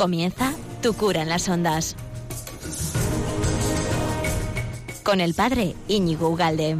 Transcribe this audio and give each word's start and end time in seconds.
Comienza 0.00 0.54
Tu 0.80 0.94
cura 0.94 1.20
en 1.20 1.28
las 1.28 1.46
ondas. 1.50 1.94
Con 5.02 5.20
el 5.20 5.34
padre 5.34 5.74
Íñigo 5.88 6.30
Ugalde. 6.30 6.78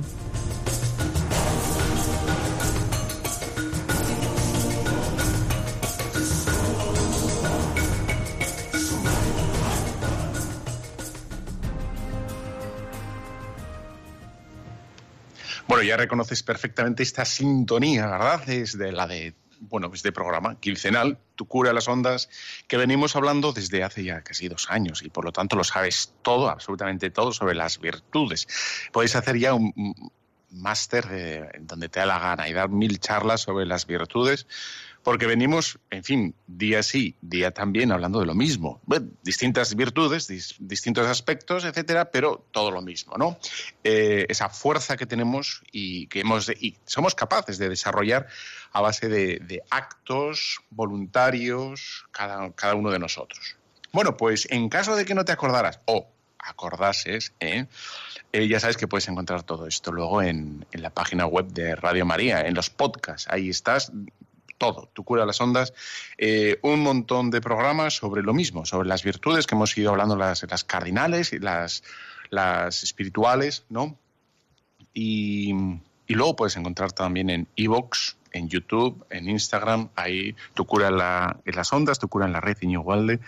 Bueno, 15.68 15.82
ya 15.82 15.98
reconoces 15.98 16.43
perfectamente 16.43 17.03
esta 17.03 17.26
sintonía, 17.26 18.07
¿verdad? 18.07 18.48
Es 18.48 18.79
de 18.79 18.93
la 18.93 19.07
de 19.07 19.34
bueno, 19.61 19.91
este 19.93 20.13
programa 20.13 20.59
quincenal, 20.59 21.19
Tu 21.37 21.46
cura 21.46 21.73
las 21.73 21.89
ondas, 21.89 22.29
que 22.67 22.77
venimos 22.77 23.14
hablando 23.17 23.53
desde 23.53 23.85
hace 23.85 24.05
ya 24.05 24.23
casi 24.23 24.49
dos 24.49 24.71
años 24.71 25.03
y 25.03 25.11
por 25.11 25.25
lo 25.25 25.32
tanto 25.32 25.57
lo 25.57 25.64
sabes 25.64 26.14
todo, 26.23 26.49
absolutamente 26.49 27.11
todo 27.11 27.32
sobre 27.32 27.55
las 27.55 27.79
virtudes. 27.79 28.49
Podéis 28.93 29.17
hacer 29.17 29.39
ya 29.39 29.54
un 29.54 29.95
máster 30.51 31.07
eh, 31.11 31.49
donde 31.61 31.89
te 31.89 32.01
da 32.01 32.06
la 32.06 32.19
gana 32.19 32.48
y 32.48 32.53
dar 32.53 32.69
mil 32.69 32.98
charlas 32.98 33.42
sobre 33.42 33.67
las 33.67 33.87
virtudes 33.87 34.47
porque 35.03 35.27
venimos, 35.27 35.79
en 35.91 36.05
fin, 36.05 36.34
día 36.47 36.83
sí, 36.83 37.17
día 37.20 37.53
también 37.53 37.93
hablando 37.93 38.20
de 38.20 38.27
lo 38.27 38.34
mismo. 38.34 38.81
distintas 39.23 39.75
virtudes, 39.75 40.29
distintos 40.59 41.06
aspectos, 41.06 41.65
etcétera, 41.65 42.11
pero 42.11 42.45
todo 42.51 42.70
lo 42.70 42.83
mismo, 42.83 43.17
¿no? 43.17 43.39
Eh, 43.83 44.27
esa 44.28 44.48
fuerza 44.51 44.97
que 44.97 45.06
tenemos 45.06 45.62
y 45.73 46.06
que 46.09 46.21
hemos 46.21 46.51
y 46.51 46.77
somos 46.84 47.15
capaces 47.15 47.59
de 47.59 47.69
desarrollar 47.69 48.27
a 48.73 48.81
base 48.81 49.09
de, 49.09 49.62
actos 49.71 50.61
voluntarios 50.71 52.06
cada, 52.11 52.53
cada 52.53 52.75
uno 52.75 52.91
de 52.91 52.98
nosotros. 52.98 53.56
Bueno, 53.93 54.17
pues 54.17 54.47
en 54.51 54.69
caso 54.69 54.97
de 54.97 55.05
que 55.05 55.15
no 55.15 55.25
te 55.25 55.33
acordaras 55.33 55.81
o 55.87 56.09
acordases, 56.39 57.33
¿eh? 57.41 57.67
Eh, 58.33 58.47
ya 58.47 58.61
sabes 58.61 58.77
que 58.77 58.87
puedes 58.87 59.09
encontrar 59.09 59.43
todo 59.43 59.67
esto 59.67 59.91
luego 59.91 60.23
en, 60.23 60.65
en, 60.71 60.83
la 60.83 60.91
página 60.91 61.27
web 61.27 61.48
de 61.48 61.75
Radio 61.75 62.06
María, 62.06 62.47
en 62.47 62.55
los 62.55 62.71
podcasts. 62.71 63.27
Ahí 63.28 63.51
estás 63.51 63.91
todo, 64.61 64.91
Tu 64.92 65.03
cura 65.03 65.27
las 65.27 65.41
ondas, 65.41 65.72
eh, 66.19 66.58
un 66.62 66.80
montón 66.80 67.30
de 67.30 67.41
programas 67.41 67.94
sobre 67.97 68.22
lo 68.22 68.34
mismo, 68.34 68.66
sobre 68.66 68.89
las 68.89 69.03
virtudes 69.03 69.47
que 69.47 69.55
hemos 69.56 69.77
ido 69.77 69.91
hablando, 69.91 70.16
las, 70.16 70.44
cardinales 70.64 71.33
y 71.33 71.39
las, 71.41 71.83
espirituales, 72.84 73.64
¿no? 73.70 73.97
Y, 74.92 75.53
luego 76.08 76.36
puedes 76.36 76.56
encontrar 76.56 76.92
también 76.92 77.31
en 77.31 77.48
Evox, 77.56 78.16
en 78.33 78.48
YouTube, 78.48 79.05
en 79.11 79.28
Instagram, 79.28 79.88
ahí 79.97 80.36
Tu 80.55 80.66
cura 80.66 80.88
en, 80.88 81.56
las 81.56 81.72
ondas, 81.72 81.98
Tu 81.98 82.08
cura 82.08 82.27
en 82.27 82.33
la 82.33 82.41
red 82.41 82.58
Iñigualde. 82.61 83.19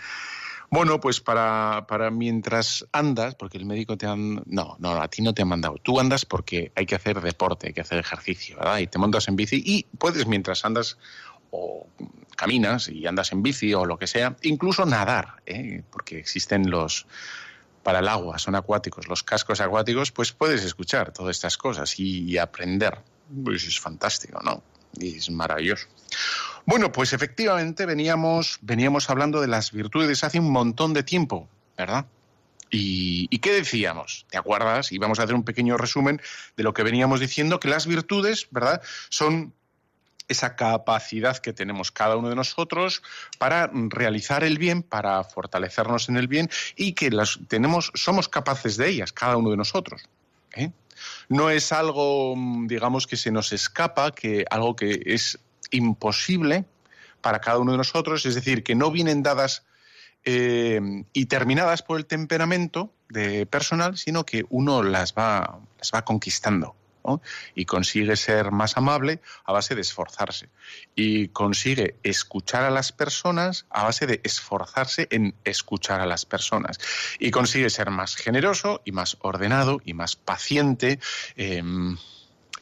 Bueno, 0.73 0.99
pues 0.99 1.21
para, 1.21 1.85
para, 1.87 2.09
mientras 2.09 2.87
andas, 2.91 3.35
porque 3.35 3.59
el 3.59 3.65
médico 3.67 3.95
te 3.95 4.07
han... 4.07 4.41
No, 4.47 4.75
no, 4.79 4.99
a 4.99 5.07
ti 5.07 5.21
no 5.21 5.31
te 5.31 5.43
han 5.43 5.47
mandado. 5.47 5.75
Tú 5.77 5.99
andas 5.99 6.25
porque 6.25 6.71
hay 6.73 6.87
que 6.87 6.95
hacer 6.95 7.21
deporte, 7.21 7.67
hay 7.67 7.73
que 7.73 7.81
hacer 7.81 7.99
ejercicio, 7.99 8.57
¿verdad? 8.57 8.79
Y 8.79 8.87
te 8.87 8.97
montas 8.97 9.27
en 9.27 9.35
bici 9.35 9.61
y 9.63 9.83
puedes 9.99 10.25
mientras 10.25 10.65
andas 10.65 10.97
o 11.51 11.85
caminas 12.35 12.89
y 12.89 13.05
andas 13.05 13.31
en 13.33 13.43
bici 13.43 13.71
o 13.75 13.85
lo 13.85 13.99
que 13.99 14.07
sea, 14.07 14.35
incluso 14.41 14.83
nadar, 14.87 15.43
¿eh? 15.45 15.83
porque 15.91 16.17
existen 16.17 16.67
los, 16.71 17.05
para 17.83 17.99
el 17.99 18.07
agua, 18.07 18.39
son 18.39 18.55
acuáticos, 18.55 19.07
los 19.07 19.21
cascos 19.21 19.61
acuáticos, 19.61 20.11
pues 20.11 20.31
puedes 20.31 20.63
escuchar 20.63 21.13
todas 21.13 21.35
estas 21.35 21.55
cosas 21.55 21.99
y, 21.99 22.35
aprender. 22.39 22.97
Pues 23.43 23.67
es 23.67 23.79
fantástico, 23.79 24.39
¿no? 24.43 24.63
Y 24.99 25.17
es 25.17 25.29
maravilloso. 25.29 25.87
Bueno, 26.65 26.91
pues 26.91 27.13
efectivamente 27.13 27.85
veníamos, 27.85 28.59
veníamos 28.61 29.09
hablando 29.09 29.41
de 29.41 29.47
las 29.47 29.71
virtudes 29.71 30.23
hace 30.23 30.39
un 30.39 30.51
montón 30.51 30.93
de 30.93 31.03
tiempo, 31.03 31.49
¿verdad? 31.77 32.05
¿Y, 32.69 33.27
¿Y, 33.29 33.39
qué 33.39 33.51
decíamos? 33.51 34.25
¿Te 34.29 34.37
acuerdas? 34.37 34.91
Y 34.91 34.97
vamos 34.97 35.19
a 35.19 35.23
hacer 35.23 35.35
un 35.35 35.43
pequeño 35.43 35.77
resumen 35.77 36.21
de 36.57 36.63
lo 36.63 36.73
que 36.73 36.83
veníamos 36.83 37.19
diciendo, 37.19 37.59
que 37.59 37.67
las 37.67 37.85
virtudes, 37.85 38.47
¿verdad? 38.49 38.81
Son 39.09 39.53
esa 40.27 40.55
capacidad 40.55 41.37
que 41.37 41.53
tenemos 41.53 41.91
cada 41.91 42.15
uno 42.15 42.29
de 42.29 42.35
nosotros 42.35 43.03
para 43.37 43.69
realizar 43.73 44.43
el 44.43 44.57
bien, 44.57 44.83
para 44.83 45.23
fortalecernos 45.23 46.09
en 46.09 46.17
el 46.17 46.27
bien 46.27 46.49
y 46.75 46.93
que 46.93 47.09
las 47.11 47.39
tenemos, 47.47 47.91
somos 47.93 48.29
capaces 48.29 48.77
de 48.77 48.89
ellas, 48.89 49.11
cada 49.11 49.37
uno 49.37 49.51
de 49.51 49.57
nosotros. 49.57 50.03
¿eh? 50.55 50.71
No 51.29 51.49
es 51.49 51.71
algo, 51.71 52.35
digamos, 52.65 53.07
que 53.07 53.17
se 53.17 53.31
nos 53.31 53.53
escapa, 53.53 54.11
que 54.11 54.45
algo 54.49 54.75
que 54.75 55.01
es 55.05 55.39
imposible 55.71 56.65
para 57.21 57.39
cada 57.39 57.59
uno 57.59 57.71
de 57.71 57.77
nosotros, 57.77 58.25
es 58.25 58.35
decir, 58.35 58.63
que 58.63 58.75
no 58.75 58.91
vienen 58.91 59.23
dadas 59.23 59.63
eh, 60.25 60.81
y 61.13 61.25
terminadas 61.25 61.81
por 61.81 61.97
el 61.97 62.05
temperamento 62.05 62.93
de 63.09 63.45
personal, 63.45 63.97
sino 63.97 64.25
que 64.25 64.45
uno 64.49 64.83
las 64.83 65.13
va, 65.13 65.59
las 65.79 65.91
va 65.93 66.03
conquistando 66.03 66.75
y 67.55 67.65
consigue 67.65 68.15
ser 68.15 68.51
más 68.51 68.77
amable 68.77 69.19
a 69.45 69.53
base 69.53 69.75
de 69.75 69.81
esforzarse. 69.81 70.49
Y 70.95 71.29
consigue 71.29 71.95
escuchar 72.03 72.63
a 72.63 72.69
las 72.69 72.91
personas 72.91 73.65
a 73.69 73.83
base 73.83 74.07
de 74.07 74.21
esforzarse 74.23 75.07
en 75.11 75.35
escuchar 75.43 76.01
a 76.01 76.05
las 76.05 76.25
personas. 76.25 76.79
Y 77.19 77.31
consigue 77.31 77.69
ser 77.69 77.89
más 77.89 78.15
generoso 78.15 78.81
y 78.85 78.91
más 78.91 79.17
ordenado 79.21 79.81
y 79.83 79.93
más 79.93 80.15
paciente. 80.15 80.99
Em, 81.35 81.97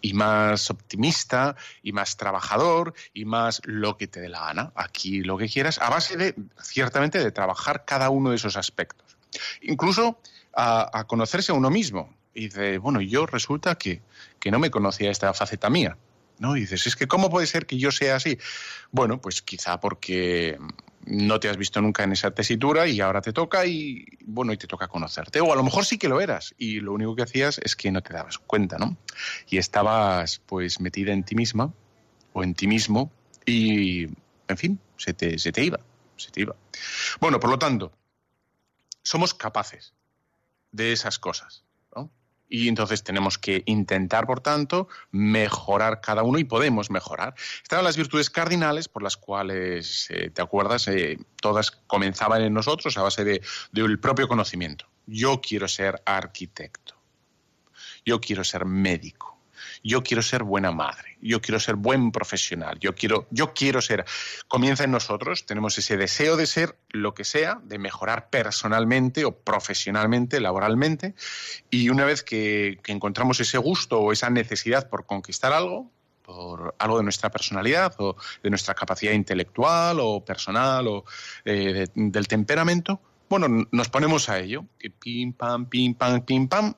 y 0.03 0.13
más 0.13 0.71
optimista 0.71 1.55
y 1.83 1.91
más 1.91 2.17
trabajador 2.17 2.95
y 3.13 3.25
más 3.25 3.61
lo 3.65 3.97
que 3.97 4.07
te 4.07 4.19
dé 4.19 4.29
la 4.29 4.47
gana, 4.47 4.71
aquí 4.73 5.21
lo 5.21 5.37
que 5.37 5.47
quieras, 5.47 5.79
a 5.79 5.91
base 5.91 6.17
de, 6.17 6.35
ciertamente, 6.59 7.19
de 7.19 7.31
trabajar 7.31 7.85
cada 7.85 8.09
uno 8.09 8.31
de 8.31 8.37
esos 8.37 8.57
aspectos. 8.57 9.15
Incluso 9.61 10.19
a, 10.55 10.89
a 10.97 11.05
conocerse 11.05 11.51
a 11.51 11.55
uno 11.55 11.69
mismo. 11.69 12.15
Y 12.33 12.45
dice, 12.45 12.77
bueno, 12.77 13.01
yo 13.01 13.25
resulta 13.25 13.75
que 13.75 14.01
que 14.41 14.51
no 14.51 14.59
me 14.59 14.71
conocía 14.71 15.09
esta 15.11 15.33
faceta 15.33 15.69
mía. 15.69 15.97
¿no? 16.39 16.57
Y 16.57 16.61
dices, 16.61 16.87
es 16.87 16.95
que 16.95 17.07
¿cómo 17.07 17.29
puede 17.29 17.45
ser 17.45 17.67
que 17.67 17.77
yo 17.77 17.91
sea 17.91 18.15
así? 18.15 18.37
Bueno, 18.91 19.21
pues 19.21 19.43
quizá 19.43 19.79
porque 19.79 20.57
no 21.05 21.39
te 21.39 21.47
has 21.47 21.55
visto 21.55 21.81
nunca 21.81 22.03
en 22.03 22.13
esa 22.13 22.31
tesitura 22.31 22.87
y 22.87 22.99
ahora 22.99 23.21
te 23.21 23.31
toca 23.31 23.65
y 23.67 24.05
bueno, 24.25 24.51
y 24.51 24.57
te 24.57 24.65
toca 24.65 24.87
conocerte. 24.87 25.39
O 25.39 25.53
a 25.53 25.55
lo 25.55 25.63
mejor 25.63 25.85
sí 25.85 25.99
que 25.99 26.09
lo 26.09 26.19
eras 26.19 26.55
y 26.57 26.79
lo 26.79 26.93
único 26.93 27.15
que 27.15 27.21
hacías 27.21 27.59
es 27.63 27.75
que 27.75 27.91
no 27.91 28.01
te 28.01 28.13
dabas 28.13 28.39
cuenta, 28.39 28.79
¿no? 28.79 28.97
Y 29.47 29.59
estabas 29.59 30.41
pues 30.47 30.79
metida 30.79 31.13
en 31.13 31.23
ti 31.23 31.35
misma 31.35 31.71
o 32.33 32.43
en 32.43 32.55
ti 32.55 32.65
mismo 32.65 33.11
y, 33.45 34.05
en 34.47 34.57
fin, 34.57 34.79
se 34.97 35.13
te, 35.13 35.37
se 35.37 35.51
te 35.51 35.63
iba, 35.63 35.79
se 36.17 36.31
te 36.31 36.41
iba. 36.41 36.55
Bueno, 37.19 37.39
por 37.39 37.51
lo 37.51 37.59
tanto, 37.59 37.91
somos 39.03 39.35
capaces 39.35 39.93
de 40.71 40.91
esas 40.91 41.19
cosas. 41.19 41.63
Y 42.53 42.67
entonces 42.67 43.01
tenemos 43.01 43.37
que 43.37 43.63
intentar, 43.65 44.27
por 44.27 44.41
tanto, 44.41 44.89
mejorar 45.09 46.01
cada 46.01 46.21
uno 46.21 46.37
y 46.37 46.43
podemos 46.43 46.91
mejorar. 46.91 47.33
Estaban 47.63 47.85
las 47.85 47.95
virtudes 47.95 48.29
cardinales 48.29 48.89
por 48.89 49.03
las 49.03 49.15
cuales, 49.15 50.07
eh, 50.09 50.29
¿te 50.31 50.41
acuerdas? 50.41 50.89
Eh, 50.89 51.17
todas 51.41 51.71
comenzaban 51.71 52.41
en 52.41 52.53
nosotros 52.53 52.97
a 52.97 53.03
base 53.03 53.23
del 53.23 53.41
de, 53.71 53.97
propio 53.97 54.27
conocimiento. 54.27 54.85
Yo 55.07 55.39
quiero 55.39 55.69
ser 55.69 56.03
arquitecto. 56.05 56.95
Yo 58.03 58.19
quiero 58.19 58.43
ser 58.43 58.65
médico 58.65 59.40
yo 59.83 60.03
quiero 60.03 60.21
ser 60.21 60.43
buena 60.43 60.71
madre, 60.71 61.17
yo 61.21 61.41
quiero 61.41 61.59
ser 61.59 61.75
buen 61.75 62.11
profesional, 62.11 62.77
yo 62.79 62.93
quiero, 62.93 63.27
yo 63.31 63.53
quiero 63.53 63.81
ser. 63.81 64.05
Comienza 64.47 64.83
en 64.83 64.91
nosotros, 64.91 65.45
tenemos 65.45 65.77
ese 65.77 65.97
deseo 65.97 66.37
de 66.37 66.45
ser 66.47 66.77
lo 66.89 67.13
que 67.13 67.23
sea, 67.23 67.59
de 67.63 67.79
mejorar 67.79 68.29
personalmente 68.29 69.25
o 69.25 69.35
profesionalmente, 69.35 70.39
laboralmente, 70.39 71.15
y 71.69 71.89
una 71.89 72.05
vez 72.05 72.23
que, 72.23 72.79
encontramos 72.87 73.39
ese 73.39 73.57
gusto 73.57 73.99
o 73.99 74.11
esa 74.11 74.29
necesidad 74.29 74.89
por 74.89 75.05
conquistar 75.05 75.53
algo, 75.53 75.89
por 76.23 76.75
algo 76.77 76.97
de 76.97 77.03
nuestra 77.03 77.31
personalidad 77.31 77.95
o 77.99 78.15
de 78.43 78.49
nuestra 78.49 78.73
capacidad 78.75 79.13
intelectual 79.13 79.97
o 80.01 80.23
personal 80.23 80.87
o 80.87 81.05
eh, 81.45 81.87
del 81.95 82.27
temperamento, 82.27 83.01
bueno, 83.31 83.65
nos 83.71 83.87
ponemos 83.87 84.27
a 84.27 84.39
ello, 84.39 84.65
que 84.77 84.89
pim, 84.89 85.31
pam, 85.31 85.65
pim, 85.67 85.95
pam, 85.95 86.25
pim, 86.25 86.49
pam, 86.49 86.73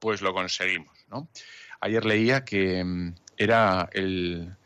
pues 0.00 0.20
lo 0.20 0.34
conseguimos, 0.34 1.06
¿no? 1.08 1.28
Ayer 1.84 2.04
leía 2.04 2.44
que 2.44 2.82
mm, 2.82 3.14
era 3.36 3.88
el 3.92 4.56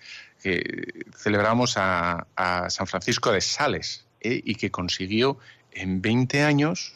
que 0.40 1.04
celebramos 1.16 1.74
a, 1.76 2.26
San 2.68 2.86
Francisco 2.86 3.32
de 3.32 3.40
Sales 3.40 4.06
¿eh? 4.20 4.40
y 4.44 4.54
que 4.54 4.70
consiguió 4.70 5.38
en 5.72 6.00
20 6.00 6.44
años 6.44 6.94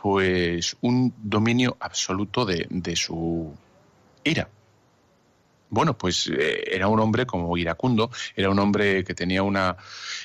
pues 0.00 0.76
un 0.82 1.14
dominio 1.16 1.76
absoluto 1.80 2.44
de, 2.44 2.94
su 2.94 3.52
ira. 4.22 4.48
Bueno, 5.70 5.96
pues 5.96 6.28
eh, 6.28 6.64
era 6.70 6.88
un 6.88 7.00
hombre 7.00 7.26
como 7.26 7.56
iracundo, 7.56 8.10
era 8.36 8.50
un 8.50 8.58
hombre 8.58 9.02
que 9.02 9.14
tenía 9.14 9.42
una, 9.42 9.76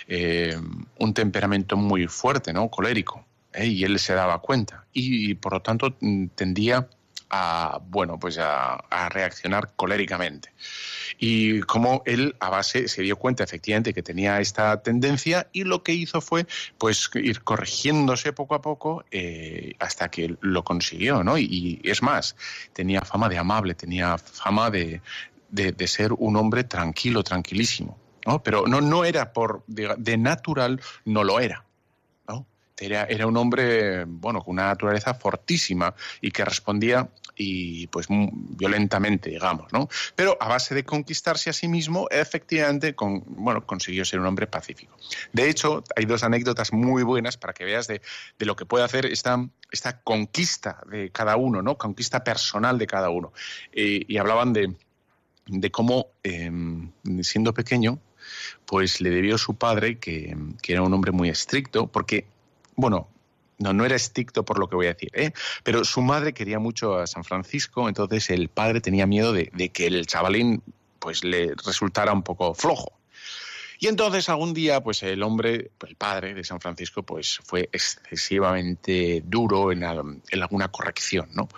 eh, 0.08 0.60
un 1.00 1.14
temperamento 1.14 1.76
muy 1.76 2.08
fuerte, 2.08 2.54
¿no? 2.54 2.70
Colérico, 2.70 3.26
y 3.56 3.84
él 3.84 3.98
se 4.00 4.14
daba 4.14 4.40
cuenta 4.40 4.86
y, 4.94 5.34
por 5.36 5.54
lo 5.54 5.62
tanto 5.62 5.96
tendía 6.36 6.88
a, 7.36 7.80
bueno, 7.88 8.20
pues 8.20 8.38
a, 8.38 9.10
reaccionar 9.10 9.74
coléricamente. 9.76 10.54
Y 11.18 11.62
como 11.62 12.04
él 12.06 12.36
a 12.40 12.50
base 12.50 12.88
se 12.88 13.02
dio 13.02 13.18
cuenta 13.18 13.44
efectivamente 13.44 13.94
que 13.94 14.04
tenía 14.04 14.40
esta 14.40 14.82
tendencia 14.84 15.48
y 15.52 15.64
lo 15.64 15.82
que 15.84 15.94
hizo 15.94 16.22
fue 16.22 16.46
pues 16.78 17.10
ir 17.16 17.44
corrigiéndose 17.44 18.34
poco 18.34 18.54
a 18.54 18.62
poco 18.62 19.04
eh, 19.10 19.74
hasta 19.80 20.10
que 20.10 20.38
lo 20.42 20.64
consiguió, 20.64 21.24
¿no? 21.24 21.38
Y, 21.38 21.82
es 21.84 22.04
más, 22.04 22.36
tenía 22.72 23.02
fama 23.02 23.30
de 23.30 23.40
amable, 23.40 23.74
tenía 23.74 24.18
fama 24.18 24.70
de, 24.70 25.02
de, 25.50 25.88
ser 25.88 26.14
un 26.14 26.36
hombre 26.36 26.64
tranquilo, 26.64 27.24
tranquilísimo. 27.24 27.98
¿no? 28.28 28.44
Pero 28.44 28.68
no, 28.68 28.80
no 28.80 29.06
era 29.06 29.34
por, 29.34 29.64
de 29.68 30.18
natural, 30.18 30.80
no 31.06 31.24
lo 31.24 31.40
era. 31.40 31.66
Era, 32.78 33.04
era 33.06 33.28
un 33.28 33.38
hombre, 33.38 34.06
bueno, 34.06 34.42
con 34.42 34.54
una 34.54 34.66
naturaleza 34.66 35.14
fortísima 35.14 35.94
y 36.22 36.32
que 36.32 36.44
respondía 36.44 37.08
y 37.36 37.88
pues 37.88 38.08
violentamente, 38.10 39.30
digamos, 39.30 39.72
¿no? 39.74 39.90
Pero 40.16 40.38
a 40.40 40.48
base 40.48 40.76
de 40.76 40.84
conquistarse 40.84 41.50
a 41.50 41.54
sí 41.54 41.68
mismo, 41.68 42.08
efectivamente, 42.12 42.96
con, 42.96 43.24
bueno, 43.26 43.66
consiguió 43.66 44.06
ser 44.06 44.20
un 44.20 44.28
hombre 44.28 44.48
pacífico. 44.48 44.96
De 45.32 45.50
hecho, 45.50 45.84
hay 45.96 46.06
dos 46.06 46.24
anécdotas 46.24 46.74
muy 46.74 47.04
buenas 47.04 47.38
para 47.38 47.54
que 47.54 47.66
veas 47.66 47.88
de, 47.88 48.02
lo 48.40 48.56
que 48.56 48.66
puede 48.66 48.84
hacer 48.84 49.06
esta, 49.06 49.38
esta 49.72 50.02
conquista 50.02 50.82
de 50.90 51.10
cada 51.10 51.36
uno, 51.38 51.62
¿no? 51.62 51.78
Conquista 51.78 52.24
personal 52.24 52.78
de 52.78 52.88
cada 52.88 53.10
uno. 53.10 53.34
Eh, 53.72 54.04
y 54.08 54.18
hablaban 54.18 54.54
de, 54.54 54.76
de 55.48 55.72
cómo, 55.72 56.08
em, 56.24 56.92
siendo 57.22 57.54
pequeño, 57.54 58.00
pues 58.66 59.02
le 59.02 59.10
debió 59.10 59.38
su 59.38 59.56
padre, 59.56 59.98
que, 59.98 60.36
que, 60.62 60.74
era 60.74 60.82
un 60.82 60.94
hombre 60.94 61.12
muy 61.12 61.30
estricto, 61.30 61.88
porque 61.88 62.26
bueno, 62.76 63.10
no, 63.60 63.74
no 63.74 63.86
era 63.86 63.96
estricto 63.96 64.44
por 64.44 64.60
lo 64.60 64.68
que 64.68 64.76
voy 64.76 64.88
a 64.88 64.94
decir, 64.94 65.10
¿eh? 65.14 65.32
pero 65.64 65.84
su 65.86 66.02
madre 66.02 66.34
quería 66.34 66.60
mucho 66.60 66.98
a 66.98 67.08
San 67.08 67.24
Francisco, 67.24 67.88
entonces 67.88 68.30
el 68.30 68.50
padre 68.50 68.82
tenía 68.82 69.06
miedo 69.06 69.34
de, 69.34 69.48
que 69.70 69.88
el 69.88 70.06
chavalín 70.06 70.62
pues 71.00 71.24
le 71.24 71.54
resultara 71.66 72.14
un 72.14 72.24
poco 72.24 72.54
flojo. 72.54 72.92
Y 73.80 73.88
entonces 73.88 74.30
algún 74.30 74.54
día, 74.54 74.82
pues 74.82 75.04
el 75.04 75.22
hombre, 75.24 75.72
el 75.86 75.96
padre 75.98 76.34
de 76.34 76.44
San 76.46 76.62
Francisco, 76.62 77.04
pues 77.04 77.40
fue 77.44 77.70
excesivamente 77.74 79.22
duro 79.26 79.74
en, 79.74 79.84
alguna 79.84 80.70
corrección, 80.70 81.30
¿no? 81.34 81.50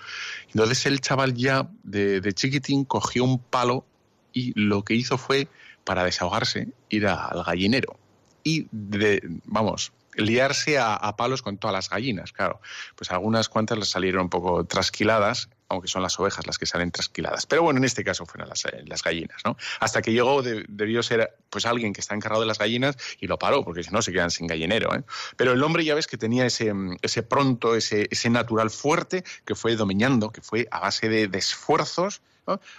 Entonces 0.48 0.88
el 0.88 1.02
chaval 1.02 1.36
ya 1.36 1.70
de, 1.84 2.22
de, 2.22 2.34
chiquitín 2.34 2.84
cogió 2.86 3.24
un 3.24 3.38
palo 3.38 3.86
y 4.34 4.60
lo 4.60 4.84
que 4.84 4.96
hizo 4.96 5.20
fue, 5.20 5.48
para 5.84 6.04
desahogarse, 6.04 6.70
ir 6.90 7.06
al 7.06 7.44
gallinero. 7.44 8.00
Y, 8.44 8.68
de, 8.72 9.22
vamos, 9.46 9.92
liarse 10.16 10.78
a, 10.78 11.16
palos 11.16 11.42
con 11.42 11.58
todas 11.58 11.74
las 11.74 11.90
gallinas, 11.90 12.32
claro. 12.32 12.62
Pues 12.96 13.12
algunas 13.12 13.50
cuantas 13.50 13.78
les 13.78 13.90
salieron 13.90 14.24
un 14.24 14.30
poco 14.30 14.66
trasquiladas, 14.66 15.50
aunque 15.68 15.88
son 15.88 16.02
las 16.02 16.20
ovejas 16.20 16.46
las 16.46 16.58
que 16.58 16.66
salen 16.66 16.92
trasquiladas. 16.92 17.46
Pero 17.46 17.64
bueno, 17.64 17.80
en 17.80 17.86
este 17.86 18.04
caso 18.04 18.26
fueron 18.26 18.50
las, 18.50 18.66
eh, 18.66 18.84
las 18.86 19.02
gallinas, 19.04 19.42
¿no? 19.44 19.58
Hasta 19.80 20.02
que 20.02 20.12
llegó, 20.12 20.42
debió 20.42 21.04
ser 21.04 21.36
pues 21.50 21.66
alguien 21.66 21.94
que 21.94 22.02
está 22.02 22.16
encargado 22.16 22.42
de 22.42 22.48
las 22.48 22.60
gallinas 22.60 22.98
y 23.20 23.28
lo 23.28 23.40
paró, 23.40 23.64
porque 23.64 23.84
si 23.84 23.92
no 23.92 24.02
se 24.02 24.12
quedan 24.12 24.32
sin 24.32 24.48
gallinero, 24.48 24.94
¿eh? 24.96 25.04
Pero 25.38 25.54
el 25.54 25.64
hombre 25.64 25.84
ya 25.84 25.96
ves 25.96 26.08
que 26.08 26.18
tenía 26.18 26.46
ese, 26.46 26.72
ese 27.02 27.24
pronto, 27.24 27.76
ese, 27.76 28.08
ese 28.12 28.30
natural 28.30 28.70
fuerte 28.70 29.24
que 29.46 29.56
fue 29.56 29.76
dominando, 29.76 30.32
que 30.32 30.42
fue 30.42 30.68
a 30.72 30.80
base 30.80 31.10
de, 31.10 31.30
esfuerzos, 31.38 32.22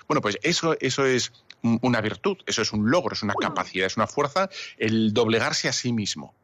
Bueno, 0.06 0.21
pues 0.21 0.38
eso, 0.43 0.77
eso 0.81 1.05
es 1.05 1.33
una 1.62 2.00
virtud, 2.00 2.38
eso 2.47 2.62
es 2.62 2.73
un 2.73 2.91
logro, 2.91 3.15
es 3.15 3.23
una 3.23 3.35
capacidad, 3.35 3.87
es 3.87 3.97
una 3.97 4.06
fuerza, 4.06 4.49
el 4.79 5.12
doblegarse 5.12 5.69
a 5.69 5.73
sí 5.73 5.93
mismo. 5.93 6.35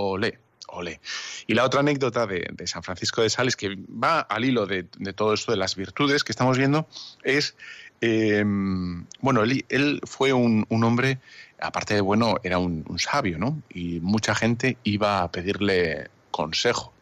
Ole, 0.00 0.38
ole. 0.68 1.00
Y 1.48 1.54
la 1.54 1.64
otra 1.64 1.80
anécdota 1.80 2.26
de, 2.26 2.54
San 2.66 2.84
Francisco 2.84 3.22
de 3.22 3.30
Sales, 3.30 3.56
que 3.56 3.76
va 3.90 4.20
al 4.20 4.44
hilo 4.44 4.66
de, 4.66 4.84
todo 5.14 5.34
esto 5.34 5.50
de 5.50 5.58
las 5.58 5.74
virtudes 5.74 6.22
que 6.22 6.30
estamos 6.30 6.56
viendo, 6.56 6.86
es, 7.24 7.56
em, 8.00 9.06
bueno, 9.20 9.42
él, 9.42 10.00
fue 10.04 10.32
un, 10.32 10.66
hombre, 10.70 11.18
aparte 11.60 11.94
de 11.94 12.00
bueno, 12.00 12.36
era 12.44 12.58
un, 12.58 12.84
un 12.88 12.98
sabio, 13.00 13.38
¿no? 13.38 13.60
Y 13.70 13.98
mucha 14.00 14.36
gente 14.36 14.76
iba 14.84 15.22
a 15.22 15.32
pedirle 15.32 16.10
consejo. 16.30 16.92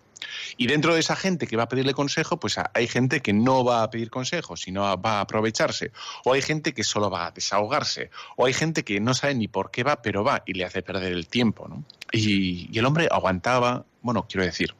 Y 0.57 0.67
dentro 0.67 0.95
de 0.95 1.01
esa 1.01 1.17
gente 1.17 1.47
que 1.47 1.57
va 1.57 1.65
a 1.65 1.69
pedirle 1.69 1.95
consejo, 1.95 2.39
pues 2.39 2.57
hay 2.73 2.87
gente 2.87 3.21
que 3.21 3.33
no 3.33 3.65
va 3.65 3.83
a 3.83 3.91
pedir 3.91 4.11
consejo, 4.11 4.57
sino 4.57 4.83
va 5.01 5.19
a 5.19 5.21
aprovecharse. 5.21 5.93
O 6.25 6.33
hay 6.33 6.43
gente 6.43 6.75
que 6.75 6.85
solo 6.85 7.11
va 7.11 7.27
a 7.27 7.31
desahogarse. 7.31 8.11
O 8.37 8.47
hay 8.47 8.53
gente 8.53 8.85
que 8.85 9.01
no 9.01 9.15
sabe 9.15 9.35
ni 9.35 9.49
por 9.49 9.71
qué 9.71 9.83
va, 9.83 10.03
pero 10.03 10.25
va 10.25 10.43
y 10.47 10.55
le 10.55 10.65
hace 10.65 10.83
perder 10.83 11.13
el 11.13 11.29
tiempo. 11.29 11.69
¿no? 11.69 11.85
Y, 12.13 12.77
el 12.79 12.85
hombre 12.85 13.09
aguantaba, 13.11 13.85
bueno, 14.03 14.27
quiero 14.29 14.45
decir, 14.45 14.75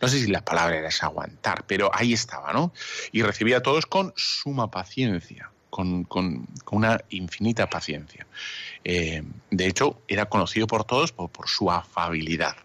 no 0.00 0.08
sé 0.08 0.18
si 0.18 0.30
la 0.30 0.44
palabra 0.44 0.76
era 0.76 0.90
aguantar, 1.00 1.64
pero 1.66 1.90
ahí 1.92 2.12
estaba, 2.12 2.52
¿no? 2.52 2.72
Y 3.12 3.22
recibía 3.22 3.58
a 3.58 3.62
todos 3.62 3.86
con 3.86 4.12
suma 4.16 4.70
paciencia. 4.70 5.50
Con, 5.70 6.08
una 6.72 7.00
infinita 7.10 7.70
paciencia. 7.70 8.26
Eh, 8.82 9.22
de 9.50 9.66
hecho, 9.66 10.02
era 10.08 10.26
conocido 10.26 10.66
por 10.66 10.84
todos 10.84 11.12
por, 11.12 11.48
su 11.48 11.70
afabilidad. 11.70 12.56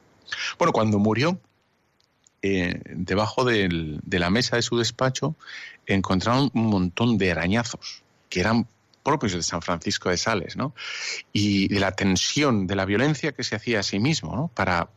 Bueno, 0.58 0.72
cuando 0.74 0.98
murió, 0.98 1.38
eh, 2.44 2.82
debajo 2.86 3.46
de 3.46 4.00
la 4.12 4.30
mesa 4.30 4.58
de 4.58 4.62
su 4.62 4.78
despacho 4.78 5.36
encontraron 5.88 6.52
un 6.54 6.68
montón 6.68 7.18
de 7.18 7.32
arañazos 7.32 8.04
que 8.30 8.42
eran 8.42 8.68
propios 9.04 9.34
de 9.34 9.44
San 9.44 9.62
Francisco 9.62 10.10
de 10.10 10.18
Sales. 10.18 10.56
Y 11.32 11.68
de 11.68 11.80
la 11.80 11.92
tensión, 11.92 12.66
de 12.68 12.76
la 12.76 12.86
violencia 12.86 13.34
que 13.34 13.44
se 13.44 13.56
hacía 13.56 13.82
a 13.82 13.84
sí 13.84 14.00
mismo. 14.00 14.52
Para, 14.56 14.90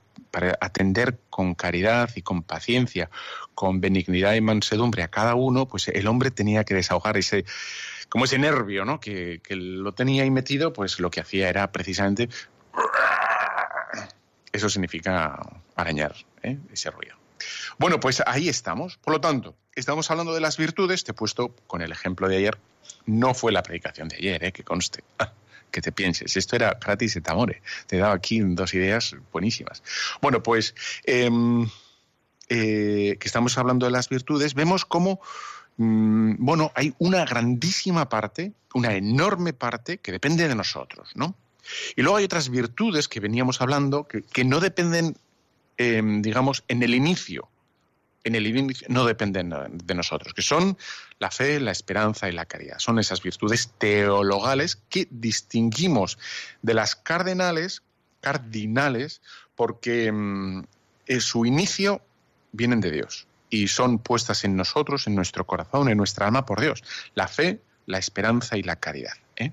atender 0.60 1.19
con 1.31 1.54
caridad 1.54 2.10
y 2.14 2.20
con 2.20 2.43
paciencia, 2.43 3.08
con 3.54 3.81
benignidad 3.81 4.34
y 4.34 4.43
mansedumbre 4.43 5.02
a 5.02 5.08
cada 5.08 5.34
uno, 5.34 5.66
pues 5.66 5.88
el 5.88 6.06
hombre 6.06 6.31
tenía 6.31 6.64
que 6.64 6.75
desahogar 6.75 7.16
ese, 7.16 7.46
como 8.10 8.26
ese 8.26 8.38
nervio, 8.38 8.84
¿no? 8.84 9.00
Que, 9.00 9.40
que 9.43 9.56
lo 9.56 9.93
tenía 9.93 10.25
ahí 10.25 10.31
metido, 10.31 10.75
pues 10.75 11.00
lo 11.00 11.10
que 11.10 11.20
hacía 11.20 11.48
era 11.48 11.72
precisamente... 11.72 12.28
Eso 14.52 14.69
significa 14.69 15.38
arañar, 15.75 16.14
¿eh? 16.43 16.58
ese 16.72 16.90
ruido. 16.90 17.16
Bueno, 17.78 18.00
pues 18.00 18.23
ahí 18.26 18.49
estamos. 18.49 18.96
Por 18.96 19.12
lo 19.12 19.20
tanto, 19.20 19.55
estamos 19.75 20.11
hablando 20.11 20.34
de 20.34 20.40
las 20.40 20.56
virtudes. 20.56 21.05
Te 21.05 21.12
he 21.12 21.14
puesto 21.14 21.55
con 21.67 21.82
el 21.82 21.93
ejemplo 21.93 22.28
de 22.28 22.38
ayer. 22.38 22.58
No 23.05 23.34
fue 23.34 23.52
la 23.52 23.62
predicación 23.62 24.08
de 24.08 24.17
ayer, 24.17 24.44
¿eh? 24.44 24.52
que 24.52 24.64
conste. 24.64 25.05
Ah, 25.19 25.32
que 25.70 25.81
te 25.81 25.93
pienses. 25.93 26.36
Esto 26.36 26.56
era 26.56 26.79
gratis 26.81 27.17
et 27.17 27.29
amore. 27.29 27.62
Te 27.86 27.96
he 27.96 27.98
dado 27.98 28.12
aquí 28.12 28.41
dos 28.41 28.72
ideas 28.74 29.15
buenísimas. 29.32 29.82
Bueno, 30.22 30.43
pues 30.43 30.74
em, 31.05 31.69
eh, 32.48 33.17
que 33.20 33.29
estamos 33.29 33.58
hablando 33.58 33.86
de 33.86 33.93
las 33.93 34.08
virtudes, 34.08 34.55
vemos 34.55 34.84
cómo, 34.84 35.20
mm, 35.77 36.36
bueno, 36.39 36.72
hay 36.74 36.94
una 36.98 37.24
grandísima 37.24 38.08
parte, 38.08 38.53
una 38.72 38.94
enorme 38.94 39.53
parte 39.53 39.98
que 39.98 40.12
depende 40.12 40.48
de 40.48 40.55
nosotros, 40.55 41.10
¿no? 41.15 41.34
Y 41.96 42.03
luego 42.03 42.19
hay 42.19 42.24
otras 42.24 42.48
virtudes 42.48 43.08
que 43.08 43.20
veníamos 43.20 43.60
hablando 43.60 44.06
que, 44.06 44.44
no 44.44 44.60
dependen 44.60 45.17
Em, 45.79 46.22
digamos, 46.22 46.65
en 46.69 46.82
el 46.82 46.94
inicio, 46.94 47.48
en 48.27 48.35
el 48.35 48.47
inicio 48.47 48.89
no 48.91 49.05
dependen 49.05 49.55
de 49.71 49.95
nosotros, 49.95 50.35
que 50.35 50.43
son 50.43 50.77
la 51.21 51.31
fe, 51.31 51.61
la 51.61 51.71
esperanza 51.71 52.29
y 52.29 52.33
la 52.33 52.45
caridad. 52.45 52.79
Son 52.81 52.99
esas 52.99 53.23
virtudes 53.23 53.73
teologales 53.79 54.83
que 54.89 55.06
distinguimos 55.13 56.19
de 56.61 56.75
las 56.75 56.97
cardenales, 56.97 57.85
cardinales, 58.21 59.23
porque 59.55 60.06
em, 60.06 60.65
en 61.06 61.21
su 61.21 61.47
inicio 61.47 62.03
vienen 62.51 62.81
de 62.81 62.91
Dios 62.91 63.29
y 63.49 63.69
son 63.69 64.01
puestas 64.01 64.43
en 64.45 64.56
nosotros, 64.56 65.06
en 65.06 65.15
nuestro 65.15 65.47
corazón, 65.47 65.89
en 65.89 65.97
nuestra 65.97 66.27
alma 66.27 66.45
por 66.45 66.61
Dios. 66.61 66.83
La 67.15 67.29
fe, 67.29 67.61
la 67.87 67.99
esperanza 67.99 68.56
y 68.56 68.65
la 68.65 68.75
caridad. 68.75 69.15
¿eh? 69.37 69.53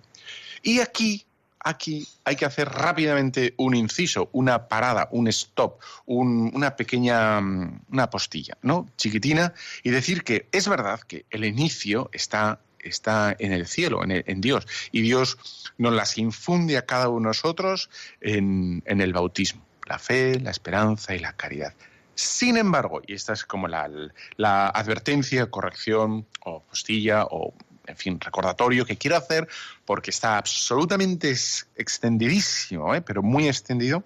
Y 0.63 0.79
aquí 0.79 1.27
aquí 1.63 2.07
hay 2.25 2.35
que 2.35 2.45
hacer 2.45 2.69
rápidamente 2.69 3.53
un 3.57 3.75
inciso, 3.75 4.29
una 4.33 4.67
parada, 4.67 5.07
un 5.11 5.27
stop, 5.29 5.79
una 6.05 6.75
pequeña 6.75 7.41
mm, 7.41 7.81
una 7.91 8.09
postilla, 8.09 8.57
¿no? 8.61 8.89
Chiquitina, 8.97 9.53
y 9.81 9.89
decir 9.89 10.23
que 10.23 10.47
es 10.51 10.67
verdad 10.67 10.99
que 11.01 11.25
el 11.29 11.45
inicio 11.45 12.09
está 12.13 12.59
está 12.83 13.33
en 13.39 13.53
el 13.53 13.65
cielo, 13.65 14.01
en, 14.03 14.41
Dios, 14.41 14.67
y 14.91 15.03
Dios 15.03 15.37
nos 15.77 15.93
las 15.93 16.17
infunde 16.17 16.77
a 16.77 16.85
cada 16.85 17.07
uno 17.07 17.19
de 17.19 17.27
nosotros 17.27 17.89
en, 18.19 18.83
el 18.85 19.13
bautismo, 19.13 19.65
la 19.85 19.99
fe, 19.99 20.37
la 20.41 20.51
esperanza 20.51 21.15
y 21.15 21.19
la 21.19 21.31
caridad. 21.31 21.73
Sin 22.15 22.57
embargo, 22.57 23.01
y 23.07 23.13
esta 23.13 23.31
es 23.31 23.45
como 23.45 23.69
la, 23.69 23.89
la 24.35 24.67
advertencia, 24.67 25.49
corrección 25.49 26.27
o 26.41 26.61
postilla 26.61 27.23
o 27.23 27.53
en 27.85 27.97
fin, 27.97 28.19
recordatorio 28.19 28.85
que 28.85 28.97
quiero 28.97 29.17
hacer 29.17 29.47
porque 29.85 30.11
está 30.11 30.37
absolutamente 30.37 31.35
extendidísimo, 31.75 32.95
¿eh? 32.95 33.01
pero 33.01 33.21
muy 33.21 33.47
extendido, 33.47 34.03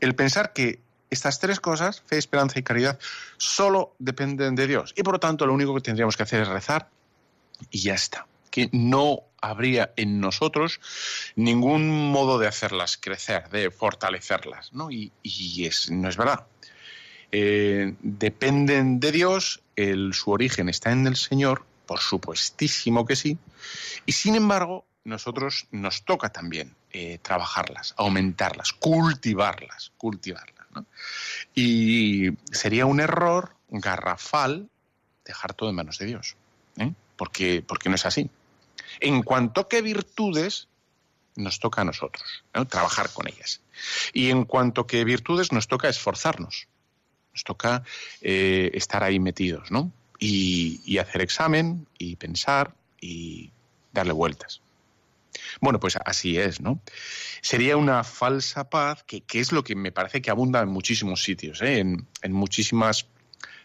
el 0.00 0.14
pensar 0.14 0.52
que 0.52 0.80
estas 1.10 1.38
tres 1.38 1.60
cosas, 1.60 2.02
fe, 2.02 2.18
esperanza 2.18 2.58
y 2.58 2.62
caridad, 2.62 2.98
solo 3.36 3.94
dependen 3.98 4.56
de 4.56 4.66
Dios. 4.66 4.92
Y 4.96 5.02
por 5.02 5.14
lo 5.14 5.20
tanto 5.20 5.46
lo 5.46 5.54
único 5.54 5.74
que 5.74 5.80
tendríamos 5.80 6.16
que 6.16 6.24
hacer 6.24 6.42
es 6.42 6.48
rezar 6.48 6.88
y 7.70 7.78
ya 7.78 7.94
está. 7.94 8.26
Que 8.50 8.68
no 8.72 9.20
habría 9.40 9.92
en 9.96 10.20
nosotros 10.20 10.80
ningún 11.36 12.10
modo 12.10 12.38
de 12.38 12.48
hacerlas 12.48 12.96
crecer, 12.96 13.48
de 13.50 13.70
fortalecerlas. 13.70 14.72
¿no? 14.72 14.90
Y, 14.90 15.12
es, 15.64 15.90
no 15.90 16.08
es 16.08 16.16
verdad. 16.16 16.46
Eh, 17.30 17.94
dependen 18.00 18.98
de 18.98 19.12
Dios, 19.12 19.62
el, 19.76 20.12
su 20.14 20.30
origen 20.30 20.68
está 20.68 20.90
en 20.90 21.06
el 21.06 21.16
Señor 21.16 21.64
por 21.86 22.00
supuestísimo 22.00 23.06
que 23.06 23.16
sí. 23.16 23.38
Y 24.04 24.12
sin 24.12 24.34
embargo, 24.34 24.86
nosotros 25.04 25.68
nos 25.70 26.04
toca 26.04 26.30
también 26.30 26.74
eh, 26.90 27.18
trabajarlas, 27.22 27.94
aumentarlas, 27.96 28.72
cultivarlas, 28.72 29.92
cultivarlas. 29.96 30.56
Y 31.54 32.30
sería 32.52 32.84
un 32.86 33.00
error 33.00 33.56
garrafal 33.68 34.68
dejar 35.24 35.54
todo 35.54 35.70
en 35.70 35.76
manos 35.76 35.98
de 35.98 36.06
Dios, 36.06 36.36
¿eh? 36.76 36.92
porque, 37.16 37.64
porque 37.66 37.88
no 37.88 37.94
es 37.94 38.04
así. 38.04 38.28
En 39.00 39.22
cuanto 39.22 39.68
que 39.68 39.80
virtudes, 39.80 40.68
nos 41.34 41.60
toca 41.60 41.82
a 41.82 41.84
nosotros, 41.84 42.44
trabajar 42.68 43.10
con 43.12 43.28
ellas. 43.28 43.60
Y 44.12 44.30
en 44.30 44.44
cuanto 44.44 44.86
que 44.86 45.04
virtudes, 45.04 45.52
nos 45.52 45.68
toca 45.68 45.88
esforzarnos, 45.88 46.68
nos 47.32 47.44
toca 47.44 47.82
eh, 48.22 48.70
estar 48.74 49.02
ahí 49.04 49.20
metidos, 49.20 49.70
¿no? 49.70 49.92
Y, 50.28 50.98
hacer 50.98 51.20
examen 51.20 51.86
y 51.98 52.16
pensar 52.16 52.74
y 53.00 53.52
darle 53.92 54.12
vueltas. 54.12 54.62
Bueno, 55.60 55.78
pues 55.78 55.96
así 56.04 56.38
es, 56.38 56.60
¿no? 56.60 56.80
Sería 57.42 57.76
una 57.76 58.02
falsa 58.02 58.70
paz, 58.70 59.04
que, 59.04 59.22
es 59.32 59.52
lo 59.52 59.62
que 59.62 59.76
me 59.76 59.92
parece 59.92 60.22
que 60.22 60.30
abunda 60.30 60.60
en 60.62 60.68
muchísimos 60.68 61.22
sitios, 61.22 61.60
¿eh? 61.62 61.78
en, 61.78 62.06
en 62.22 62.32
muchísimas 62.32 63.06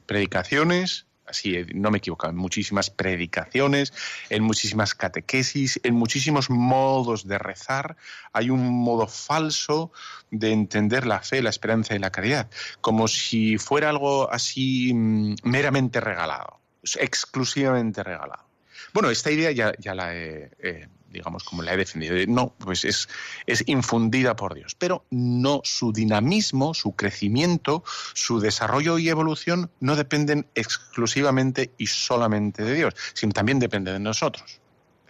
predicaciones, 0.06 1.06
así 1.32 1.56
eh, 1.56 1.66
no 1.74 1.90
me 1.92 1.98
equivoco, 1.98 2.28
en 2.28 2.36
muchísimas 2.36 2.90
predicaciones, 2.90 3.94
en 4.30 4.44
muchísimas 4.44 4.94
catequesis, 4.94 5.80
en 5.84 5.96
muchísimos 5.96 6.50
modos 6.50 7.28
de 7.28 7.40
rezar. 7.40 7.98
Hay 8.34 8.50
un 8.50 8.70
modo 8.70 9.08
falso 9.08 9.92
de 10.30 10.52
entender 10.52 11.08
la 11.08 11.20
fe, 11.22 11.42
la 11.42 11.50
esperanza 11.50 11.96
y 11.96 12.00
la 12.00 12.12
caridad, 12.12 12.50
como 12.82 13.08
si 13.08 13.58
fuera 13.58 13.90
algo 13.90 14.32
así 14.32 14.94
mm, 14.94 15.36
meramente 15.44 16.00
regalado, 16.00 16.60
exclusivamente 17.00 18.04
regalado. 18.04 18.46
Bueno, 18.94 19.10
esta 19.10 19.32
idea 19.32 19.52
ya 19.52 19.96
la 19.96 20.16
he 20.16 20.90
digamos, 21.12 21.44
como 21.44 21.62
la 21.62 21.74
he 21.74 21.78
defendido. 21.78 22.16
No, 22.28 22.54
pues 22.58 22.86
es, 22.86 23.10
es 23.46 23.64
infundida 23.68 24.36
por 24.36 24.54
Dios. 24.54 24.76
Pero 24.76 25.06
no 25.10 25.62
su 25.64 25.92
dinamismo, 25.92 26.74
su 26.74 26.96
crecimiento, 26.96 27.84
su 28.14 28.40
desarrollo 28.40 28.98
y 28.98 29.10
evolución 29.10 29.70
no 29.80 29.96
dependen 29.96 30.48
exclusivamente 30.56 31.72
y 31.78 31.88
solamente 31.88 32.64
de 32.64 32.74
Dios, 32.74 32.96
sino 33.14 33.34
también 33.34 33.60
depende 33.60 33.92
de 33.92 34.00
nosotros. 34.00 34.62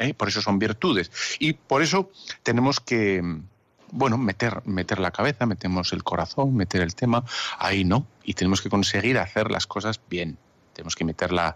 ¿eh? 0.01 0.13
Por 0.13 0.27
eso 0.27 0.41
son 0.41 0.59
virtudes. 0.59 1.11
Y 1.39 1.53
por 1.53 1.81
eso 1.81 2.11
tenemos 2.43 2.79
que, 2.79 3.21
bueno, 3.91 4.17
meter, 4.17 4.61
meter 4.65 4.99
la 4.99 5.11
cabeza, 5.11 5.45
metemos 5.45 5.93
el 5.93 6.03
corazón, 6.03 6.55
meter 6.55 6.81
el 6.81 6.95
tema, 6.95 7.23
ahí 7.57 7.83
no. 7.83 8.07
Y 8.23 8.33
tenemos 8.33 8.61
que 8.61 8.69
conseguir 8.69 9.17
hacer 9.17 9.51
las 9.51 9.67
cosas 9.67 10.01
bien. 10.09 10.37
Tenemos 10.73 10.95
que 10.95 11.05
meterla 11.05 11.55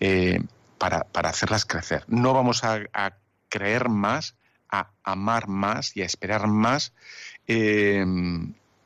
eh, 0.00 0.40
para, 0.78 1.04
para, 1.04 1.30
hacerlas 1.30 1.64
crecer. 1.64 2.04
No 2.08 2.34
vamos 2.34 2.64
a, 2.64 2.80
a 2.92 3.12
creer 3.48 3.88
más, 3.88 4.36
a 4.70 4.90
amar 5.04 5.48
más 5.48 5.96
y 5.96 6.02
a 6.02 6.06
esperar 6.06 6.46
más 6.48 6.92
eh, 7.46 8.04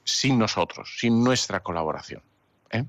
sin 0.04 0.38
nosotros, 0.38 0.96
sin 0.98 1.22
nuestra 1.22 1.60
colaboración. 1.60 2.22
¿eh? 2.70 2.84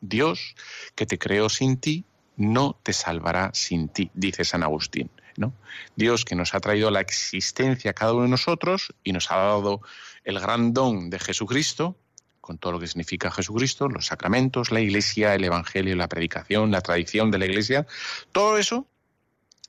Dios, 0.00 0.54
que 0.94 1.06
te 1.06 1.18
creó 1.18 1.48
sin 1.48 1.78
ti, 1.78 2.04
no 2.36 2.78
te 2.82 2.92
salvará 2.92 3.50
sin 3.54 3.88
ti, 3.88 4.10
dice 4.14 4.44
San 4.44 4.62
Agustín. 4.62 5.10
¿no? 5.36 5.54
Dios 5.96 6.24
que 6.24 6.34
nos 6.34 6.54
ha 6.54 6.60
traído 6.60 6.90
la 6.90 7.00
existencia 7.00 7.92
a 7.92 7.94
cada 7.94 8.12
uno 8.12 8.24
de 8.24 8.28
nosotros 8.28 8.92
y 9.04 9.12
nos 9.12 9.30
ha 9.30 9.36
dado 9.36 9.80
el 10.24 10.38
gran 10.38 10.72
don 10.72 11.10
de 11.10 11.18
Jesucristo, 11.18 11.96
con 12.40 12.58
todo 12.58 12.72
lo 12.72 12.80
que 12.80 12.88
significa 12.88 13.30
Jesucristo, 13.30 13.88
los 13.88 14.06
sacramentos, 14.06 14.72
la 14.72 14.80
iglesia, 14.80 15.34
el 15.34 15.44
evangelio, 15.44 15.94
la 15.94 16.08
predicación, 16.08 16.70
la 16.70 16.80
tradición 16.80 17.30
de 17.30 17.38
la 17.38 17.46
iglesia, 17.46 17.86
todo 18.32 18.58
eso 18.58 18.86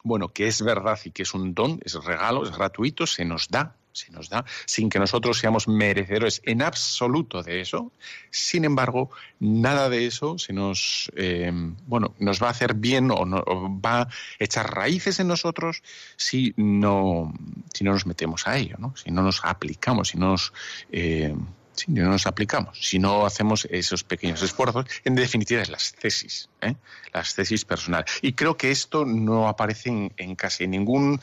bueno, 0.03 0.29
que 0.29 0.47
es 0.47 0.61
verdad 0.61 0.99
y 1.05 1.11
que 1.11 1.23
es 1.23 1.33
un 1.33 1.53
don, 1.53 1.79
es 1.83 1.95
regalo, 2.03 2.43
es 2.43 2.51
gratuito, 2.51 3.07
se 3.07 3.25
nos 3.25 3.49
da, 3.49 3.75
se 3.93 4.11
nos 4.11 4.29
da, 4.29 4.43
sin 4.65 4.89
que 4.89 4.99
nosotros 4.99 5.37
seamos 5.37 5.67
merecedores 5.67 6.41
en 6.43 6.61
absoluto 6.61 7.41
de 7.41 7.61
eso. 7.61 7.91
Sin 8.29 8.65
embargo, 8.65 9.11
nada 9.39 9.89
de 9.89 10.05
eso 10.05 10.37
se 10.37 10.51
nos, 10.51 11.11
eh, 11.15 11.51
bueno, 11.87 12.13
nos 12.19 12.41
va 12.41 12.47
a 12.47 12.51
hacer 12.51 12.73
bien 12.73 13.11
o, 13.11 13.25
no, 13.25 13.43
va 13.79 14.01
a 14.01 14.07
echar 14.39 14.73
raíces 14.73 15.19
en 15.19 15.27
nosotros 15.27 15.81
si 16.17 16.53
no, 16.57 17.33
si 17.73 17.83
no 17.83 17.93
nos 17.93 18.05
metemos 18.05 18.47
a 18.47 18.57
ello, 18.57 18.75
¿no? 18.79 18.95
si 18.97 19.11
no 19.11 19.23
nos 19.23 19.43
aplicamos, 19.45 20.09
si 20.09 20.17
no 20.17 20.31
nos... 20.31 20.53
Eh, 20.91 21.35
si 21.75 21.91
no 21.91 22.09
nos 22.09 22.27
aplicamos, 22.27 22.79
si 22.79 22.99
no 22.99 23.25
hacemos 23.25 23.65
esos 23.69 24.03
pequeños 24.03 24.41
esfuerzos, 24.41 24.85
en 25.03 25.15
definitiva 25.15 25.61
es 25.61 25.69
las 25.69 25.93
tesis, 25.93 26.49
¿eh? 26.61 26.75
las 27.13 27.35
tesis 27.35 27.65
personales. 27.65 28.11
Y 28.21 28.33
creo 28.33 28.57
que 28.57 28.71
esto 28.71 29.05
no 29.05 29.47
aparece 29.47 30.11
en, 30.15 30.35
casi 30.35 30.67
ningún... 30.67 31.19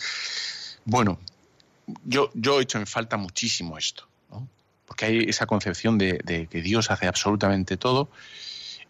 Bueno, 0.85 1.19
yo, 2.05 2.31
yo 2.35 2.61
he 2.61 2.63
hecho 2.63 2.79
en 2.79 2.87
falta 2.87 3.17
muchísimo 3.17 3.79
esto, 3.79 4.09
porque 4.87 5.05
hay 5.07 5.19
esa 5.29 5.47
concepción 5.47 5.99
de, 5.99 6.49
que 6.51 6.63
Dios 6.63 6.91
hace 6.91 7.07
absolutamente 7.07 7.77
todo 7.77 8.11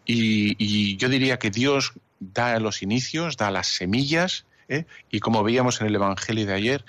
y 0.03 0.97
yo 0.97 1.07
diría 1.09 1.39
que 1.39 1.51
Dios 1.51 1.93
da 2.19 2.59
los 2.59 2.81
inicios, 2.81 3.37
da 3.37 3.49
las 3.51 3.67
semillas, 3.67 4.45
¿eh? 4.71 4.85
Y 5.11 5.19
como 5.19 5.43
veíamos 5.43 5.81
en 5.81 5.87
el 5.87 5.95
Evangelio 5.95 6.45
de 6.45 6.53
ayer, 6.53 6.85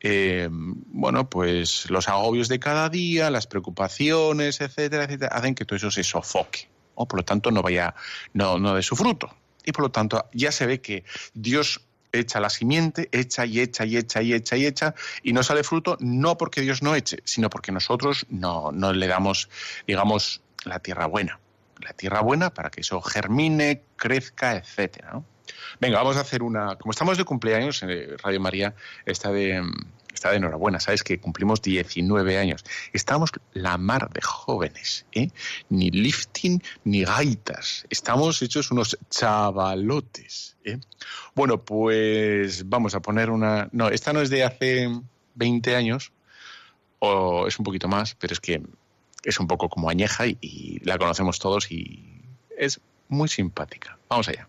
eh, 0.00 0.48
bueno, 0.50 1.28
pues 1.28 1.90
los 1.90 2.08
agobios 2.08 2.48
de 2.48 2.60
cada 2.60 2.88
día, 2.88 3.30
las 3.30 3.46
preocupaciones, 3.46 4.60
etcétera, 4.60 5.04
etcétera, 5.04 5.34
hacen 5.34 5.54
que 5.54 5.64
todo 5.64 5.76
eso 5.76 5.90
se 5.90 6.04
sofoque. 6.04 6.68
o 6.94 7.08
Por 7.08 7.20
lo 7.20 7.24
tanto, 7.24 7.50
no 7.50 7.62
vaya, 7.62 7.94
no, 8.34 8.58
no 8.58 8.74
de 8.74 8.82
su 8.82 8.94
fruto. 8.94 9.34
Y 9.64 9.72
por 9.72 9.84
lo 9.84 9.90
tanto, 9.90 10.28
ya 10.32 10.52
se 10.52 10.66
ve 10.66 10.80
que 10.80 11.04
Dios 11.32 11.80
echa 12.12 12.40
la 12.40 12.50
simiente, 12.50 13.08
echa 13.10 13.46
y 13.46 13.60
echa 13.60 13.86
y 13.86 13.96
echa 13.96 14.20
y 14.20 14.34
echa 14.34 14.56
y 14.56 14.66
echa, 14.66 14.94
y 15.22 15.32
no 15.32 15.42
sale 15.42 15.64
fruto, 15.64 15.96
no 16.00 16.36
porque 16.36 16.60
Dios 16.60 16.82
no 16.82 16.94
eche, 16.94 17.18
sino 17.24 17.48
porque 17.48 17.72
nosotros 17.72 18.26
no, 18.28 18.70
no 18.72 18.92
le 18.92 19.06
damos, 19.06 19.48
digamos, 19.86 20.42
la 20.64 20.78
tierra 20.80 21.06
buena. 21.06 21.40
La 21.80 21.94
tierra 21.94 22.20
buena 22.20 22.52
para 22.52 22.70
que 22.70 22.82
eso 22.82 23.00
germine, 23.00 23.82
crezca, 23.96 24.56
etcétera. 24.56 25.12
¿no? 25.14 25.24
Venga, 25.80 25.98
vamos 25.98 26.16
a 26.16 26.20
hacer 26.20 26.42
una. 26.42 26.76
Como 26.76 26.90
estamos 26.90 27.18
de 27.18 27.24
cumpleaños, 27.24 27.82
eh, 27.82 28.16
Radio 28.22 28.40
María 28.40 28.74
está 29.04 29.30
de, 29.32 29.62
está 30.12 30.30
de 30.30 30.36
enhorabuena. 30.36 30.80
Sabes 30.80 31.02
que 31.02 31.18
cumplimos 31.18 31.62
19 31.62 32.38
años. 32.38 32.64
Estamos 32.92 33.30
la 33.52 33.78
mar 33.78 34.10
de 34.10 34.20
jóvenes, 34.20 35.06
¿eh? 35.12 35.30
Ni 35.68 35.90
lifting 35.90 36.62
ni 36.84 37.04
gaitas. 37.04 37.86
Estamos 37.90 38.40
hechos 38.42 38.70
unos 38.70 38.98
chavalotes. 39.10 40.56
¿eh? 40.64 40.78
Bueno, 41.34 41.64
pues 41.64 42.68
vamos 42.68 42.94
a 42.94 43.00
poner 43.00 43.30
una. 43.30 43.68
No, 43.72 43.88
esta 43.88 44.12
no 44.12 44.20
es 44.20 44.30
de 44.30 44.44
hace 44.44 44.88
20 45.34 45.76
años, 45.76 46.12
o 46.98 47.46
es 47.46 47.58
un 47.58 47.64
poquito 47.64 47.88
más, 47.88 48.14
pero 48.14 48.32
es 48.32 48.40
que 48.40 48.62
es 49.24 49.40
un 49.40 49.46
poco 49.46 49.68
como 49.68 49.88
añeja 49.88 50.26
y 50.26 50.80
la 50.84 50.98
conocemos 50.98 51.38
todos 51.38 51.70
y 51.70 52.04
es 52.56 52.80
muy 53.08 53.28
simpática. 53.28 53.98
Vamos 54.08 54.28
allá. 54.28 54.48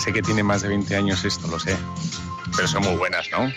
sé 0.00 0.12
que 0.12 0.22
tiene 0.22 0.42
más 0.42 0.62
de 0.62 0.68
20 0.68 0.96
años 0.96 1.24
esto, 1.24 1.46
lo 1.48 1.60
sé. 1.60 1.76
Pero 2.56 2.66
son 2.66 2.82
muy 2.82 2.96
buenas, 2.96 3.30
¿no? 3.30 3.52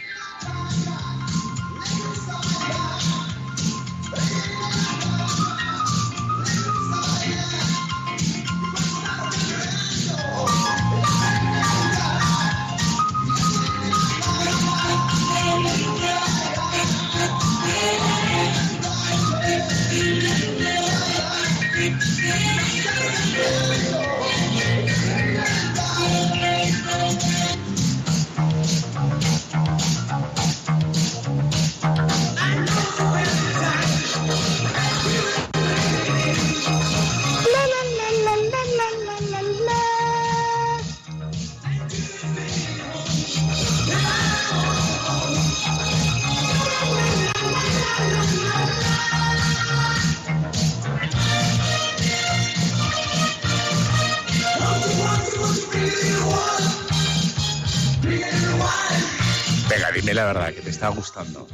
Dime 60.14 60.22
la 60.22 60.26
verdad, 60.26 60.54
que 60.54 60.62
te 60.62 60.70
está 60.70 60.90
gustando. 60.90 61.48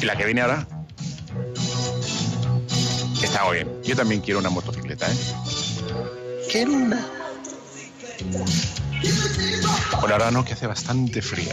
¿Y 0.00 0.04
la 0.04 0.16
que 0.16 0.24
viene 0.24 0.40
ahora? 0.42 0.66
Está 3.20 3.44
muy 3.46 3.54
bien. 3.56 3.68
Yo 3.82 3.96
también 3.96 4.20
quiero 4.20 4.38
una 4.38 4.50
motocicleta, 4.50 5.10
¿eh? 5.10 5.16
Quiero 6.52 6.72
una. 6.72 7.04
Por 10.00 10.12
ahora 10.12 10.30
no, 10.30 10.44
que 10.44 10.52
hace 10.52 10.68
bastante 10.68 11.20
frío. 11.20 11.52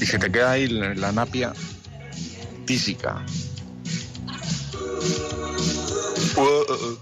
Y 0.00 0.06
se 0.06 0.18
te 0.18 0.30
queda 0.32 0.52
ahí 0.52 0.66
la, 0.66 0.94
la 0.94 1.12
napia 1.12 1.52
uh. 6.36 6.98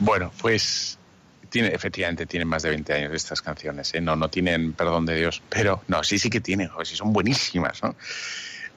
Bueno, 0.00 0.30
pues 0.40 0.98
tiene, 1.48 1.68
efectivamente 1.68 2.26
tienen 2.26 2.48
más 2.48 2.62
de 2.62 2.70
20 2.70 2.92
años 2.92 3.12
estas 3.12 3.42
canciones, 3.42 3.92
¿eh? 3.94 4.00
no, 4.00 4.16
no 4.16 4.28
tienen 4.28 4.72
perdón 4.72 5.06
de 5.06 5.16
Dios, 5.16 5.42
pero 5.48 5.82
no, 5.88 6.04
sí, 6.04 6.18
sí 6.18 6.30
que 6.30 6.40
tienen, 6.40 6.68
joder, 6.68 6.86
sí 6.86 6.96
son 6.96 7.12
buenísimas, 7.12 7.82
¿no? 7.82 7.96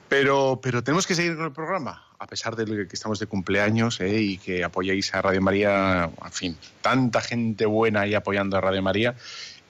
Pero, 0.08 0.60
pero 0.62 0.82
tenemos 0.82 1.06
que 1.06 1.14
seguir 1.14 1.36
con 1.36 1.46
el 1.46 1.52
programa, 1.52 2.04
a 2.22 2.26
pesar 2.28 2.54
de 2.54 2.86
que 2.86 2.94
estamos 2.94 3.18
de 3.18 3.26
cumpleaños 3.26 4.00
¿eh? 4.00 4.20
y 4.20 4.38
que 4.38 4.62
apoyáis 4.62 5.12
a 5.12 5.22
Radio 5.22 5.42
María, 5.42 6.08
en 6.24 6.32
fin, 6.32 6.56
tanta 6.80 7.20
gente 7.20 7.66
buena 7.66 8.02
ahí 8.02 8.14
apoyando 8.14 8.56
a 8.56 8.60
Radio 8.60 8.80
María 8.80 9.16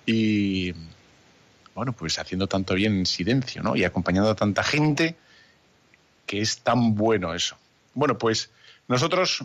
y, 0.05 0.75
bueno, 1.75 1.95
pues 1.95 2.19
haciendo 2.19 2.49
tanto 2.49 2.75
bien 2.75 2.99
en 2.99 3.07
silencio, 3.07 3.63
¿no? 3.63 3.75
Y 3.75 3.85
acompañando 3.85 4.29
a 4.29 4.37
tanta 4.37 4.63
gente 4.63 5.17
que 6.27 6.43
es 6.43 6.59
tan 6.59 6.95
bueno 6.95 7.33
eso. 7.33 7.57
Bueno, 7.95 8.19
pues 8.19 8.51
nosotros 8.87 9.45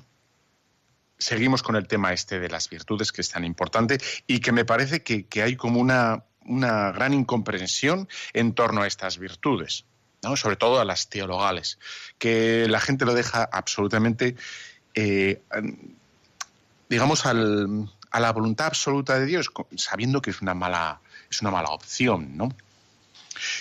seguimos 1.18 1.64
con 1.64 1.78
el 1.78 1.88
tema 1.88 2.12
este 2.12 2.42
de 2.42 2.50
las 2.50 2.70
virtudes, 2.70 3.14
que 3.14 3.22
es 3.22 3.30
tan 3.30 3.46
importante 3.46 4.00
y 4.28 4.42
que 4.42 4.52
me 4.52 4.66
parece 4.66 5.02
que, 5.02 5.28
que 5.28 5.44
hay 5.44 5.56
como 5.56 5.80
una, 5.80 6.26
una 6.44 6.92
gran 6.92 7.14
incomprensión 7.14 8.10
en 8.34 8.52
torno 8.54 8.82
a 8.82 8.88
estas 8.88 9.18
virtudes. 9.18 9.86
Sobre 10.36 10.56
todo 10.56 10.80
a 10.80 10.86
las 10.86 11.10
teologales, 11.10 11.80
que 12.18 12.68
la 12.68 12.80
gente 12.80 13.06
lo 13.06 13.14
deja 13.14 13.48
absolutamente, 13.52 14.36
eh, 14.94 15.42
digamos, 16.90 17.26
a 17.26 17.34
la 17.34 18.32
voluntad 18.32 18.68
absoluta 18.68 19.20
de 19.20 19.26
Dios, 19.26 19.50
sabiendo 19.76 20.22
que 20.22 20.32
es 20.32 20.42
una 20.42 20.54
mala, 20.54 21.00
es 21.30 21.42
una 21.42 21.52
mala 21.52 21.70
opción, 21.70 22.36
¿no? 22.36 22.50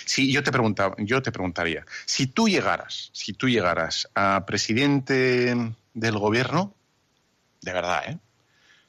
Si 0.05 0.31
yo 0.31 0.43
te 0.43 0.51
preguntaba, 0.51 0.95
yo 0.97 1.21
te 1.21 1.31
preguntaría, 1.31 1.85
si 2.05 2.25
tú 2.25 2.47
llegaras, 2.47 3.11
si 3.13 3.33
tú 3.33 3.47
llegaras 3.47 4.09
a 4.15 4.45
presidente 4.45 5.55
del 5.93 6.17
gobierno, 6.17 6.73
de 7.61 7.73
verdad, 7.73 8.03
¿eh? 8.09 8.17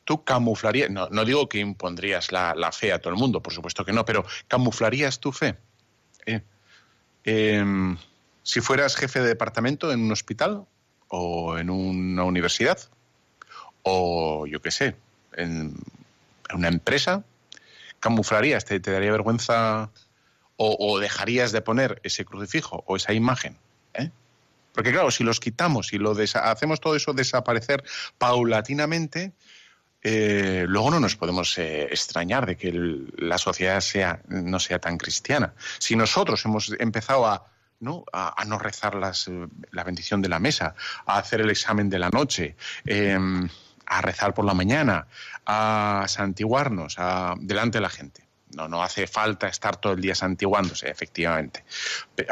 Tú 0.05 0.25
camuflarías, 0.25 0.89
no, 0.89 1.09
no 1.11 1.27
digo 1.27 1.51
que 1.51 1.59
impondrías 1.59 2.33
la, 2.33 2.55
la, 2.55 2.73
fe 2.73 2.95
a 2.95 2.99
todo 2.99 3.13
el 3.13 3.19
mundo, 3.19 3.43
por 3.43 3.53
supuesto 3.53 3.85
que 3.85 3.93
no, 3.93 4.07
pero 4.07 4.25
camuflarías 4.49 5.21
tu 5.21 5.33
fe. 5.33 5.59
¿eh? 6.25 6.41
Eh, 7.25 7.65
si 8.43 8.61
fueras 8.61 8.97
jefe 8.97 9.21
de 9.21 9.29
departamento 9.29 9.93
en 9.93 10.01
un 10.01 10.13
hospital 10.13 10.65
o 11.09 11.59
en 11.59 11.71
una 11.71 12.25
universidad 12.25 12.79
o 13.83 14.47
yo 14.47 14.61
qué 14.61 14.71
sé, 14.71 14.97
en, 15.35 15.75
una 16.55 16.69
empresa, 16.69 17.25
camuflarías, 18.01 18.65
te, 18.65 18.81
daría 18.81 19.13
vergüenza 19.13 19.91
o, 20.57 20.99
dejarías 20.99 21.53
de 21.53 21.61
poner 21.61 22.01
ese 22.03 22.25
crucifijo 22.25 22.83
o 22.87 22.97
esa 22.97 23.13
imagen. 23.13 23.57
¿eh? 23.95 24.11
Porque 24.73 24.93
claro, 24.93 25.11
si 25.11 25.23
los 25.25 25.41
quitamos 25.41 25.93
y 25.93 25.99
si 25.99 26.39
hacemos 26.39 26.81
todo 26.81 26.97
eso 26.97 27.13
desaparecer 27.13 27.85
paulatinamente, 28.17 29.33
eh, 30.03 30.65
luego 30.69 30.91
no 30.91 31.01
nos 31.01 31.17
podemos 31.17 31.59
eh, 31.59 31.85
extrañar 31.85 32.47
de 32.47 32.57
que 32.57 32.73
la 33.17 33.39
sociedad 33.39 33.81
sea, 33.81 34.23
no 34.29 34.61
sea 34.61 34.79
tan 34.79 34.97
cristiana. 34.97 35.55
Si 35.79 35.97
nosotros 35.97 36.45
hemos 36.45 36.73
empezado 36.79 37.27
a 37.27 37.45
¿no? 37.81 38.05
Rezar 38.59 38.97
las, 38.97 39.31
la 39.71 39.85
bendición 39.85 40.21
de 40.21 40.29
la 40.29 40.39
mesa, 40.39 40.75
a 41.07 41.19
hacer 41.19 41.41
el 41.41 41.51
examen 41.51 41.89
de 41.89 41.99
la 41.99 42.09
noche, 42.11 42.57
eh, 42.85 43.17
a 43.87 44.01
rezar 44.03 44.35
por 44.35 44.45
la 44.45 44.55
mañana, 44.55 45.07
a 45.47 46.05
santiguarnos 46.09 46.97
delante 47.39 47.79
de 47.79 47.83
la 47.83 47.89
gente. 47.89 48.29
No, 48.55 48.67
no 48.67 48.83
hace 48.83 49.07
falta 49.07 49.47
estar 49.47 49.77
todo 49.77 49.93
el 49.93 50.01
día 50.01 50.15
santiguándose, 50.15 50.91
efectivamente. 50.91 51.65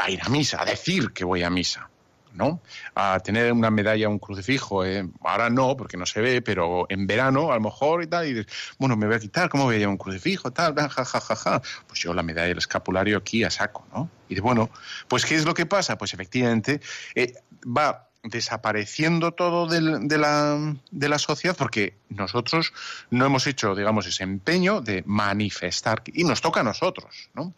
A 0.02 0.10
ir 0.10 0.20
a 0.22 0.28
misa, 0.28 0.60
a 0.60 0.64
decir 0.64 1.12
que 1.12 1.24
voy 1.24 1.42
a 1.42 1.50
misa. 1.50 1.90
¿No? 2.36 2.60
A 2.94 3.18
tener 3.20 3.52
una 3.52 3.70
medalla, 3.70 4.08
un 4.08 4.18
crucifijo. 4.18 4.84
¿eh? 4.84 5.08
Ahora 5.22 5.50
no, 5.50 5.76
porque 5.76 5.96
no 5.96 6.06
se 6.06 6.20
ve, 6.20 6.42
pero 6.42 6.86
en 6.88 7.06
verano 7.06 7.52
a 7.52 7.56
lo 7.56 7.60
mejor 7.60 8.02
y 8.02 8.06
tal. 8.06 8.26
Y 8.26 8.34
dices, 8.34 8.52
bueno, 8.78 8.96
me 8.96 9.06
voy 9.06 9.16
a 9.16 9.18
quitar, 9.18 9.48
¿cómo 9.48 9.64
voy 9.64 9.76
a 9.76 9.78
llevar 9.78 9.92
un 9.92 9.98
crucifijo? 9.98 10.52
Tal, 10.52 10.74
ja, 10.74 10.88
ja, 10.88 11.20
ja, 11.20 11.36
ja. 11.36 11.62
Pues 11.86 12.00
yo 12.00 12.14
la 12.14 12.22
medalla 12.22 12.48
del 12.48 12.58
escapulario 12.58 13.18
aquí 13.18 13.44
a 13.44 13.50
saco, 13.50 13.86
¿no? 13.92 14.10
Y 14.28 14.34
de, 14.34 14.40
bueno, 14.40 14.70
pues 15.08 15.24
¿qué 15.24 15.34
es 15.34 15.44
lo 15.44 15.54
que 15.54 15.66
pasa? 15.66 15.96
Pues 15.98 16.14
efectivamente 16.14 16.80
eh, 17.14 17.34
va 17.64 18.08
desapareciendo 18.22 19.32
todo 19.32 19.66
de, 19.66 19.80
la, 20.18 20.74
de 20.90 21.08
la 21.08 21.18
sociedad 21.18 21.56
porque 21.56 21.94
nosotros 22.08 22.72
no 23.10 23.24
hemos 23.24 23.46
hecho, 23.46 23.74
digamos, 23.74 24.06
ese 24.06 24.24
empeño 24.24 24.80
de 24.80 25.02
manifestar 25.06 26.02
y 26.06 26.24
nos 26.24 26.40
toca 26.40 26.60
a 26.60 26.64
nosotros, 26.64 27.30
¿no? 27.34 27.54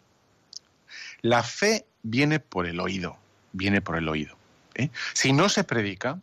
La 1.21 1.43
fe 1.43 1.85
viene 2.01 2.39
por 2.39 2.65
el 2.65 2.79
oído, 2.79 3.17
viene 3.51 3.81
por 3.81 3.97
el 3.97 4.07
oído. 4.07 4.38
¿Eh? 4.79 4.91
Si 5.13 5.33
no 5.33 5.49
se 5.49 5.63
predica, 5.63 6.19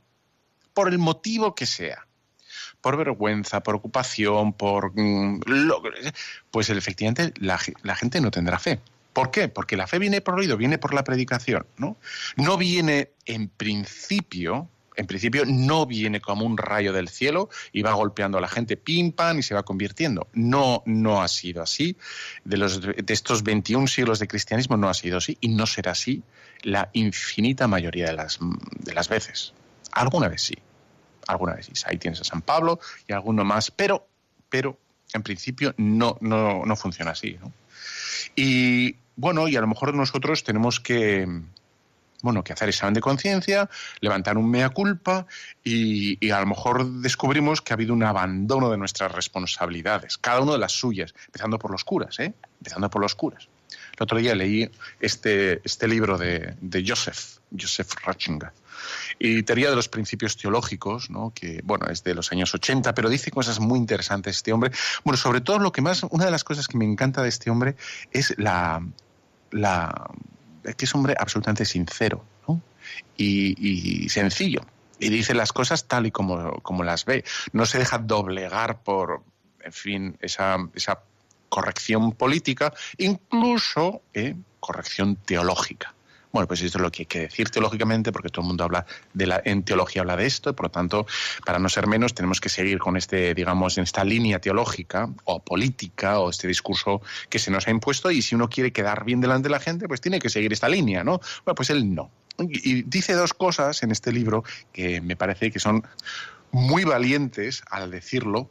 por 0.74 0.88
el 0.88 0.98
motivo 0.98 1.54
que 1.54 1.66
sea, 1.66 2.06
por 2.80 2.96
vergüenza, 2.96 3.62
por 3.62 3.74
ocupación, 3.74 4.52
por... 4.52 4.92
Mm, 4.94 5.40
pues 6.50 6.70
efectivamente 6.70 7.32
la, 7.38 7.58
gente 7.58 8.20
no 8.20 8.30
tendrá 8.30 8.58
fe. 8.58 8.80
¿Por 9.12 9.30
qué? 9.30 9.48
Porque 9.48 9.76
la 9.76 9.86
fe 9.86 9.98
viene 9.98 10.20
por 10.20 10.38
oído, 10.38 10.56
viene 10.56 10.78
por 10.78 10.92
la 10.92 11.02
predicación, 11.02 11.66
¿no? 11.78 11.96
No 12.36 12.58
viene 12.58 13.10
en 13.24 13.48
principio, 13.48 14.68
en 14.94 15.06
principio 15.06 15.44
no 15.46 15.86
viene 15.86 16.20
como 16.20 16.44
un 16.44 16.58
rayo 16.58 16.92
del 16.92 17.08
cielo 17.08 17.48
y 17.72 17.80
va 17.80 17.92
golpeando 17.92 18.36
a 18.36 18.42
la 18.42 18.48
gente 18.48 18.76
pim 18.76 19.12
pam 19.12 19.38
y 19.38 19.42
se 19.42 19.54
va 19.54 19.62
convirtiendo. 19.62 20.28
No, 20.34 20.82
no 20.84 21.22
ha 21.22 21.28
sido 21.28 21.62
así. 21.62 21.96
De, 22.44 22.58
los, 22.58 22.82
de 22.82 23.04
estos 23.08 23.42
21 23.42 23.86
siglos 23.86 24.18
de 24.18 24.28
cristianismo 24.28 24.76
no 24.76 24.90
ha 24.90 24.94
sido 24.94 25.16
así 25.16 25.38
y 25.40 25.48
no 25.48 25.66
será 25.66 25.92
así 25.92 26.22
la 26.62 26.90
infinita 26.92 27.66
mayoría 27.66 28.06
de 28.06 28.12
las, 28.14 28.38
de 28.40 28.94
las 28.94 29.08
veces. 29.08 29.52
Alguna 29.92 30.28
vez 30.28 30.42
sí, 30.42 30.56
alguna 31.26 31.54
vez 31.54 31.66
sí. 31.66 31.72
Ahí 31.86 31.98
tienes 31.98 32.20
a 32.20 32.24
San 32.24 32.42
Pablo 32.42 32.80
y 33.06 33.12
alguno 33.12 33.44
más, 33.44 33.70
pero, 33.70 34.06
pero 34.48 34.78
en 35.12 35.22
principio 35.22 35.74
no, 35.76 36.18
no, 36.20 36.64
no 36.64 36.76
funciona 36.76 37.12
así. 37.12 37.38
Y 38.34 38.96
bueno, 39.16 39.48
y 39.48 39.56
a 39.56 39.60
lo 39.60 39.66
mejor 39.66 39.94
nosotros 39.94 40.44
tenemos 40.44 40.80
que, 40.80 41.26
bueno, 42.22 42.44
que 42.44 42.52
hacer 42.52 42.68
examen 42.68 42.94
de 42.94 43.00
conciencia, 43.00 43.68
levantar 44.00 44.36
un 44.36 44.50
mea 44.50 44.70
culpa 44.70 45.26
y, 45.64 46.24
y, 46.24 46.30
a 46.30 46.40
lo 46.40 46.46
mejor 46.46 46.86
descubrimos 47.00 47.62
que 47.62 47.72
ha 47.72 47.76
habido 47.76 47.94
un 47.94 48.02
abandono 48.02 48.70
de 48.70 48.76
nuestras 48.76 49.12
responsabilidades, 49.12 50.18
cada 50.18 50.40
uno 50.40 50.52
de 50.52 50.58
las 50.58 50.72
suyas, 50.72 51.14
empezando 51.26 51.58
por 51.58 51.70
los 51.70 51.84
curas, 51.84 52.18
¿eh? 52.20 52.34
Empezando 52.58 52.90
por 52.90 53.00
los 53.00 53.14
curas. 53.14 53.48
El 53.96 54.02
otro 54.02 54.18
día 54.18 54.34
leí 54.34 54.70
este, 55.00 55.60
este 55.64 55.88
libro 55.88 56.18
de, 56.18 56.54
de 56.60 56.84
Joseph, 56.86 57.38
Joseph 57.58 57.92
Ratzinger, 58.04 58.52
y 59.18 59.42
teoría 59.42 59.70
de 59.70 59.76
los 59.76 59.88
principios 59.88 60.36
teológicos, 60.36 61.10
¿no? 61.10 61.32
que 61.34 61.60
bueno, 61.64 61.86
es 61.86 62.04
de 62.04 62.14
los 62.14 62.32
años 62.32 62.54
80, 62.54 62.94
pero 62.94 63.08
dice 63.08 63.30
cosas 63.30 63.60
muy 63.60 63.78
interesantes 63.78 64.36
este 64.36 64.52
hombre. 64.52 64.70
Bueno, 65.04 65.16
sobre 65.16 65.40
todo 65.40 65.58
lo 65.58 65.72
que 65.72 65.82
más, 65.82 66.02
una 66.10 66.26
de 66.26 66.30
las 66.30 66.44
cosas 66.44 66.68
que 66.68 66.76
me 66.76 66.84
encanta 66.84 67.22
de 67.22 67.28
este 67.28 67.50
hombre 67.50 67.76
es 68.12 68.34
la, 68.38 68.86
la 69.50 70.10
que 70.76 70.84
es 70.84 70.94
un 70.94 71.00
hombre 71.00 71.14
absolutamente 71.18 71.64
sincero 71.64 72.24
¿no? 72.46 72.60
y, 73.16 74.04
y 74.04 74.08
sencillo. 74.08 74.62
Y 74.98 75.10
dice 75.10 75.34
las 75.34 75.52
cosas 75.52 75.86
tal 75.86 76.06
y 76.06 76.10
como, 76.10 76.60
como 76.62 76.82
las 76.82 77.04
ve. 77.04 77.24
No 77.52 77.66
se 77.66 77.78
deja 77.78 77.98
doblegar 77.98 78.82
por, 78.82 79.22
en 79.60 79.72
fin, 79.72 80.16
esa, 80.20 80.56
esa 80.74 81.00
corrección 81.48 82.12
política, 82.12 82.72
incluso 82.98 84.02
eh, 84.14 84.34
corrección 84.60 85.16
teológica. 85.16 85.94
Bueno, 86.36 86.48
pues 86.48 86.60
esto 86.60 86.76
es 86.76 86.82
lo 86.82 86.92
que 86.92 87.02
hay 87.02 87.06
que 87.06 87.20
decir 87.20 87.48
teológicamente, 87.48 88.12
porque 88.12 88.28
todo 88.28 88.42
el 88.42 88.48
mundo 88.48 88.64
habla 88.64 88.84
de 89.14 89.26
la, 89.26 89.40
en 89.42 89.62
teología 89.62 90.02
habla 90.02 90.16
de 90.16 90.26
esto, 90.26 90.50
y 90.50 90.52
por 90.52 90.66
lo 90.66 90.70
tanto, 90.70 91.06
para 91.46 91.58
no 91.58 91.70
ser 91.70 91.86
menos, 91.86 92.12
tenemos 92.12 92.42
que 92.42 92.50
seguir 92.50 92.78
con 92.78 92.98
este, 92.98 93.32
digamos, 93.32 93.78
en 93.78 93.84
esta 93.84 94.04
línea 94.04 94.38
teológica 94.38 95.08
o 95.24 95.42
política 95.42 96.18
o 96.18 96.28
este 96.28 96.46
discurso 96.46 97.00
que 97.30 97.38
se 97.38 97.50
nos 97.50 97.66
ha 97.68 97.70
impuesto, 97.70 98.10
y 98.10 98.20
si 98.20 98.34
uno 98.34 98.50
quiere 98.50 98.70
quedar 98.70 99.04
bien 99.04 99.22
delante 99.22 99.48
de 99.48 99.52
la 99.52 99.60
gente, 99.60 99.88
pues 99.88 100.02
tiene 100.02 100.18
que 100.18 100.28
seguir 100.28 100.52
esta 100.52 100.68
línea, 100.68 101.02
¿no? 101.02 101.20
Bueno, 101.46 101.54
pues 101.54 101.70
él 101.70 101.94
no. 101.94 102.10
Y 102.38 102.82
dice 102.82 103.14
dos 103.14 103.32
cosas 103.32 103.82
en 103.82 103.90
este 103.90 104.12
libro 104.12 104.44
que 104.74 105.00
me 105.00 105.16
parece 105.16 105.50
que 105.50 105.58
son 105.58 105.86
muy 106.50 106.84
valientes 106.84 107.62
al 107.70 107.90
decirlo, 107.90 108.50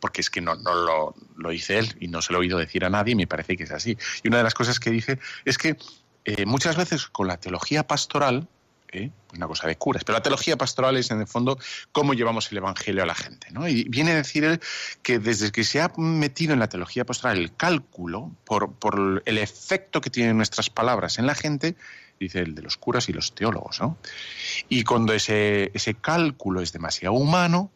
porque 0.00 0.20
es 0.20 0.30
que 0.30 0.40
no, 0.40 0.54
lo, 0.54 1.14
lo, 1.36 1.50
dice 1.50 1.78
él 1.78 1.96
y 2.00 2.08
no 2.08 2.22
se 2.22 2.32
lo 2.32 2.38
he 2.38 2.42
oído 2.42 2.58
decir 2.58 2.84
a 2.84 2.90
nadie 2.90 3.14
me 3.14 3.26
parece 3.26 3.56
que 3.56 3.64
es 3.64 3.72
así. 3.72 3.96
Y 4.22 4.28
una 4.28 4.38
de 4.38 4.44
las 4.44 4.54
cosas 4.54 4.80
que 4.80 4.90
dice 4.90 5.18
es 5.44 5.58
que 5.58 5.76
eh, 6.24 6.46
muchas 6.46 6.76
veces 6.76 7.06
con 7.06 7.26
la 7.26 7.38
teología 7.38 7.86
pastoral, 7.86 8.48
¿eh? 8.92 9.10
una 9.34 9.46
cosa 9.46 9.66
de 9.66 9.76
curas, 9.76 10.04
pero 10.04 10.18
la 10.18 10.22
teología 10.22 10.56
pastoral 10.56 10.96
es 10.96 11.10
en 11.10 11.20
el 11.20 11.26
fondo 11.26 11.58
cómo 11.90 12.14
llevamos 12.14 12.50
el 12.52 12.58
Evangelio 12.58 13.02
a 13.02 13.06
la 13.06 13.14
gente. 13.14 13.48
¿no? 13.50 13.68
Y 13.68 13.84
viene 13.84 14.12
a 14.12 14.16
decir 14.16 14.44
él 14.44 14.60
que 15.02 15.18
desde 15.18 15.50
que 15.50 15.64
se 15.64 15.80
ha 15.80 15.92
metido 15.96 16.52
en 16.52 16.60
la 16.60 16.68
teología 16.68 17.04
pastoral 17.04 17.38
el 17.38 17.54
cálculo 17.54 18.30
por, 18.44 18.74
por 18.74 19.22
el 19.24 19.38
efecto 19.38 20.00
que 20.00 20.10
tienen 20.10 20.36
nuestras 20.36 20.70
palabras 20.70 21.18
en 21.18 21.26
la 21.26 21.34
gente, 21.34 21.76
dice 22.20 22.40
el 22.40 22.54
de 22.54 22.62
los 22.62 22.76
curas 22.76 23.08
y 23.08 23.12
los 23.12 23.34
teólogos, 23.34 23.80
¿no? 23.80 23.98
Y 24.68 24.84
cuando 24.84 25.12
ese, 25.12 25.70
ese 25.74 25.94
cálculo 25.94 26.60
es 26.60 26.72
demasiado 26.72 27.14
humano, 27.14 27.70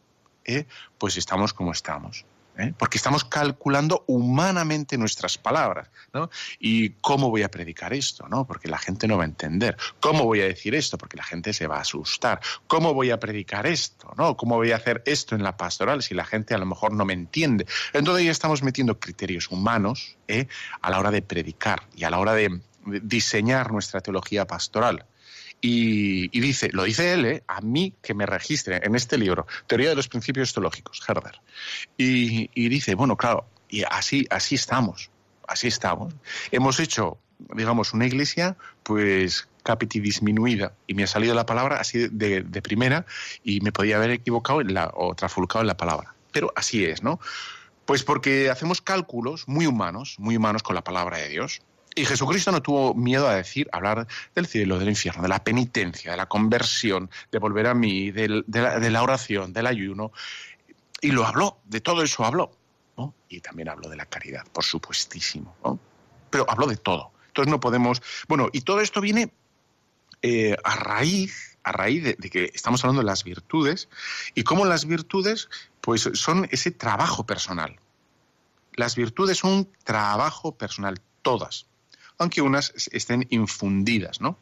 pues 0.99 1.17
estamos 1.17 1.53
como 1.53 1.73
estamos. 1.73 2.25
¿eh? 2.59 2.73
Porque 2.77 2.99
estamos 2.99 3.25
calculando 3.25 4.05
humanamente 4.07 4.99
nuestras 4.99 5.39
palabras. 5.39 5.89
¿no? 6.13 6.31
¿Y 6.59 6.91
cómo 7.01 7.31
voy 7.31 7.43
a 7.43 7.51
predicar 7.51 7.93
esto? 7.93 8.27
¿no? 8.29 8.47
Porque 8.47 8.69
la 8.69 8.79
gente 8.79 9.07
no 9.07 9.17
va 9.17 9.25
a 9.25 9.27
entender. 9.27 9.77
¿Cómo 10.01 10.25
voy 10.25 10.41
a 10.41 10.45
decir 10.45 10.75
esto? 10.75 10.99
Porque 10.99 11.17
la 11.17 11.25
gente 11.25 11.53
se 11.53 11.67
va 11.67 11.79
a 11.79 11.81
asustar. 11.81 12.41
¿Cómo 12.67 12.95
voy 12.95 13.11
a 13.11 13.21
predicar 13.21 13.67
esto? 13.67 14.13
¿no? 14.17 14.37
¿Cómo 14.37 14.57
voy 14.57 14.73
a 14.73 14.77
hacer 14.77 15.03
esto 15.07 15.35
en 15.35 15.43
la 15.43 15.57
pastoral 15.57 16.03
si 16.03 16.15
la 16.15 16.25
gente 16.25 16.55
a 16.55 16.59
lo 16.59 16.67
mejor 16.67 16.93
no 16.93 17.05
me 17.05 17.13
entiende? 17.13 17.67
Entonces 17.93 18.25
ya 18.25 18.33
estamos 18.33 18.63
metiendo 18.63 18.99
criterios 18.99 19.51
humanos 19.51 20.17
¿eh? 20.29 20.47
a 20.81 20.91
la 20.91 20.99
hora 20.99 21.11
de 21.11 21.23
predicar 21.23 21.83
y 21.95 22.05
a 22.05 22.11
la 22.11 22.19
hora 22.19 22.35
de 22.35 22.61
diseñar 22.87 23.73
nuestra 23.73 24.01
teología 24.01 24.47
pastoral. 24.47 25.05
Y, 25.61 26.29
dice, 26.41 26.71
lo 26.73 26.85
dice 26.85 27.13
él, 27.13 27.25
¿eh? 27.25 27.43
a 27.49 27.61
mí 27.61 27.95
que 28.03 28.15
me 28.15 28.27
registre 28.27 28.81
en 28.83 28.95
este 28.95 29.19
libro, 29.19 29.47
Teoría 29.67 29.89
de 29.89 29.97
los 29.97 30.09
Principios 30.09 30.53
Teológicos, 30.53 31.03
Herder. 31.09 31.41
Y, 31.97 32.69
dice, 32.69 32.95
bueno, 32.95 33.17
claro, 33.17 33.47
y 33.69 33.83
así, 33.83 34.27
así 34.31 34.55
estamos, 34.55 35.11
así 35.49 35.69
estamos. 35.69 36.15
Hemos 36.53 36.79
hecho, 36.79 37.19
digamos, 37.55 37.95
una 37.95 38.07
iglesia, 38.07 38.57
pues 38.83 39.49
capiti 39.63 39.99
disminuida, 39.99 40.73
y 40.87 40.95
me 40.95 41.03
ha 41.03 41.09
salido 41.09 41.35
la 41.35 41.47
palabra 41.47 41.81
así 41.81 42.07
de, 42.09 42.63
primera, 42.63 43.05
y 43.43 43.61
me 43.61 43.73
podía 43.73 43.97
haber 43.97 44.11
equivocado 44.11 44.63
la, 44.63 44.93
o 44.95 45.15
trafulcado 45.15 45.63
en 45.63 45.67
la 45.67 45.77
palabra. 45.77 46.15
Pero 46.31 46.53
así 46.55 46.85
es, 46.85 47.03
¿no? 47.03 47.19
Pues 47.87 48.05
porque 48.05 48.51
hacemos 48.51 48.81
cálculos 48.81 49.49
muy 49.49 49.67
humanos, 49.67 50.17
muy 50.19 50.37
humanos 50.37 50.63
con 50.63 50.75
la 50.75 50.85
palabra 50.85 51.19
de 51.19 51.29
Dios. 51.29 51.63
Y 51.99 52.05
Jesucristo 52.05 52.53
no 52.53 52.61
tuvo 52.61 52.93
miedo 52.93 53.27
a 53.27 53.37
decir, 53.37 53.71
hablar 53.73 54.07
del 54.35 54.47
cielo, 54.47 54.79
del 54.79 54.91
infierno, 54.91 55.23
de 55.23 55.29
la 55.29 55.43
penitencia, 55.43 56.11
de 56.11 56.17
la 56.19 56.27
conversión, 56.27 57.11
de 57.33 57.39
volver 57.39 57.67
a 57.67 57.75
mí, 57.75 58.11
de, 58.11 58.45
la, 58.49 58.79
de 58.79 58.91
la, 58.91 59.03
oración, 59.03 59.55
del 59.55 59.67
ayuno. 59.67 60.13
Y 61.01 61.13
lo 61.13 61.25
habló, 61.27 61.59
de 61.65 61.81
todo 61.81 62.03
eso 62.03 62.27
habló. 62.27 62.53
¿no? 62.99 63.15
Y 63.31 63.41
también 63.41 63.71
habló 63.71 63.89
de 63.89 63.97
la 63.97 64.05
caridad, 64.05 64.47
por 64.53 64.63
supuestísimo. 64.63 65.81
Pero 66.29 66.45
habló 66.51 66.67
de 66.67 66.77
todo. 66.77 67.13
Entonces 67.29 67.51
no 67.51 67.61
podemos. 67.61 68.03
Bueno, 68.29 68.51
y 68.53 68.61
todo 68.61 68.83
esto 68.83 69.01
viene 69.01 69.33
eh, 70.21 70.55
a 70.65 70.77
raíz, 70.77 71.57
a 71.63 71.73
raíz 71.73 72.05
de, 72.05 72.15
de, 72.19 72.29
que 72.29 72.51
estamos 72.53 72.85
hablando 72.85 73.01
de 73.01 73.07
las 73.07 73.25
virtudes 73.25 73.89
y 74.35 74.43
cómo 74.45 74.67
las 74.67 74.85
virtudes, 74.85 75.49
pues, 75.81 76.11
son 76.13 76.47
ese 76.51 76.73
trabajo 76.73 77.25
personal. 77.25 77.81
Las 78.75 78.97
virtudes 78.97 79.39
son 79.39 79.53
un 79.53 79.73
trabajo 79.83 80.55
personal, 80.59 81.01
todas 81.23 81.67
aunque 82.19 82.43
unas 82.43 82.73
estén 82.93 83.27
infundidas, 83.31 84.21
¿no? 84.21 84.39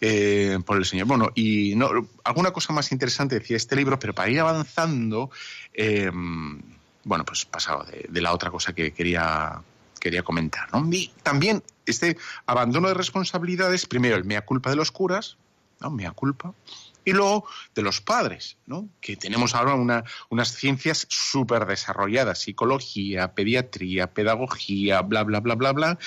Eh, 0.00 0.58
por 0.64 0.76
el 0.76 0.84
Señor. 0.84 1.06
Bueno, 1.06 1.30
y 1.34 1.74
no, 1.74 1.90
alguna 2.24 2.52
cosa 2.52 2.72
más 2.72 2.92
interesante 2.92 3.38
decía 3.38 3.56
este 3.56 3.76
libro, 3.76 3.98
pero 3.98 4.14
para 4.14 4.30
ir 4.30 4.40
avanzando, 4.40 5.30
eh, 5.74 6.10
bueno, 7.04 7.24
pues 7.24 7.44
pasado 7.44 7.84
de, 7.84 8.06
de, 8.08 8.20
la 8.20 8.32
otra 8.32 8.50
cosa 8.50 8.72
que 8.72 8.92
quería, 8.92 9.60
quería 10.00 10.22
comentar, 10.22 10.68
también 11.22 11.62
este 11.86 12.16
abandono 12.46 12.88
de 12.88 12.94
responsabilidades, 12.94 13.86
primero 13.86 14.16
el 14.16 14.24
mea 14.24 14.44
culpa 14.44 14.70
de 14.70 14.76
los 14.76 14.92
curas, 14.92 15.36
¿no? 15.80 15.90
Mea 15.90 16.12
culpa. 16.12 16.54
Y 17.04 17.12
luego 17.12 17.46
de 17.74 17.80
los 17.80 18.02
padres, 18.02 18.58
¿no? 18.66 18.86
que 19.00 19.16
tenemos 19.16 19.54
ahora 19.54 19.74
una, 19.74 20.04
unas 20.28 20.54
ciencias 20.54 21.06
súper 21.08 21.64
desarrolladas, 21.64 22.40
psicología, 22.40 23.32
pediatría, 23.32 24.12
pedagogía, 24.12 25.00
bla, 25.00 25.22
bla, 25.22 25.40
bla, 25.40 25.54
bla, 25.54 25.72
bla, 25.72 25.98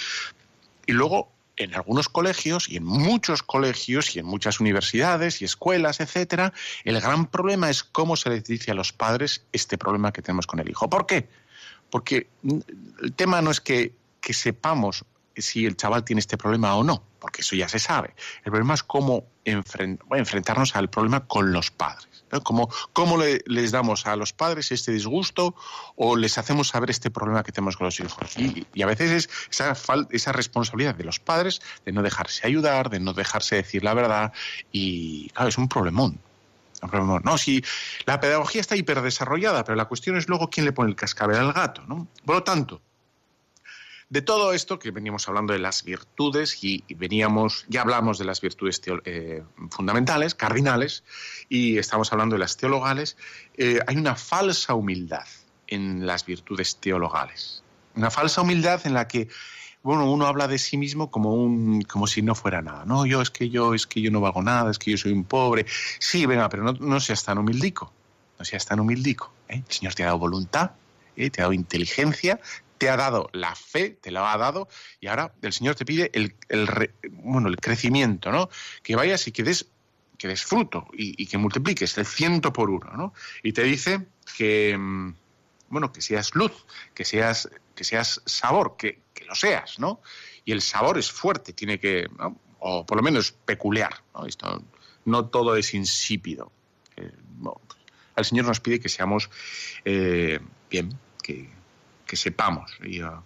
y 0.86 0.94
luego, 0.94 1.32
en 1.58 1.76
algunos 1.76 2.10
colegios 2.10 2.70
y 2.70 2.78
en 2.78 2.86
muchos 2.86 3.44
colegios 3.44 4.15
y 4.15 4.20
en 4.20 4.26
muchas 4.26 4.60
universidades 4.60 5.41
y 5.41 5.46
escuelas, 5.46 6.00
etcétera, 6.00 6.54
el 6.84 7.00
gran 7.00 7.28
problema 7.28 7.70
es 7.70 7.84
cómo 7.84 8.15
se 8.15 8.30
les 8.30 8.44
dice 8.46 8.72
a 8.72 8.74
los 8.74 8.94
padres 8.94 9.44
este 9.52 9.78
problema 9.78 10.12
que 10.12 10.22
tenemos 10.22 10.48
con 10.48 10.60
el 10.60 10.70
hijo. 10.70 10.89
¿Por 10.89 11.06
qué? 11.06 11.28
Porque 11.89 12.28
el 13.02 13.13
tema 13.13 13.41
no 13.41 13.52
es 13.52 13.62
que, 13.62 13.94
que 14.22 14.34
sepamos 14.34 15.06
si 15.36 15.65
el 15.65 15.76
chaval 15.78 16.04
tiene 16.04 16.20
este 16.20 16.38
problema 16.38 16.76
o 16.76 16.84
no, 16.84 17.04
porque 17.20 17.41
eso 17.41 17.56
ya 17.56 17.70
se 17.70 17.80
sabe. 17.80 18.15
El 18.44 18.52
problema 18.52 18.74
es 18.74 18.84
cómo 18.84 19.26
enfrentarnos 19.44 20.76
al 20.76 20.89
problema 20.89 21.28
con 21.28 21.52
los 21.52 21.72
padres. 21.72 22.26
¿no? 22.32 22.41
¿Cómo, 22.41 22.70
cómo 22.94 23.17
le, 23.17 23.41
les 23.46 23.72
damos 23.72 24.06
a 24.06 24.15
los 24.15 24.34
padres 24.34 24.72
este 24.72 24.91
disgusto 24.91 25.56
o 25.96 26.15
les 26.15 26.38
hacemos 26.38 26.70
saber 26.70 26.89
este 26.89 27.10
problema 27.10 27.44
que 27.44 27.52
tenemos 27.52 27.78
con 27.78 27.86
los 27.86 28.00
hijos? 28.00 28.38
Y, 28.38 28.65
y 28.74 28.82
a 28.82 28.86
veces 28.86 29.12
es 29.12 29.30
esa, 29.50 29.76
esa, 30.10 30.32
responsabilidad 30.32 30.96
de 30.96 31.04
los 31.04 31.20
padres 31.20 31.62
de 31.86 31.91
no 31.91 32.02
dejarse 32.02 32.48
ayudar, 32.48 32.89
de 32.89 33.00
no 33.00 33.13
dejarse 33.13 33.56
decir 33.56 33.84
la 33.84 33.94
verdad 33.94 34.34
y, 34.72 35.30
claro, 35.30 35.50
es. 35.50 35.58
Un 35.58 35.67
problemón. 35.67 36.20
No, 37.24 37.38
si 37.38 37.63
la 38.06 38.20
pedagogía 38.20 38.62
está 38.62 38.76
hiperdesarrollada, 38.76 39.63
pero 39.63 39.76
la 39.76 39.86
cuestión 39.86 40.17
es 40.17 40.28
luego 40.28 40.50
quién 40.50 40.65
le 40.65 40.74
pone 40.74 40.89
el 40.89 40.96
cascabel 40.96 41.38
al 41.38 41.54
gato. 41.54 41.84
¿no? 41.88 42.08
Por 42.26 42.36
lo 42.36 42.44
tanto, 42.44 42.82
de 44.12 44.21
todo 44.21 44.52
esto 44.52 44.78
que 44.78 44.91
veníamos 44.91 45.30
hablando 45.30 45.54
de 45.54 45.60
las 45.60 45.86
virtudes 45.86 46.62
y, 46.65 46.84
veníamos, 46.95 47.65
ya 47.69 47.82
hablamos 47.82 48.17
de 48.19 48.26
las 48.26 48.41
virtudes 48.41 48.82
eh, 49.06 49.41
fundamentales, 49.69 50.36
cardinales, 50.36 51.06
y 51.47 51.78
estamos 51.78 52.12
hablando 52.12 52.36
de 52.36 52.39
las 52.39 52.58
teologales, 52.58 53.15
eh, 53.56 53.80
hay 53.88 53.95
una 53.95 54.17
falsa 54.17 54.74
humildad 54.74 55.26
en 55.65 56.06
las 56.06 56.26
virtudes 56.26 56.76
teologales. 56.76 57.63
Una 57.95 58.12
falsa 58.12 58.41
humildad 58.41 58.82
en 58.86 58.95
la 58.95 59.08
que 59.08 59.30
bueno, 59.82 60.12
uno 60.12 60.28
habla 60.28 60.50
de 60.50 60.60
sí 60.60 60.78
mismo 60.78 61.10
como 61.10 61.34
un, 61.34 61.82
como 61.84 62.06
si 62.06 62.21
no 62.21 62.36
fuera 62.36 62.62
nada. 62.62 62.84
No, 62.86 63.06
yo 63.06 63.21
es 63.21 63.32
que 63.32 63.50
yo, 63.50 63.74
es 63.74 63.88
que 63.88 64.02
yo 64.02 64.12
no 64.12 64.19
valgo 64.19 64.43
nada, 64.43 64.69
es 64.69 64.78
que 64.78 64.91
yo 64.91 64.97
soy 64.97 65.13
un 65.13 65.24
pobre. 65.24 65.65
Sí, 66.00 66.26
venga, 66.26 66.50
pero 66.50 66.63
no, 66.63 66.74
no 66.74 67.00
seas 67.00 67.24
tan 67.24 67.38
humildico. 67.38 67.93
No 68.38 68.43
seas 68.43 68.65
tan 68.65 68.82
humildico. 68.82 69.32
¿eh? 69.47 69.63
El 69.65 69.74
Señor 69.74 69.95
te 69.95 70.04
ha 70.04 70.08
dado 70.08 70.19
voluntad, 70.19 70.71
¿eh? 71.15 71.30
te 71.30 71.41
ha 71.41 71.45
dado 71.45 71.54
inteligencia, 71.54 72.39
te 72.82 72.89
ha 72.89 72.98
dado 72.98 73.30
la 73.34 73.54
fe, 73.54 73.91
te 73.91 74.10
la 74.10 74.34
ha 74.34 74.38
dado, 74.39 74.67
y 75.00 75.06
ahora 75.06 75.36
el 75.44 75.54
Señor 75.54 75.76
te 75.76 75.86
pide 75.86 76.10
el, 76.15 76.34
bueno, 77.12 77.48
el 77.48 77.58
crecimiento, 77.58 78.32
¿no? 78.32 78.50
Que 78.82 78.96
vayas 78.96 79.28
y 79.28 79.32
que 79.32 79.44
des, 79.44 79.67
que 80.17 80.28
des 80.28 80.41
fruto 80.44 80.88
y, 80.91 81.28
que 81.28 81.38
multipliques 81.38 81.96
el 82.00 82.08
ciento 82.08 82.52
por 82.52 82.72
uno, 82.72 82.89
¿no? 82.98 83.13
Y 83.44 83.54
te 83.54 83.62
dice 83.62 84.08
que, 84.36 84.76
bueno, 85.70 85.94
que 85.94 86.02
seas 86.02 86.34
luz, 86.34 86.65
que 86.96 87.06
seas, 87.06 87.52
que 87.76 87.84
seas 87.84 88.24
sabor, 88.26 88.78
que, 88.80 89.04
lo 89.28 89.36
seas, 89.36 89.78
¿no? 89.78 90.02
Y 90.44 90.52
el 90.52 90.63
sabor 90.63 90.98
es 90.98 91.12
fuerte, 91.12 91.54
tiene 91.54 91.80
que, 91.80 92.10
o 92.58 92.84
por 92.84 92.98
lo 92.98 93.04
menos 93.04 93.32
peculiar. 93.32 93.94
¿no? 94.15 94.26
Esto, 94.26 94.63
no 95.06 95.28
todo 95.28 95.56
es 95.56 95.76
insípido. 95.76 96.52
Eh, 96.98 97.12
el 98.15 98.26
Señor 98.26 98.46
nos 98.46 98.60
pide 98.60 98.80
que 98.80 98.89
seamos 98.89 99.30
eh, 99.86 100.39
bien, 100.67 100.98
que, 101.22 101.61
sepamos 102.15 102.71
y 102.84 103.02
uh, 103.02 103.21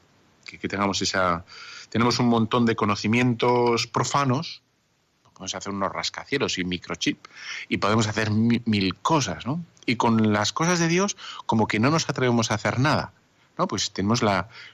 que, 0.45 0.67
tengamos 0.67 1.02
esa. 1.02 1.45
Tenemos 1.89 2.19
un 2.19 2.28
montón 2.28 2.65
de 2.65 2.76
conocimientos 2.76 3.88
profanos. 3.88 4.62
Podemos 5.34 5.56
hacer 5.56 5.74
unos 5.74 5.91
rascacielos 5.91 6.58
y 6.58 6.63
microchip 6.63 7.26
y 7.67 7.78
podemos 7.78 8.08
hacer 8.08 8.32
mil 8.32 8.95
cosas, 8.95 9.45
¿no? 9.45 9.63
Y 9.86 9.98
con 9.98 10.32
las 10.32 10.54
cosas 10.54 10.80
de 10.80 10.88
Dios, 10.88 11.17
como 11.45 11.67
que 11.67 11.80
no 11.80 11.91
nos 11.91 12.10
atrevemos 12.10 12.52
a 12.52 12.56
hacer 12.56 12.80
nada. 12.80 13.12
¿No? 13.58 13.68
Pues 13.68 13.91
tenemos 13.91 14.22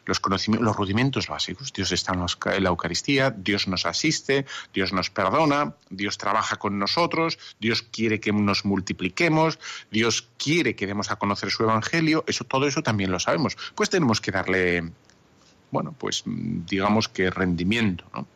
los 0.05 0.19
conocimientos, 0.19 0.65
los 0.65 0.75
rudimentos 0.75 1.27
básicos. 1.27 1.73
Dios 1.73 1.91
está 1.91 2.13
en 2.13 2.63
la 2.63 2.69
Eucaristía, 2.69 3.31
Dios 3.31 3.67
nos 3.67 3.85
asiste, 3.85 4.45
Dios 4.73 4.93
nos 4.93 5.09
perdona, 5.09 5.75
Dios 5.89 6.17
trabaja 6.17 6.57
con 6.57 6.79
nosotros, 6.79 7.37
Dios 7.59 7.81
quiere 7.83 8.19
que 8.19 8.31
nos 8.31 8.65
multipliquemos, 8.65 9.59
Dios 9.91 10.27
quiere 10.37 10.75
que 10.75 10.87
demos 10.87 11.11
a 11.11 11.17
conocer 11.17 11.51
su 11.51 11.63
Evangelio. 11.63 12.23
Eso, 12.27 12.43
todo 12.43 12.67
eso 12.67 12.81
también 12.81 13.11
lo 13.11 13.19
sabemos. 13.19 13.57
Pues 13.75 13.89
tenemos 13.89 14.21
que 14.21 14.31
darle, 14.31 14.91
bueno, 15.71 15.93
pues 15.97 16.23
digamos 16.25 17.07
que 17.07 17.29
rendimiento, 17.29 18.05
¿no? 18.13 18.27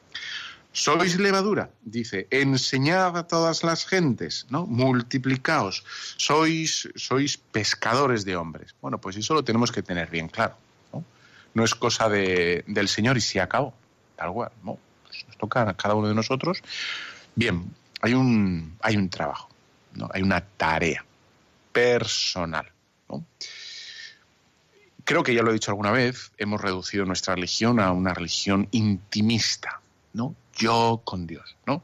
Sois 0.76 1.18
levadura, 1.18 1.70
dice, 1.84 2.28
enseñad 2.32 3.16
a 3.16 3.26
todas 3.26 3.64
las 3.64 3.86
gentes, 3.86 4.46
¿no? 4.50 4.66
Multiplicaos, 4.66 5.86
sois, 6.18 6.90
sois 6.96 7.38
pescadores 7.38 8.26
de 8.26 8.36
hombres. 8.36 8.76
Bueno, 8.82 9.00
pues 9.00 9.16
eso 9.16 9.34
lo 9.34 9.46
tenemos 9.46 9.72
que 9.72 9.82
tener 9.82 10.10
bien 10.10 10.28
claro. 10.28 10.58
No, 10.92 11.06
no 11.54 11.64
es 11.64 11.74
cosa 11.76 12.10
de, 12.10 12.66
del 12.68 12.90
Señor 12.90 13.16
y 13.16 13.22
se 13.22 13.40
acabó, 13.40 13.74
tal 14.18 14.34
cual. 14.34 14.52
No, 14.66 14.78
pues 15.04 15.26
nos 15.26 15.38
toca 15.38 15.62
a 15.70 15.74
cada 15.78 15.96
uno 15.96 16.10
de 16.10 16.14
nosotros. 16.14 16.62
Bien, 17.36 17.74
hay 18.02 18.14
un, 18.14 18.76
hay 18.82 18.98
un 18.98 19.10
trabajo, 19.10 19.48
¿no? 19.94 20.10
hay 20.14 20.24
una 20.24 20.42
tarea 20.42 21.06
personal. 21.72 22.70
Creo 25.06 25.24
que 25.24 25.34
ya 25.34 25.42
lo 25.42 25.52
he 25.52 25.54
dicho 25.54 25.72
alguna 25.72 25.92
vez, 25.92 26.34
hemos 26.38 26.60
reducido 26.60 27.06
nuestra 27.06 27.36
religión 27.36 27.80
a 27.80 27.94
una 27.94 28.14
religión 28.14 28.68
intimista, 28.72 29.80
¿no? 30.16 30.36
yo 30.56 31.02
con 31.04 31.28
Dios, 31.28 31.58
¿no? 31.66 31.84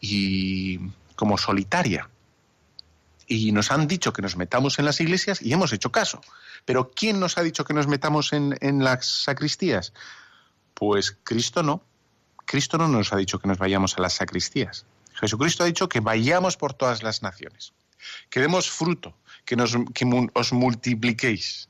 Y 0.00 0.78
como 1.16 1.36
solitaria. 1.36 2.08
Y 3.26 3.50
nos 3.52 3.72
han 3.72 3.88
dicho 3.88 4.12
que 4.12 4.22
nos 4.22 4.36
metamos 4.36 4.78
en 4.78 4.84
las 4.84 5.00
iglesias 5.00 5.42
y 5.42 5.52
hemos 5.52 5.72
hecho 5.72 5.90
caso. 5.90 6.20
Pero 6.64 6.92
¿quién 6.92 7.18
nos 7.18 7.38
ha 7.38 7.42
dicho 7.42 7.64
que 7.64 7.74
nos 7.74 7.88
metamos 7.88 8.32
en, 8.32 8.56
en 8.60 8.84
las 8.84 9.06
sacristías? 9.06 9.92
Pues 10.74 11.16
Cristo 11.24 11.62
no. 11.62 11.82
Cristo 12.44 12.78
no 12.78 12.86
nos 12.86 13.12
ha 13.12 13.16
dicho 13.16 13.40
que 13.40 13.48
nos 13.48 13.58
vayamos 13.58 13.98
a 13.98 14.00
las 14.00 14.14
sacristías. 14.14 14.86
Jesucristo 15.14 15.64
ha 15.64 15.66
dicho 15.66 15.88
que 15.88 16.00
vayamos 16.00 16.56
por 16.56 16.74
todas 16.74 17.02
las 17.02 17.22
naciones, 17.22 17.72
que 18.30 18.40
demos 18.40 18.70
fruto, 18.70 19.16
que, 19.44 19.56
nos, 19.56 19.76
que 19.94 20.30
os 20.34 20.52
multipliquéis, 20.52 21.68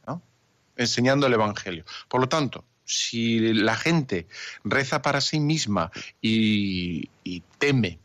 enseñando 0.76 1.26
el 1.26 1.32
Evangelio. 1.32 1.84
Por 2.08 2.20
lo 2.20 2.28
tanto, 2.28 2.64
si 2.86 3.52
la 3.52 3.76
gente 3.76 4.26
reza 4.64 5.02
para 5.02 5.20
sí 5.20 5.40
misma 5.40 5.90
y, 6.22 7.10
teme 7.58 7.98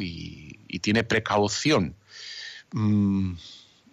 y, 0.00 0.78
tiene 0.80 1.04
precaución, 1.04 1.94
mm, 2.72 3.32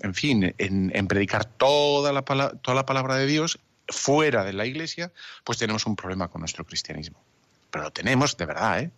en 0.01 0.13
fin, 0.13 0.53
en, 0.57 1.07
predicar 1.07 1.45
toda 1.45 2.11
la, 2.11 2.23
toda 2.23 2.75
la 2.75 2.85
palabra 2.85 3.15
de 3.15 3.27
Dios 3.27 3.59
fuera 3.87 4.43
de 4.43 4.53
la 4.53 4.65
iglesia, 4.65 5.11
pues 5.43 5.59
tenemos 5.59 5.85
un 5.85 5.95
problema 5.95 6.27
con 6.27 6.41
nuestro 6.41 6.65
cristianismo. 6.65 7.23
Pero 7.69 7.85
lo 7.85 7.91
tenemos 7.91 8.35
de 8.35 8.45
verdad, 8.45 8.79
¿eh? 8.81 8.91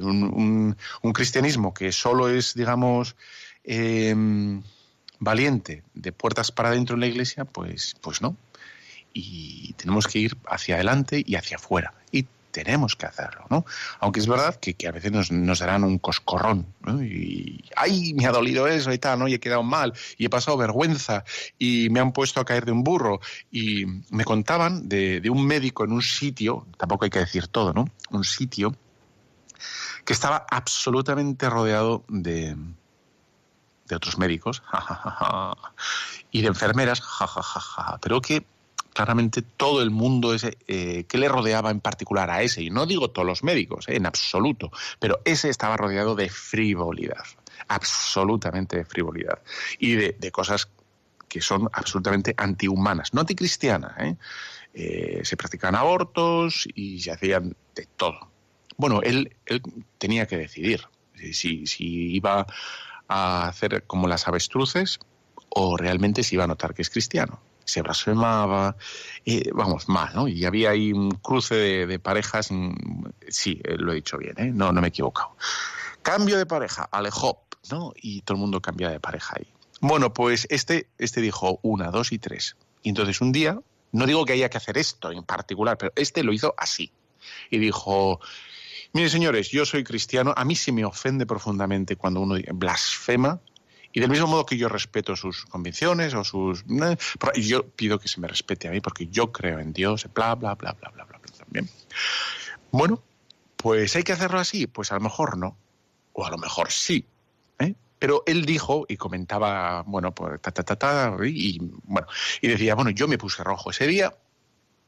Un, 0.00 0.76
cristianismo 1.12 1.72
que 1.72 1.92
solo 1.92 2.28
es, 2.28 2.54
digamos, 2.54 3.14
em, 3.62 4.62
valiente 5.20 5.84
de 5.94 6.10
puertas 6.10 6.50
para 6.50 6.70
adentro 6.70 6.94
en 6.94 7.00
la 7.00 7.06
iglesia, 7.06 7.44
pues, 7.44 7.94
pues 8.00 8.20
no 8.20 8.36
y 9.14 9.72
tenemos 9.74 10.06
que 10.06 10.18
ir 10.18 10.36
hacia 10.46 10.74
adelante 10.74 11.22
y 11.24 11.36
hacia 11.36 11.56
afuera. 11.56 11.94
Y 12.12 12.26
tenemos 12.50 12.94
que 12.94 13.06
hacerlo, 13.06 13.46
¿no? 13.48 13.64
Aunque 14.00 14.20
es 14.20 14.26
verdad 14.26 14.56
que, 14.56 14.76
a 14.86 14.92
veces 14.92 15.30
nos, 15.30 15.58
darán 15.58 15.84
un 15.84 15.98
coscorrón, 15.98 16.66
¿no? 16.82 17.02
Y, 17.02 17.64
¡ay, 17.76 18.12
me 18.14 18.26
ha 18.26 18.32
dolido 18.32 18.66
eso 18.66 18.92
y 18.92 18.98
tal, 18.98 19.18
¿no? 19.20 19.28
Y 19.28 19.34
he 19.34 19.40
quedado 19.40 19.62
mal, 19.62 19.92
y 20.18 20.26
he 20.26 20.30
pasado 20.30 20.56
vergüenza, 20.56 21.24
y 21.58 21.88
me 21.90 22.00
han 22.00 22.12
puesto 22.12 22.40
a 22.40 22.44
caer 22.44 22.64
de 22.64 22.72
un 22.72 22.84
burro. 22.84 23.20
Y 23.50 23.86
me 24.10 24.24
contaban 24.24 24.88
de, 24.88 25.22
un 25.30 25.46
médico 25.46 25.84
en 25.84 25.92
un 25.92 26.02
sitio, 26.02 26.66
tampoco 26.76 27.04
hay 27.04 27.10
que 27.10 27.20
decir 27.20 27.48
todo, 27.48 27.72
¿no? 27.72 27.88
Un 28.10 28.24
sitio 28.24 28.76
que 30.04 30.12
estaba 30.12 30.44
absolutamente 30.50 31.48
rodeado 31.48 32.04
de, 32.08 32.56
de 33.86 33.96
otros 33.96 34.18
médicos 34.18 34.62
y 36.30 36.42
de 36.42 36.48
enfermeras, 36.48 37.02
pero 38.00 38.20
que 38.20 38.46
claramente 38.94 39.42
todo 39.42 39.82
el 39.82 39.90
mundo 39.90 40.32
ese, 40.32 40.56
eh, 40.66 41.04
que 41.04 41.18
le 41.18 41.28
rodeaba 41.28 41.70
en 41.70 41.80
particular 41.80 42.30
a 42.30 42.42
ese, 42.42 42.62
y 42.62 42.70
no 42.70 42.86
digo 42.86 43.10
todos 43.10 43.26
los 43.26 43.42
médicos, 43.42 43.88
eh, 43.88 43.96
en 43.96 44.06
absoluto, 44.06 44.70
pero 44.98 45.20
ese 45.26 45.50
estaba 45.50 45.76
rodeado 45.76 46.14
de 46.14 46.30
frivolidad, 46.30 47.24
absolutamente 47.68 48.78
de 48.78 48.84
frivolidad, 48.86 49.42
y 49.78 49.96
de, 49.96 50.30
cosas 50.30 50.70
que 51.28 51.40
son 51.40 51.68
absolutamente 51.72 52.34
antihumanas, 52.38 53.12
no 53.12 53.20
anticristianas. 53.20 53.92
¿eh? 53.98 54.16
se 55.22 55.36
practicaban 55.36 55.76
abortos 55.76 56.66
y 56.74 57.00
se 57.00 57.12
hacían 57.12 57.54
de 57.76 57.86
todo. 57.96 58.28
Bueno, 58.76 59.02
él, 59.02 59.36
él 59.46 59.62
tenía 59.98 60.26
que 60.26 60.36
decidir 60.36 60.88
si, 61.32 61.68
si 61.68 62.16
iba 62.16 62.44
a 63.06 63.46
hacer 63.46 63.84
como 63.86 64.08
las 64.08 64.26
avestruces 64.26 64.98
o 65.48 65.76
realmente 65.76 66.24
se 66.24 66.34
iba 66.34 66.42
a 66.42 66.48
notar 66.48 66.74
que 66.74 66.82
es 66.82 66.90
cristiano 66.90 67.40
se 67.64 67.82
blasfemaba, 67.82 68.76
vamos, 69.52 69.88
mal, 69.88 70.14
¿no? 70.14 70.28
Y 70.28 70.44
había 70.44 70.70
ahí 70.70 70.92
un 70.92 71.10
cruce 71.10 71.86
de, 71.86 71.98
parejas, 71.98 72.50
sí, 73.28 73.60
eh, 73.64 73.76
lo 73.78 73.92
he 73.92 73.96
dicho 73.96 74.18
bien, 74.18 74.34
¿eh? 74.38 74.50
No, 74.52 74.72
no 74.72 74.80
me 74.80 74.88
he 74.88 74.90
equivocado. 74.90 75.36
Cambio 76.02 76.36
de 76.36 76.46
pareja, 76.46 76.88
alejó, 76.92 77.44
¿no? 77.70 77.92
Y 77.96 78.22
todo 78.22 78.36
el 78.36 78.40
mundo 78.40 78.60
cambia 78.60 78.90
de 78.90 79.00
pareja 79.00 79.36
ahí. 79.38 79.46
Bueno, 79.80 80.12
pues 80.12 80.46
este, 80.50 80.88
este 80.98 81.20
dijo 81.20 81.58
una, 81.62 81.90
dos 81.90 82.12
y 82.12 82.18
tres. 82.18 82.56
Y 82.82 82.90
entonces 82.90 83.20
un 83.20 83.32
día, 83.32 83.58
no 83.92 84.06
digo 84.06 84.24
que 84.24 84.34
haya 84.34 84.48
que 84.48 84.58
hacer 84.58 84.78
esto 84.78 85.10
en 85.10 85.24
particular, 85.24 85.78
pero 85.78 85.92
este 85.96 86.22
lo 86.22 86.32
hizo 86.32 86.54
así. 86.58 86.92
Y 87.50 87.58
dijo, 87.58 88.20
mire 88.92 89.08
señores, 89.08 89.50
yo 89.50 89.64
soy 89.64 89.84
cristiano, 89.84 90.34
a 90.36 90.44
mí 90.44 90.54
se 90.54 90.72
me 90.72 90.84
ofende 90.84 91.26
profundamente 91.26 91.96
cuando 91.96 92.20
uno 92.20 92.36
blasfema 92.52 93.40
y 93.94 94.00
del 94.00 94.10
mismo 94.10 94.26
modo 94.26 94.44
que 94.44 94.56
yo 94.56 94.68
respeto 94.68 95.14
sus 95.14 95.46
convicciones 95.46 96.14
o 96.14 96.24
sus... 96.24 96.64
Yo 97.36 97.68
pido 97.68 98.00
que 98.00 98.08
se 98.08 98.20
me 98.20 98.26
respete 98.26 98.66
a 98.66 98.72
mí 98.72 98.80
porque 98.80 99.06
yo 99.06 99.30
creo 99.30 99.60
en 99.60 99.72
Dios, 99.72 100.08
bla, 100.12 100.34
bla, 100.34 100.56
bla, 100.56 100.72
bla, 100.72 100.90
bla, 100.90 101.04
bla, 101.04 101.20
también. 101.38 101.70
Bueno, 102.72 103.00
pues 103.56 103.94
hay 103.94 104.02
que 104.02 104.12
hacerlo 104.12 104.40
así. 104.40 104.66
Pues 104.66 104.90
a 104.90 104.96
lo 104.96 105.00
mejor 105.00 105.38
no. 105.38 105.56
O 106.12 106.26
a 106.26 106.30
lo 106.30 106.38
mejor 106.38 106.72
sí. 106.72 107.06
¿eh? 107.60 107.74
Pero 108.00 108.24
él 108.26 108.44
dijo 108.44 108.84
y 108.88 108.96
comentaba, 108.96 109.84
bueno, 109.86 110.12
pues 110.12 110.42
ta, 110.42 110.50
ta, 110.50 110.64
ta, 110.64 110.74
ta, 110.74 111.16
y 111.24 111.60
bueno, 111.84 112.08
y 112.40 112.48
decía, 112.48 112.74
bueno, 112.74 112.90
yo 112.90 113.06
me 113.06 113.16
puse 113.16 113.44
rojo 113.44 113.70
ese 113.70 113.86
día 113.86 114.12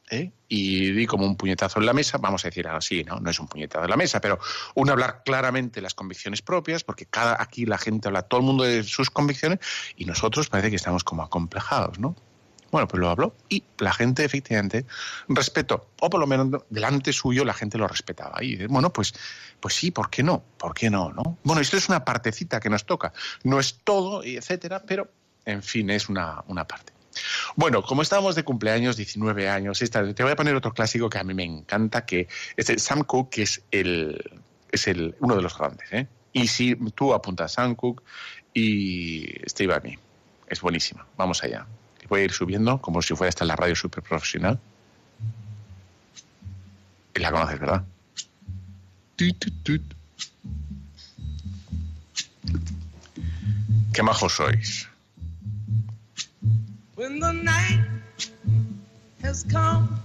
¿eh? 0.09 0.31
y 0.47 0.91
di 0.91 1.05
como 1.05 1.25
un 1.25 1.35
puñetazo 1.35 1.79
en 1.79 1.85
la 1.85 1.93
mesa, 1.93 2.17
vamos 2.17 2.45
a 2.45 2.49
decir 2.49 2.67
así, 2.67 3.03
¿no? 3.03 3.19
No 3.19 3.29
es 3.29 3.39
un 3.39 3.47
puñetazo 3.47 3.83
en 3.85 3.89
la 3.89 3.97
mesa, 3.97 4.21
pero 4.21 4.39
un 4.75 4.89
hablar 4.89 5.21
claramente 5.25 5.81
las 5.81 5.93
convicciones 5.93 6.41
propias, 6.41 6.83
porque 6.83 7.05
cada 7.05 7.41
aquí 7.41 7.65
la 7.65 7.77
gente 7.77 8.07
habla, 8.07 8.21
todo 8.23 8.39
el 8.39 8.45
mundo 8.45 8.63
de 8.63 8.83
sus 8.83 9.09
convicciones, 9.09 9.59
y 9.95 10.05
nosotros 10.05 10.49
parece 10.49 10.69
que 10.69 10.77
estamos 10.77 11.03
como 11.03 11.23
acomplejados, 11.23 11.99
¿no? 11.99 12.15
Bueno, 12.71 12.87
pues 12.87 12.99
lo 12.99 13.09
habló 13.09 13.33
y 13.47 13.63
la 13.77 13.93
gente 13.93 14.25
efectivamente 14.25 14.85
respetó, 15.29 15.89
o 16.01 16.09
por 16.09 16.19
lo 16.19 16.27
menos 16.27 16.63
delante 16.69 17.13
suyo 17.13 17.45
la 17.45 17.53
gente 17.53 17.77
lo 17.77 17.87
respetaba. 17.87 18.43
Y 18.43 18.65
bueno, 18.67 18.91
pues, 18.91 19.13
pues 19.59 19.73
sí, 19.73 19.91
¿por 19.91 20.09
qué 20.09 20.21
no? 20.21 20.43
¿Por 20.57 20.73
qué 20.73 20.89
no, 20.89 21.13
no? 21.13 21.37
Bueno, 21.43 21.61
esto 21.61 21.77
es 21.77 21.87
una 21.87 22.03
partecita 22.03 22.59
que 22.59 22.69
nos 22.69 22.85
toca. 22.85 23.13
No 23.43 23.59
es 23.59 23.79
todo, 23.83 24.21
etcétera, 24.23 24.83
pero 24.85 25.09
en 25.45 25.63
fin, 25.63 25.89
es 25.89 26.09
una, 26.09 26.43
una 26.47 26.67
parte. 26.67 26.96
Bueno, 27.55 27.81
como 27.83 28.01
estábamos 28.01 28.35
de 28.35 28.43
cumpleaños, 28.43 28.97
19 28.97 29.49
años, 29.49 29.79
te 29.79 30.23
voy 30.23 30.31
a 30.31 30.35
poner 30.35 30.55
otro 30.55 30.73
clásico 30.73 31.09
que 31.09 31.17
a 31.17 31.23
mí 31.23 31.33
me 31.33 31.43
encanta, 31.43 32.05
que 32.05 32.27
es 32.55 32.69
el 32.69 32.79
Sam 32.79 33.03
Cooke, 33.03 33.29
que 33.29 33.41
es, 33.43 33.63
el, 33.71 34.39
es 34.71 34.87
el, 34.87 35.15
uno 35.19 35.35
de 35.35 35.41
los 35.41 35.57
grandes. 35.57 35.91
¿eh? 35.91 36.07
Y 36.33 36.47
si 36.47 36.75
tú 36.95 37.13
apuntas 37.13 37.53
Sam 37.53 37.75
Cooke 37.75 38.03
y 38.53 39.27
Steve 39.47 39.73
Army, 39.73 39.97
es 40.47 40.61
buenísima. 40.61 41.05
Vamos 41.17 41.43
allá. 41.43 41.65
Voy 42.09 42.21
a 42.21 42.23
ir 42.25 42.31
subiendo 42.31 42.79
como 42.79 43.01
si 43.01 43.15
fuera 43.15 43.29
esta 43.29 43.43
la 43.45 43.55
radio 43.55 43.75
super 43.75 44.03
profesional. 44.03 44.59
Y 47.13 47.19
la 47.19 47.31
conoces, 47.31 47.59
¿verdad? 47.59 47.83
Qué 53.93 54.03
majos 54.03 54.33
sois. 54.33 54.86
When 56.97 57.19
the 57.19 57.31
night 57.31 57.85
has 59.21 59.43
come 59.43 60.01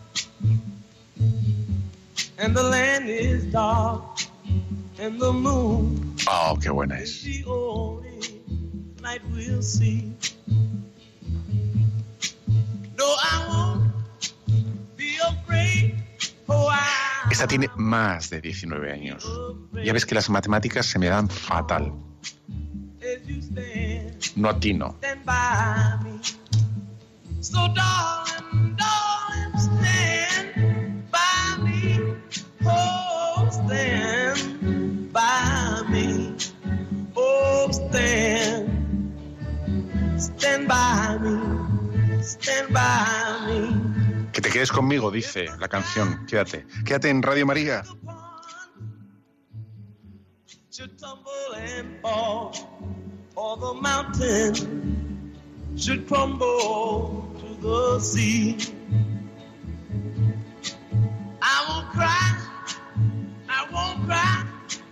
and 2.39 2.55
the 2.55 2.63
land 2.63 3.09
is 3.09 3.45
dark 3.47 4.03
Oh, 6.29 6.57
qué 6.63 6.71
buena 6.71 7.01
es. 7.01 7.27
Esta 17.31 17.47
tiene 17.49 17.69
más 17.77 18.31
de 18.31 18.41
19 18.41 18.93
años. 18.93 19.27
Ya 19.83 19.93
ves 19.93 20.07
que 20.07 20.15
las 20.15 20.31
matemáticas 20.31 20.87
se 20.87 20.99
me 20.99 21.09
dan 21.09 21.29
fatal. 21.29 21.93
No 24.37 24.49
atino. 24.51 24.97
Que 44.33 44.41
te 44.41 44.51
quedes 44.51 44.71
conmigo, 44.71 45.11
dice 45.11 45.47
la 45.59 45.67
canción. 45.69 46.25
Quédate. 46.27 46.65
Quédate 46.85 47.11
en 47.11 47.23
Radio 47.23 47.45
María. 47.45 47.83
should 50.71 50.97
tumble 50.99 51.55
and 51.55 52.01
fall, 52.01 52.55
or 53.37 53.57
the 53.59 53.75
mountain 53.75 55.35
should 55.77 56.07
crumble 56.09 57.32
the 57.63 58.01
sea. 58.01 58.59
I 61.41 61.65
won't 61.69 61.91
cry, 61.91 62.39
I 63.49 63.67
won't 63.73 64.05
cry, 64.07 64.45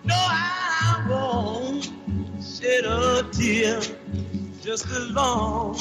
no, 0.05 0.15
I 0.15 1.07
won't 1.09 1.91
shed 2.43 2.85
a 2.85 3.29
tear 3.33 3.81
just 4.63 4.87
as 4.87 5.11
long 5.11 5.77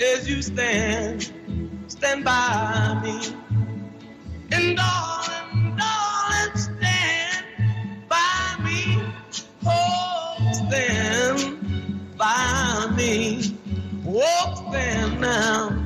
as 0.00 0.28
you 0.28 0.42
stand, 0.42 1.32
stand 1.88 2.24
by 2.24 3.00
me. 3.02 3.34
And 4.52 4.76
darling, 4.76 5.76
darling, 5.76 6.56
stand 6.56 7.46
by 8.08 8.56
me. 8.62 9.02
Oh, 9.66 10.36
stand 10.68 12.16
by 12.16 12.94
me. 12.96 13.58
Oh, 14.06 14.68
stand 14.70 15.20
now. 15.20 15.85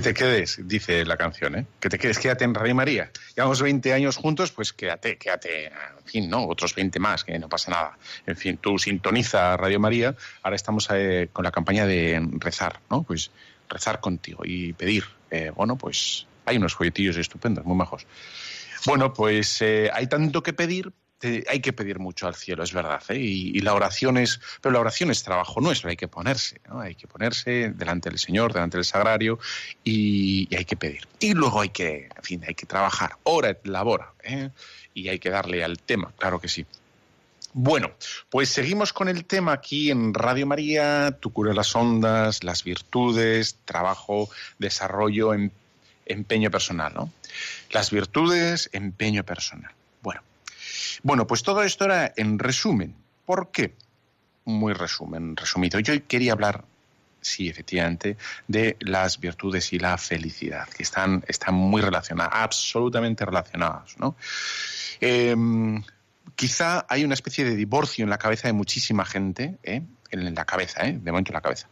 Que 0.00 0.14
te 0.14 0.14
quedes, 0.14 0.58
dice 0.66 1.04
la 1.04 1.18
canción, 1.18 1.56
¿eh? 1.56 1.66
Que 1.78 1.90
te 1.90 1.98
quedes, 1.98 2.18
quédate 2.18 2.44
en 2.44 2.54
Radio 2.54 2.74
María. 2.74 3.10
Llevamos 3.36 3.60
20 3.60 3.92
años 3.92 4.16
juntos, 4.16 4.50
pues 4.50 4.72
quédate, 4.72 5.18
quédate, 5.18 5.66
en 5.66 6.04
fin, 6.06 6.30
¿no? 6.30 6.46
Otros 6.46 6.74
20 6.74 6.98
más, 6.98 7.22
que 7.22 7.38
no 7.38 7.50
pasa 7.50 7.70
nada. 7.70 7.98
En 8.26 8.34
fin, 8.34 8.56
tú 8.56 8.78
sintoniza 8.78 9.58
Radio 9.58 9.78
María. 9.78 10.16
Ahora 10.42 10.56
estamos 10.56 10.88
eh, 10.90 11.28
con 11.34 11.44
la 11.44 11.50
campaña 11.50 11.84
de 11.84 12.18
rezar, 12.38 12.80
¿no? 12.88 13.02
Pues 13.02 13.30
rezar 13.68 14.00
contigo 14.00 14.40
y 14.42 14.72
pedir. 14.72 15.04
Eh, 15.30 15.52
bueno, 15.54 15.76
pues 15.76 16.26
hay 16.46 16.56
unos 16.56 16.74
folletillos 16.74 17.18
estupendos, 17.18 17.66
muy 17.66 17.76
majos. 17.76 18.06
Bueno, 18.86 19.12
pues 19.12 19.60
eh, 19.60 19.90
hay 19.92 20.06
tanto 20.06 20.42
que 20.42 20.54
pedir, 20.54 20.94
hay 21.22 21.60
que 21.60 21.72
pedir 21.72 21.98
mucho 21.98 22.26
al 22.26 22.34
cielo, 22.34 22.62
es 22.62 22.72
verdad. 22.72 23.02
¿eh? 23.08 23.18
Y, 23.18 23.60
la 23.60 23.74
oración 23.74 24.16
es, 24.16 24.40
pero 24.60 24.72
la 24.72 24.80
oración 24.80 25.10
es 25.10 25.22
trabajo 25.22 25.60
nuestro, 25.60 25.90
hay 25.90 25.96
que 25.96 26.08
ponerse, 26.08 26.60
¿no? 26.68 26.80
hay 26.80 26.94
que 26.94 27.06
ponerse 27.06 27.70
delante 27.70 28.08
del 28.08 28.18
Señor, 28.18 28.52
delante 28.52 28.78
del 28.78 28.84
sagrario 28.84 29.38
y, 29.84 30.48
hay 30.54 30.64
que 30.64 30.76
pedir. 30.76 31.06
Y 31.18 31.34
luego 31.34 31.60
hay 31.60 31.70
que, 31.70 32.08
en 32.16 32.22
fin, 32.22 32.44
hay 32.46 32.54
que 32.54 32.66
trabajar, 32.66 33.16
hora 33.24 33.50
et 33.50 33.66
labora, 33.66 34.12
¿eh? 34.22 34.50
y 34.94 35.08
hay 35.08 35.18
que 35.18 35.30
darle 35.30 35.62
al 35.62 35.78
tema, 35.78 36.12
claro 36.18 36.40
que 36.40 36.48
sí. 36.48 36.66
Bueno, 37.52 37.90
pues 38.30 38.48
seguimos 38.48 38.92
con 38.92 39.08
el 39.08 39.24
tema 39.24 39.52
aquí 39.52 39.90
en 39.90 40.14
Radio 40.14 40.46
María, 40.46 41.18
Tu 41.18 41.32
cura 41.32 41.52
las 41.52 41.74
ondas, 41.74 42.44
las 42.44 42.62
virtudes, 42.62 43.58
trabajo, 43.64 44.30
desarrollo, 44.58 45.34
em, 45.34 45.50
empeño 46.06 46.50
personal, 46.50 46.92
¿no? 46.94 47.12
Las 47.70 47.90
virtudes, 47.90 48.70
empeño 48.72 49.24
personal. 49.24 49.72
Bueno, 51.02 51.26
pues 51.26 51.42
todo 51.42 51.62
esto 51.62 51.84
era 51.84 52.12
en 52.16 52.38
resumen. 52.38 52.96
¿Por 53.24 53.50
qué? 53.50 53.74
Muy 54.44 54.72
resumen, 54.72 55.36
resumido. 55.36 55.78
Yo 55.80 55.94
quería 56.06 56.32
hablar, 56.32 56.64
sí, 57.20 57.48
efectivamente, 57.48 58.16
de 58.48 58.76
las 58.80 59.20
virtudes 59.20 59.72
y 59.72 59.78
la 59.78 59.96
felicidad, 59.98 60.68
que 60.68 60.82
están, 60.82 61.24
están 61.28 61.54
muy 61.54 61.82
relacionadas, 61.82 62.32
absolutamente 62.34 63.24
relacionadas, 63.24 63.96
¿no? 63.98 64.16
Em, 65.00 65.82
quizá 66.34 66.86
hay 66.88 67.04
una 67.04 67.14
especie 67.14 67.44
de 67.44 67.54
divorcio 67.54 68.02
en 68.02 68.10
la 68.10 68.18
cabeza 68.18 68.48
de 68.48 68.52
muchísima 68.52 69.04
gente, 69.04 69.58
¿eh? 69.62 69.82
en 70.10 70.34
la 70.34 70.44
cabeza, 70.44 70.86
¿eh? 70.86 70.98
de 71.00 71.10
momento 71.10 71.30
en 71.30 71.34
la 71.34 71.40
cabeza. 71.40 71.68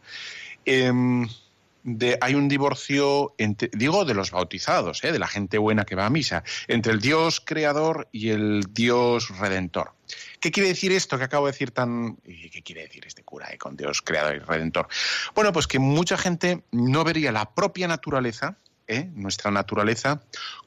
Hay 2.21 2.35
un 2.35 2.47
divorcio, 2.47 3.35
digo, 3.71 4.05
de 4.05 4.13
los 4.13 4.31
bautizados, 4.31 5.03
¿eh? 5.03 5.11
de 5.11 5.19
la 5.19 5.27
gente 5.27 5.57
buena 5.57 5.85
que 5.85 5.95
va 5.95 6.05
a 6.05 6.09
misa, 6.09 6.43
entre 6.67 6.91
el 6.93 6.99
Dios 6.99 7.39
creador 7.39 8.09
y 8.11 8.29
el 8.29 8.63
Dios 8.71 9.29
redentor. 9.37 9.93
¿Qué 10.39 10.51
quiere 10.51 10.69
decir 10.69 10.91
esto 10.91 11.17
que 11.17 11.23
acabo 11.23 11.45
de 11.45 11.51
decir 11.51 11.71
tan... 11.71 12.17
¿Qué 12.17 12.61
quiere 12.63 12.83
decir 12.83 13.05
este 13.05 13.23
cura 13.23 13.47
eh, 13.51 13.57
con 13.57 13.75
Dios 13.77 14.01
creador 14.01 14.35
y 14.35 14.39
redentor? 14.39 14.87
Bueno, 15.35 15.53
pues 15.53 15.67
que 15.67 15.79
mucha 15.79 16.17
gente 16.17 16.63
no 16.71 17.03
vería 17.03 17.31
la 17.31 17.53
propia 17.53 17.87
naturaleza, 17.87 18.57
¿eh? 18.87 19.09
nuestra 19.13 19.51
naturaleza, 19.51 20.21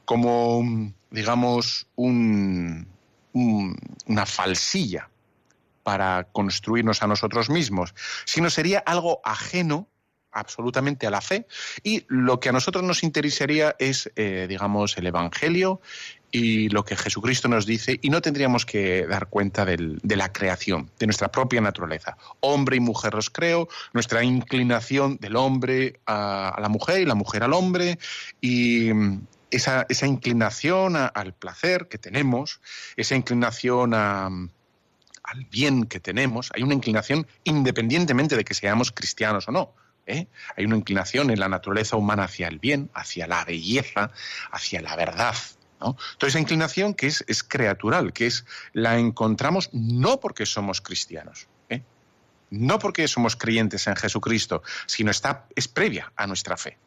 como, 0.05 0.63
digamos, 1.11 1.87
un, 1.95 2.87
una 3.33 4.25
falsilla 4.25 5.09
para 5.83 6.27
construirnos 6.31 7.03
a 7.03 7.07
nosotros 7.07 7.49
mismos, 7.49 7.93
sino 8.25 8.49
sería 8.49 8.79
algo 8.79 9.21
ajeno 9.23 9.87
absolutamente 10.33 11.07
a 11.07 11.11
la 11.11 11.21
fe 11.21 11.47
y 11.83 12.03
lo 12.07 12.39
que 12.39 12.49
a 12.49 12.51
nosotros 12.51 12.83
nos 12.83 13.03
interesaría 13.03 13.75
es, 13.79 14.11
eh, 14.15 14.45
digamos, 14.49 14.97
el 14.97 15.07
Evangelio 15.07 15.81
y 16.33 16.67
lo 16.69 16.83
que 16.83 16.97
Jesucristo 16.97 17.47
nos 17.47 17.67
dice 17.67 17.99
y 18.01 18.09
no 18.09 18.19
tendríamos 18.19 18.65
que 18.65 19.05
dar 19.05 19.27
cuenta 19.27 19.65
de 19.65 20.15
la 20.15 20.33
creación, 20.33 20.89
de 20.97 21.05
nuestra 21.05 21.31
propia 21.31 21.61
naturaleza. 21.61 22.17
Hombre 22.39 22.77
y 22.77 22.79
mujer 22.79 23.13
los 23.13 23.29
creo, 23.29 23.69
nuestra 23.93 24.23
inclinación 24.23 25.17
del 25.17 25.35
hombre 25.35 25.99
a, 26.07 26.57
la 26.59 26.69
mujer 26.69 27.01
y 27.01 27.05
la 27.05 27.13
mujer 27.13 27.43
al 27.43 27.53
hombre 27.53 27.99
y 28.41 28.91
mm, 28.91 29.27
esa, 29.51 29.85
esa 29.87 30.07
inclinación 30.07 30.95
al 30.95 31.33
placer 31.35 31.87
que 31.87 31.99
tenemos, 31.99 32.59
esa 32.97 33.15
inclinación 33.15 33.93
al 33.93 34.49
bien 35.51 35.83
que 35.83 35.99
tenemos, 35.99 36.51
hay 36.55 36.63
una 36.63 36.73
inclinación 36.73 37.27
independientemente 37.43 38.35
de 38.35 38.43
que 38.43 38.55
seamos 38.55 38.91
cristianos 38.91 39.47
o 39.47 39.51
no. 39.51 39.75
¿Eh? 40.05 40.27
Hay 40.55 40.65
una 40.65 40.77
inclinación 40.77 41.29
en 41.31 41.39
la 41.39 41.49
naturaleza 41.49 41.95
humana 41.95 42.23
hacia 42.23 42.47
el 42.47 42.59
bien, 42.59 42.89
hacia 42.93 43.27
la 43.27 43.45
belleza, 43.45 44.11
hacia 44.51 44.81
la 44.81 44.95
verdad. 44.95 45.35
¿no? 45.79 45.97
Esa 46.19 46.39
inclinación 46.39 46.93
que 46.93 47.07
es, 47.07 47.23
es 47.27 47.43
creatural, 47.43 48.13
que 48.13 48.27
es 48.27 48.45
la 48.73 48.97
encontramos 48.97 49.69
no 49.73 50.19
porque 50.19 50.45
somos 50.45 50.81
cristianos, 50.81 51.47
¿eh? 51.69 51.81
no 52.49 52.79
porque 52.79 53.07
somos 53.07 53.35
creyentes 53.35 53.87
en 53.87 53.95
Jesucristo, 53.95 54.63
sino 54.85 55.11
está, 55.11 55.45
es 55.55 55.67
previa 55.67 56.11
a 56.15 56.27
nuestra 56.27 56.57
fe. 56.57 56.77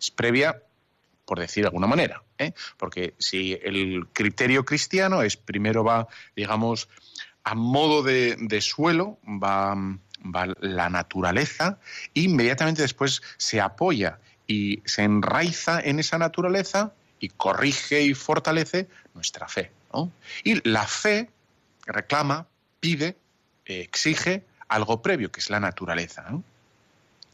Es 0.00 0.10
previa, 0.10 0.62
por 1.24 1.38
decir 1.38 1.62
de 1.62 1.68
alguna 1.68 1.86
manera, 1.86 2.22
¿eh? 2.38 2.52
porque 2.76 3.14
si 3.18 3.58
el 3.62 4.08
criterio 4.12 4.64
cristiano 4.64 5.22
es 5.22 5.36
primero 5.36 5.84
va, 5.84 6.08
digamos, 6.34 6.88
a 7.44 7.54
modo 7.54 8.02
de 8.02 8.60
suelo, 8.60 9.18
va 9.24 9.74
va 10.24 10.46
la 10.60 10.88
naturaleza, 10.88 11.78
e 12.14 12.22
inmediatamente 12.22 12.82
después 12.82 13.22
se 13.36 13.60
apoya 13.60 14.18
y 14.46 14.82
se 14.84 15.02
enraiza 15.02 15.80
en 15.80 15.98
esa 15.98 16.18
naturaleza 16.18 16.92
y 17.18 17.28
corrige 17.28 18.02
y 18.02 18.14
fortalece 18.14 18.88
nuestra 19.14 19.48
fe. 19.48 19.70
Y 20.44 20.68
la 20.68 20.86
fe 20.86 21.30
reclama, 21.86 22.46
pide, 22.80 23.16
exige 23.64 24.44
algo 24.68 25.02
previo, 25.02 25.30
que 25.30 25.40
es 25.40 25.50
la 25.50 25.60
naturaleza. 25.60 26.24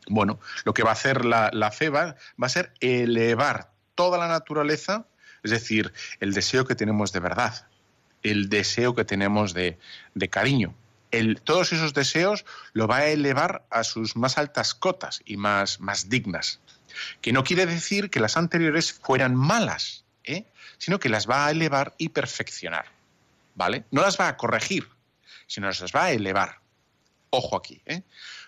Bueno, 0.08 0.40
lo 0.64 0.74
que 0.74 0.82
va 0.82 0.90
a 0.90 0.94
hacer 0.94 1.24
la, 1.24 1.70
fe 1.70 1.88
va, 1.88 2.16
a 2.40 2.48
ser 2.48 2.72
elevar 2.80 3.70
toda 3.94 4.18
la 4.18 4.28
naturaleza, 4.28 5.06
es 5.42 5.50
decir, 5.50 5.92
el 6.20 6.34
deseo 6.34 6.66
que 6.66 6.74
tenemos 6.74 7.12
de 7.12 7.20
verdad, 7.20 7.66
el 8.22 8.48
deseo 8.48 8.94
que 8.94 9.04
tenemos 9.04 9.54
de 9.54 9.78
cariño. 10.30 10.74
El, 11.10 11.40
todos 11.40 11.72
esos 11.72 11.94
deseos 11.94 12.44
lo 12.72 12.86
va 12.86 12.98
a 12.98 13.06
elevar 13.06 13.66
a 13.70 13.84
sus 13.84 14.16
más 14.16 14.38
altas 14.38 14.74
cotas 14.74 15.22
y 15.24 15.36
más, 15.36 15.80
más 15.80 16.08
dignas. 16.08 16.60
Que 17.20 17.32
no 17.32 17.44
quiere 17.44 17.66
decir 17.66 18.10
que 18.10 18.20
las 18.20 18.36
anteriores 18.36 18.92
fueran 18.92 19.34
malas, 19.34 20.04
¿eh? 20.24 20.44
sino 20.78 20.98
que 20.98 21.08
las 21.08 21.28
va 21.28 21.46
a 21.46 21.50
elevar 21.50 21.94
y 21.98 22.10
perfeccionar. 22.10 22.86
¿Vale? 23.54 23.84
No 23.90 24.02
las 24.02 24.20
va 24.20 24.28
a 24.28 24.36
corregir, 24.36 24.88
sino 25.46 25.66
las 25.66 25.80
va 25.94 26.04
a 26.04 26.10
elevar. 26.12 26.60
Ojo 27.30 27.56
aquí, 27.56 27.82
¿eh? 27.86 28.02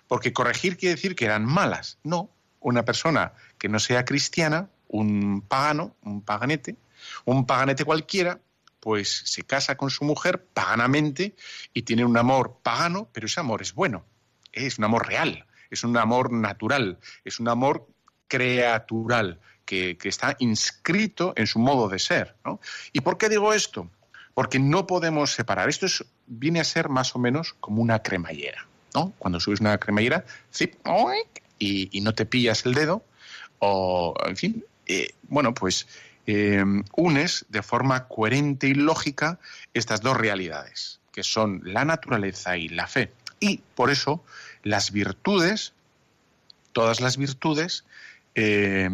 Porque 0.07 0.33
corregir 0.33 0.77
quiere 0.77 0.95
decir 0.95 1.15
que 1.15 1.25
eran 1.25 1.45
malas. 1.45 1.99
No, 2.03 2.31
una 2.61 2.85
persona 2.85 3.33
que 3.59 3.69
no 3.69 3.79
sea 3.79 4.05
cristiana, 4.05 4.69
un 4.89 5.43
pagano, 5.43 5.97
un 6.03 6.23
paganete, 6.23 6.77
un 7.25 7.47
paganete 7.47 7.85
cualquiera, 7.85 8.41
pues 8.81 9.23
se 9.27 9.45
casa 9.45 9.77
con 9.77 9.91
su 9.91 10.05
mujer 10.05 10.45
paganamente 10.53 11.35
y 11.73 11.83
tiene 11.83 12.05
un 12.05 12.17
amor 12.17 12.59
pagano, 12.63 13.09
pero 13.13 13.27
ese 13.27 13.41
amor 13.41 13.63
es 13.63 13.75
bueno, 13.75 14.05
es 14.53 14.79
un 14.79 14.85
amor 14.85 15.07
real, 15.07 15.47
es 15.71 15.85
un 15.85 15.97
amor 15.97 16.33
natural, 16.33 16.99
es 17.25 17.39
un 17.39 17.49
amor 17.49 17.87
creatural, 18.27 19.39
que, 19.71 19.97
está 20.03 20.37
inscrito 20.41 21.33
en 21.37 21.47
su 21.47 21.61
modo 21.61 21.89
de 21.89 22.01
ser. 22.01 22.35
¿Y 22.93 23.01
por 23.01 23.19
qué 23.19 23.29
digo 23.29 23.53
esto? 23.53 23.89
Porque 24.35 24.59
no 24.59 24.87
podemos 24.87 25.33
separar. 25.33 25.69
Esto 25.69 25.87
viene 26.27 26.61
a 26.61 26.65
ser 26.65 26.89
más 26.89 27.15
o 27.15 27.21
menos 27.21 27.55
como 27.61 27.81
una 27.81 28.03
cremallera. 28.03 28.67
¿no? 28.95 29.13
Cuando 29.19 29.39
subes 29.39 29.61
una 29.61 29.79
cremallera, 29.79 30.25
y, 31.59 32.01
no 32.01 32.15
te 32.15 32.27
pillas 32.27 32.67
el 32.67 32.75
dedo, 32.75 33.05
o, 33.61 34.15
en 34.27 34.37
fin, 34.37 34.65
eh, 34.87 35.11
bueno, 35.29 35.55
pues 35.55 35.87
eh, 36.27 36.65
unes 36.97 37.47
de 37.49 37.63
forma 37.63 38.07
coherente 38.09 38.69
y 38.69 38.75
lógica 38.75 39.39
estas 39.75 40.01
dos 40.01 40.17
realidades, 40.17 41.01
que 41.13 41.23
son 41.23 41.61
la 41.65 41.85
naturaleza 41.85 42.57
y 42.57 42.69
la 42.69 42.87
fe. 42.87 43.13
Y 43.41 43.59
por 43.75 43.91
eso 43.91 44.23
las 44.63 44.93
virtudes, 44.93 45.73
todas 46.73 47.01
las 47.01 47.17
virtudes, 47.17 47.85
eh, 48.35 48.89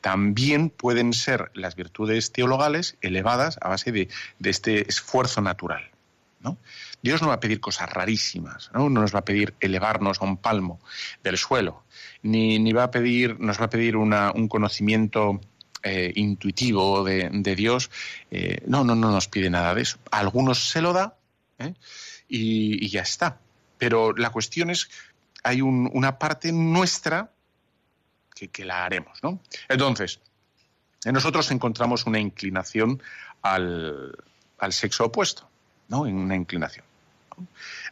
también 0.00 0.70
pueden 0.70 1.12
ser 1.12 1.50
las 1.54 1.74
virtudes 1.74 2.30
teologales 2.30 2.96
elevadas 3.00 3.58
a 3.60 3.68
base 3.68 3.90
de, 3.90 4.08
de 4.38 4.50
este 4.50 4.88
esfuerzo 4.88 5.40
natural. 5.40 5.90
¿no? 6.40 6.58
Dios 7.02 7.22
no 7.22 7.28
va 7.28 7.34
a 7.34 7.40
pedir 7.40 7.60
cosas 7.60 7.90
rarísimas, 7.92 8.70
¿no? 8.72 8.88
nos 8.88 9.14
va 9.14 9.20
a 9.20 9.24
pedir 9.24 9.54
elevarnos 9.60 10.20
a 10.20 10.24
un 10.24 10.36
palmo 10.36 10.80
del 11.22 11.36
suelo, 11.36 11.82
ni, 12.22 12.72
va 12.72 12.84
a 12.84 12.90
pedir, 12.90 13.40
nos 13.40 13.60
va 13.60 13.64
a 13.64 13.70
pedir 13.70 13.96
un 13.96 14.48
conocimiento 14.48 15.40
eh, 15.88 16.12
intuitivo 16.16 17.04
de, 17.04 17.54
Dios. 17.54 17.90
Eh, 18.32 18.60
no, 18.66 18.82
no, 18.82 18.96
no 18.96 19.12
nos 19.12 19.28
pide 19.28 19.50
nada 19.50 19.72
de 19.72 19.82
eso. 19.82 19.98
A 20.10 20.18
algunos 20.18 20.68
se 20.68 20.80
lo 20.80 20.92
da 20.92 21.16
¿eh? 21.60 21.74
y, 22.28 22.88
ya 22.88 23.02
está. 23.02 23.38
Pero 23.78 24.12
la 24.12 24.30
cuestión 24.30 24.70
es, 24.70 24.88
hay 25.44 25.60
una 25.60 26.18
parte 26.18 26.50
nuestra 26.50 27.30
que, 28.34 28.48
que 28.48 28.64
la 28.64 28.84
haremos, 28.84 29.22
¿no? 29.22 29.40
Entonces, 29.68 30.18
nosotros 31.04 31.48
encontramos 31.52 32.04
una 32.04 32.18
inclinación 32.18 33.00
al, 33.42 34.12
al 34.58 34.72
sexo 34.72 35.04
opuesto, 35.04 35.48
¿no? 35.86 36.06
En 36.06 36.16
una 36.16 36.34
inclinación 36.34 36.84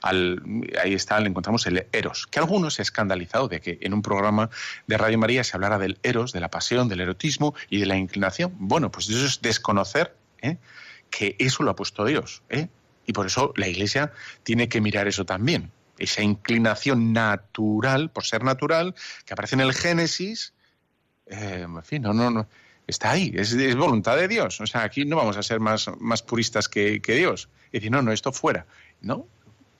ahí 0.02 0.94
está, 0.94 1.20
le 1.20 1.28
encontramos 1.28 1.66
el 1.66 1.86
Eros, 1.92 2.26
que 2.26 2.38
algunos 2.38 2.74
se 2.74 2.82
ha 2.82 2.84
escandalizado 2.84 3.48
de 3.48 3.60
que 3.60 3.78
en 3.80 3.94
un 3.94 4.02
programa 4.02 4.50
de 4.86 4.98
Radio 4.98 5.18
María 5.18 5.44
se 5.44 5.56
hablara 5.56 5.78
del 5.78 5.98
Eros, 6.02 6.32
de 6.32 6.40
la 6.40 6.50
pasión, 6.50 6.88
del 6.88 7.00
erotismo 7.00 7.54
y 7.68 7.78
de 7.78 7.86
la 7.86 7.96
inclinación. 7.96 8.54
Bueno, 8.58 8.90
pues 8.90 9.08
eso 9.08 9.24
es 9.24 9.40
desconocer 9.42 10.16
¿eh? 10.42 10.58
que 11.10 11.36
eso 11.38 11.62
lo 11.62 11.70
ha 11.70 11.76
puesto 11.76 12.04
Dios. 12.04 12.42
¿eh? 12.48 12.68
Y 13.06 13.12
por 13.12 13.26
eso 13.26 13.52
la 13.56 13.68
Iglesia 13.68 14.12
tiene 14.42 14.68
que 14.68 14.80
mirar 14.80 15.08
eso 15.08 15.24
también. 15.24 15.70
Esa 15.98 16.22
inclinación 16.22 17.12
natural, 17.12 18.10
por 18.10 18.24
ser 18.24 18.42
natural, 18.42 18.94
que 19.24 19.32
aparece 19.32 19.54
en 19.54 19.60
el 19.60 19.72
Génesis, 19.72 20.54
eh, 21.26 21.64
en 21.64 21.82
fin, 21.84 22.02
no, 22.02 22.12
no, 22.12 22.30
no, 22.30 22.48
está 22.86 23.12
ahí, 23.12 23.32
es, 23.34 23.76
voluntad 23.76 24.16
de 24.16 24.28
Dios. 24.28 24.60
O 24.60 24.66
sea, 24.66 24.82
aquí 24.82 25.04
no 25.04 25.16
vamos 25.16 25.36
a 25.36 25.42
ser 25.42 25.60
más, 25.60 25.88
más 26.00 26.22
puristas 26.22 26.68
que, 26.68 27.00
que 27.00 27.14
Dios. 27.14 27.48
Y 27.70 27.78
decir, 27.78 27.90
no, 27.90 28.02
no, 28.02 28.12
esto 28.12 28.32
fuera. 28.32 28.66
¿no? 29.04 29.28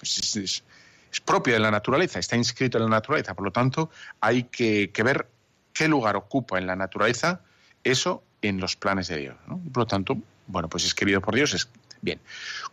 Pues 0.04 0.36
es, 0.36 1.20
propio 1.24 1.54
de 1.54 1.60
la 1.60 1.70
naturaleza, 1.70 2.18
está 2.18 2.36
inscrito 2.36 2.76
en 2.76 2.84
la 2.84 2.90
naturaleza. 2.90 3.34
Por 3.34 3.44
lo 3.44 3.52
tanto, 3.52 3.90
hay 4.20 4.44
que, 4.44 4.90
ver 5.02 5.28
qué 5.72 5.88
lugar 5.88 6.16
ocupa 6.16 6.58
en 6.58 6.66
la 6.66 6.76
naturaleza 6.76 7.40
eso 7.82 8.22
en 8.42 8.60
los 8.60 8.76
planes 8.76 9.08
de 9.08 9.18
Dios. 9.18 9.36
por 9.46 9.82
lo 9.82 9.86
tanto, 9.86 10.16
bueno, 10.46 10.68
pues 10.68 10.84
es 10.84 10.94
querido 10.94 11.20
por 11.20 11.34
Dios. 11.34 11.54
Es, 11.54 11.68
bien. 12.02 12.20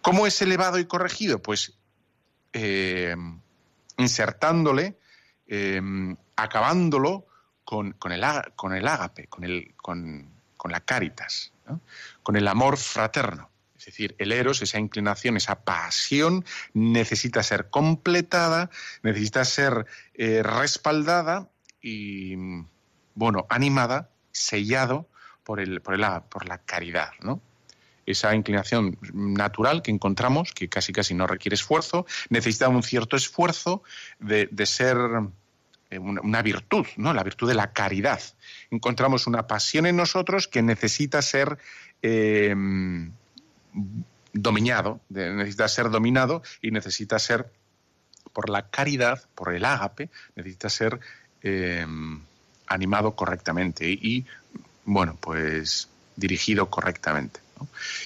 ¿Cómo 0.01 0.27
es 0.27 0.41
elevado 0.41 0.79
y 0.79 0.85
corregido? 0.85 1.39
Pues 1.41 1.73
eh, 2.51 3.15
insertándole, 3.97 4.97
eh, 5.47 5.81
acabándolo 6.35 7.27
con, 7.63 7.95
el, 8.11 8.25
con 8.55 8.73
el 8.73 8.87
ágape, 8.87 9.27
con, 9.27 9.43
el, 9.45 9.73
con, 9.77 10.29
la 10.65 10.81
caritas, 10.81 11.53
con 12.23 12.35
el 12.35 12.47
amor 12.47 12.77
fraterno. 12.77 13.50
Es 13.81 13.85
decir, 13.85 14.15
el 14.19 14.31
eros, 14.31 14.61
esa 14.61 14.77
inclinación, 14.77 15.37
esa 15.37 15.63
pasión, 15.63 16.45
necesita 16.75 17.41
ser 17.41 17.71
completada, 17.71 18.69
necesita 19.01 19.43
ser 19.43 19.87
eh, 20.13 20.43
respaldada 20.43 21.49
y, 21.81 22.35
bueno, 23.15 23.47
animada, 23.49 24.11
sellado 24.31 25.09
por, 25.43 25.59
el, 25.59 25.81
por, 25.81 25.97
por 26.29 26.47
la 26.47 26.59
caridad, 26.59 27.09
¿no? 27.21 27.41
esa 28.05 28.35
inclinación 28.35 28.99
natural 29.13 29.81
que 29.81 29.89
encontramos, 29.89 30.53
que 30.53 30.69
casi 30.69 30.93
casi 30.93 31.15
no 31.15 31.25
requiere 31.25 31.55
esfuerzo, 31.55 32.05
necesita 32.29 32.69
un 32.69 32.83
cierto 32.83 33.15
esfuerzo 33.15 33.81
de, 34.19 34.47
ser 34.67 34.97
eh, 35.89 35.97
una, 35.97 36.41
virtud, 36.43 36.85
¿no? 36.97 37.13
La 37.13 37.23
virtud 37.23 37.47
de 37.47 37.55
la 37.55 37.73
caridad. 37.73 38.21
Encontramos 38.69 39.25
una 39.25 39.47
pasión 39.47 39.87
en 39.87 39.95
nosotros 39.95 40.47
que 40.47 40.61
necesita 40.61 41.21
ser 41.21 41.57
eh, 42.01 42.53
dominado, 44.33 45.01
necesita 45.09 45.67
ser 45.67 45.89
dominado 45.89 46.41
y 46.61 46.71
necesita 46.71 47.19
ser, 47.19 47.51
por 48.33 48.49
la 48.49 48.69
caridad, 48.69 49.23
por 49.35 49.53
el 49.53 49.65
ágape, 49.65 50.09
necesita 50.35 50.69
ser 50.69 50.99
em, 51.41 52.21
animado 52.67 53.15
correctamente 53.15 53.89
y, 53.89 54.25
bueno, 54.85 55.17
pues 55.19 55.89
dirigido 56.15 56.69
correctamente. 56.69 57.39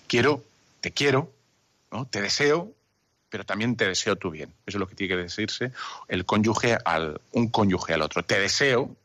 Quiero, 0.08 0.44
te 0.82 0.92
quiero, 0.92 1.32
¿no? 1.92 2.06
te 2.06 2.22
deseo, 2.22 2.72
pero 3.30 3.46
también 3.46 3.76
te 3.76 3.88
deseo 3.88 4.16
tu 4.16 4.32
bien. 4.32 4.50
Eso 4.66 4.78
es 4.78 4.80
lo 4.80 4.88
que 4.88 4.96
tiene 4.96 5.16
que 5.16 5.24
decirse 5.24 5.72
el 6.08 6.26
cónyuge 6.26 6.78
al, 6.86 7.22
un 7.34 7.50
cónyuge 7.50 7.94
al 7.94 8.02
otro. 8.02 8.24
Te 8.24 8.40
deseo, 8.40 8.96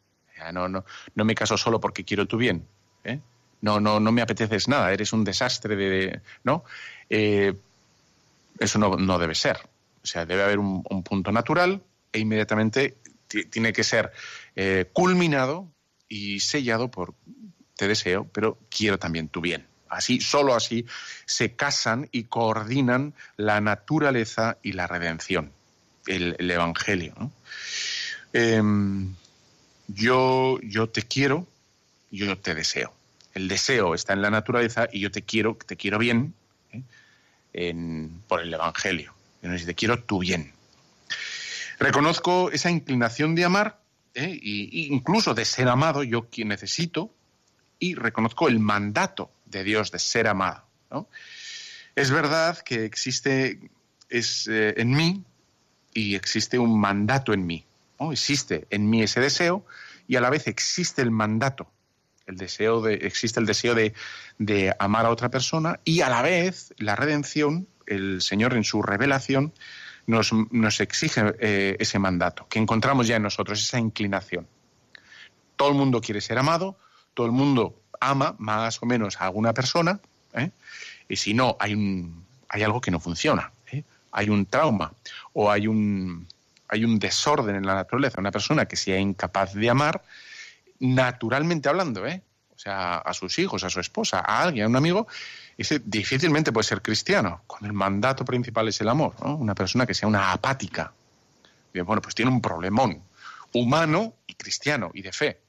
no, 0.52 0.68
no, 0.68 0.84
no 1.14 1.24
me 1.24 1.34
caso 1.34 1.56
solo 1.56 1.80
porque 1.80 2.04
quiero 2.04 2.26
tu 2.26 2.36
bien. 2.36 2.66
¿eh? 3.04 3.20
No, 3.62 3.80
no, 3.80 4.00
no 4.00 4.12
me 4.12 4.22
apeteces 4.22 4.68
nada, 4.68 4.92
eres 4.92 5.12
un 5.12 5.24
desastre 5.24 5.76
de... 5.76 6.20
¿no? 6.44 6.64
Eh, 7.08 7.54
eso 8.58 8.78
no, 8.78 9.18
debe 9.18 9.34
ser. 9.34 9.58
O 10.02 10.06
sea, 10.06 10.26
debe 10.26 10.42
haber 10.42 10.58
un, 10.58 10.82
punto 11.02 11.32
natural 11.32 11.82
e 12.12 12.18
inmediatamente 12.18 12.96
tiene 13.50 13.72
que 13.72 13.84
ser 13.84 14.12
eh, 14.56 14.88
culminado 14.92 15.68
y 16.08 16.40
sellado 16.40 16.90
por 16.90 17.14
te 17.76 17.88
deseo, 17.88 18.28
pero 18.32 18.58
quiero 18.68 18.98
también 18.98 19.28
tu 19.28 19.40
bien. 19.40 19.66
Así, 19.88 20.20
solo 20.20 20.54
así 20.54 20.86
se 21.24 21.54
casan 21.54 22.08
y 22.12 22.24
coordinan 22.24 23.14
la 23.36 23.60
naturaleza 23.60 24.58
y 24.62 24.72
la 24.72 24.86
redención, 24.86 25.52
el, 26.06 26.50
Evangelio. 26.50 27.14
Em, 28.32 29.14
yo, 29.88 30.60
yo 30.62 30.88
te 30.88 31.02
quiero, 31.02 31.46
yo 32.10 32.38
te 32.38 32.54
deseo 32.54 32.92
el 33.34 33.48
deseo 33.48 33.94
está 33.94 34.12
en 34.12 34.22
la 34.22 34.30
naturaleza 34.30 34.88
y 34.90 35.00
yo 35.00 35.10
te 35.10 35.22
quiero, 35.22 35.56
te 35.66 35.76
quiero 35.76 35.98
bien 35.98 36.34
¿eh? 37.52 38.08
por 38.26 38.40
el 38.40 38.52
Evangelio. 38.52 39.14
Yo 39.42 39.50
te 39.64 39.74
quiero 39.74 40.02
tu 40.02 40.18
bien. 40.18 40.52
Reconozco 41.78 42.50
esa 42.50 42.70
inclinación 42.70 43.34
de 43.34 43.44
amar 43.44 43.80
¿eh? 44.14 44.38
e 44.42 44.86
incluso 44.90 45.34
de 45.34 45.44
ser 45.44 45.68
amado, 45.68 46.02
yo 46.02 46.28
quien 46.28 46.48
necesito, 46.48 47.14
y 47.78 47.94
reconozco 47.94 48.48
el 48.48 48.58
mandato 48.58 49.30
de 49.46 49.64
Dios 49.64 49.90
de 49.90 49.98
ser 49.98 50.26
amado. 50.26 50.66
Es 51.94 52.10
verdad 52.10 52.58
que 52.58 52.84
existe 52.84 53.70
es, 54.10 54.46
eh, 54.48 54.74
en 54.76 54.90
mí 54.90 55.24
y 55.94 56.14
existe 56.14 56.58
un 56.58 56.78
mandato 56.78 57.32
en 57.32 57.46
mí. 57.46 57.64
Existe 58.12 58.66
en 58.70 58.88
mí 58.88 59.02
ese 59.02 59.20
deseo 59.20 59.64
y 60.08 60.16
a 60.16 60.20
la 60.20 60.30
vez 60.30 60.46
existe 60.46 61.02
el 61.02 61.10
mandato 61.10 61.70
el 62.30 62.36
deseo 62.36 62.80
de, 62.80 62.94
existe 62.94 63.40
el 63.40 63.46
deseo 63.46 63.74
de, 63.74 63.92
de, 64.38 64.74
amar 64.78 65.06
a 65.06 65.10
otra 65.10 65.28
persona 65.28 65.80
y 65.84 66.00
a 66.00 66.08
la 66.08 66.22
vez 66.22 66.72
la 66.78 66.96
redención, 66.96 67.66
el 67.86 68.22
Señor 68.22 68.54
en 68.54 68.64
su 68.64 68.82
revelación 68.82 69.52
nos, 70.06 70.32
nos 70.50 70.80
exige 70.80 71.34
eh, 71.40 71.76
ese 71.78 71.98
mandato, 71.98 72.46
que 72.48 72.58
encontramos 72.58 73.06
ya 73.06 73.16
en 73.16 73.22
nosotros, 73.22 73.62
esa 73.62 73.78
inclinación. 73.78 74.46
Todo 75.56 75.68
el 75.68 75.74
mundo 75.74 76.00
quiere 76.00 76.20
ser 76.20 76.38
amado, 76.38 76.78
todo 77.14 77.26
el 77.26 77.32
mundo 77.32 77.80
ama 78.00 78.34
más 78.38 78.82
o 78.82 78.86
menos 78.86 79.20
a 79.20 79.24
alguna 79.24 79.52
persona, 79.52 80.00
¿eh? 80.34 80.50
y 81.08 81.16
si 81.16 81.34
no, 81.34 81.56
hay, 81.60 81.74
un, 81.74 82.24
hay 82.48 82.62
algo 82.62 82.80
que 82.80 82.90
no 82.90 83.00
funciona, 83.00 83.52
¿eh? 83.70 83.84
hay 84.12 84.30
un 84.30 84.46
trauma 84.46 84.92
o 85.32 85.50
hay 85.50 85.66
un, 85.66 86.26
hay 86.68 86.84
un 86.84 86.98
desorden 86.98 87.56
en 87.56 87.66
la 87.66 87.74
naturaleza, 87.74 88.20
una 88.20 88.30
persona 88.30 88.66
que 88.66 88.76
sea 88.76 88.98
incapaz 88.98 89.54
de 89.54 89.68
amar, 89.68 90.02
naturalmente 90.80 91.68
hablando, 91.68 92.06
¿eh? 92.06 92.22
o 92.54 92.58
sea, 92.58 92.98
a 92.98 93.14
sus 93.14 93.38
hijos, 93.38 93.64
a 93.64 93.70
su 93.70 93.80
esposa, 93.80 94.18
a 94.18 94.42
alguien, 94.42 94.66
a 94.66 94.68
un 94.68 94.76
amigo, 94.76 95.06
ese 95.56 95.80
difícilmente 95.82 96.52
puede 96.52 96.64
ser 96.64 96.82
cristiano, 96.82 97.42
cuando 97.46 97.68
el 97.68 97.72
mandato 97.72 98.24
principal 98.24 98.68
es 98.68 98.80
el 98.82 98.88
amor, 98.88 99.14
¿no? 99.22 99.36
Una 99.36 99.54
persona 99.54 99.86
que 99.86 99.94
sea 99.94 100.08
una 100.08 100.32
apática. 100.32 100.92
bueno, 101.72 102.02
pues 102.02 102.14
tiene 102.14 102.30
un 102.30 102.42
problemón 102.42 103.02
humano 103.52 104.14
y 104.26 104.34
cristiano 104.34 104.90
y 104.92 105.02
de 105.02 105.12
fe. 105.12 105.40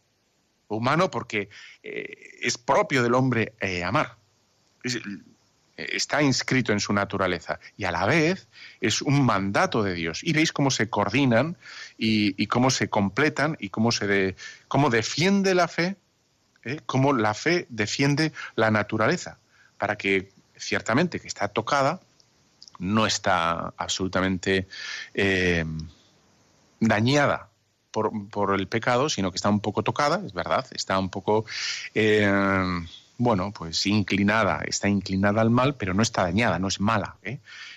Humano 0.67 1.11
porque 1.11 1.49
eh, 1.83 2.37
es 2.41 2.57
propio 2.57 3.03
del 3.03 3.13
hombre 3.13 3.55
eh, 3.59 3.83
amar. 3.83 4.15
Está 5.85 6.21
inscrito 6.21 6.71
en 6.71 6.79
su 6.79 6.93
naturaleza 6.93 7.59
y 7.77 7.85
a 7.85 7.91
la 7.91 8.05
vez 8.05 8.47
es 8.79 9.01
un 9.01 9.25
mandato 9.25 9.83
de 9.83 9.93
Dios. 9.93 10.21
Y 10.23 10.33
veis 10.33 10.51
cómo 10.51 10.71
se 10.71 10.89
coordinan 10.89 11.57
y, 11.97 12.47
cómo 12.47 12.69
se 12.69 12.89
completan 12.89 13.57
y 13.59 13.69
cómo, 13.69 13.91
se 13.91 14.35
cómo 14.67 14.89
defiende 14.89 15.55
la 15.55 15.67
fe 15.67 15.95
¿eh? 16.63 16.81
cómo 16.85 17.13
la 17.13 17.33
fe 17.33 17.65
defiende 17.69 18.31
la 18.55 18.71
naturaleza, 18.71 19.37
para 19.77 19.97
que 19.97 20.31
ciertamente 20.55 21.19
que 21.19 21.27
está 21.27 21.47
tocada, 21.47 21.99
no 22.79 23.05
está 23.05 23.73
absolutamente 23.77 24.67
eh, 25.13 25.65
dañada 26.79 27.49
por, 27.91 28.55
el 28.55 28.67
pecado, 28.67 29.09
sino 29.09 29.31
que 29.31 29.35
está 29.35 29.49
un 29.49 29.59
poco 29.59 29.83
tocada, 29.83 30.21
es 30.25 30.33
verdad, 30.33 30.65
está 30.71 30.97
un 30.97 31.09
poco, 31.09 31.45
eh, 31.93 32.31
bueno, 33.21 33.51
pues 33.51 33.85
inclinada, 33.85 34.63
está 34.65 34.89
inclinada 34.89 35.41
al 35.41 35.51
mal, 35.51 35.75
pero 35.75 35.93
no 35.93 36.01
está 36.01 36.23
dañada, 36.23 36.57
no 36.57 36.67
es 36.67 36.79
mala. 36.79 37.17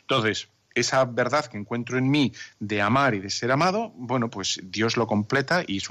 Entonces, 0.00 0.48
esa 0.74 1.04
verdad 1.04 1.44
que 1.44 1.58
encuentro 1.58 1.98
en 1.98 2.10
mí 2.10 2.32
de 2.60 2.80
amar 2.80 3.14
y 3.14 3.20
de 3.20 3.28
ser 3.28 3.52
amado, 3.52 3.92
bueno, 3.94 4.30
pues 4.30 4.58
Dios 4.64 4.96
lo 4.96 5.06
completa 5.06 5.62
y, 5.66 5.82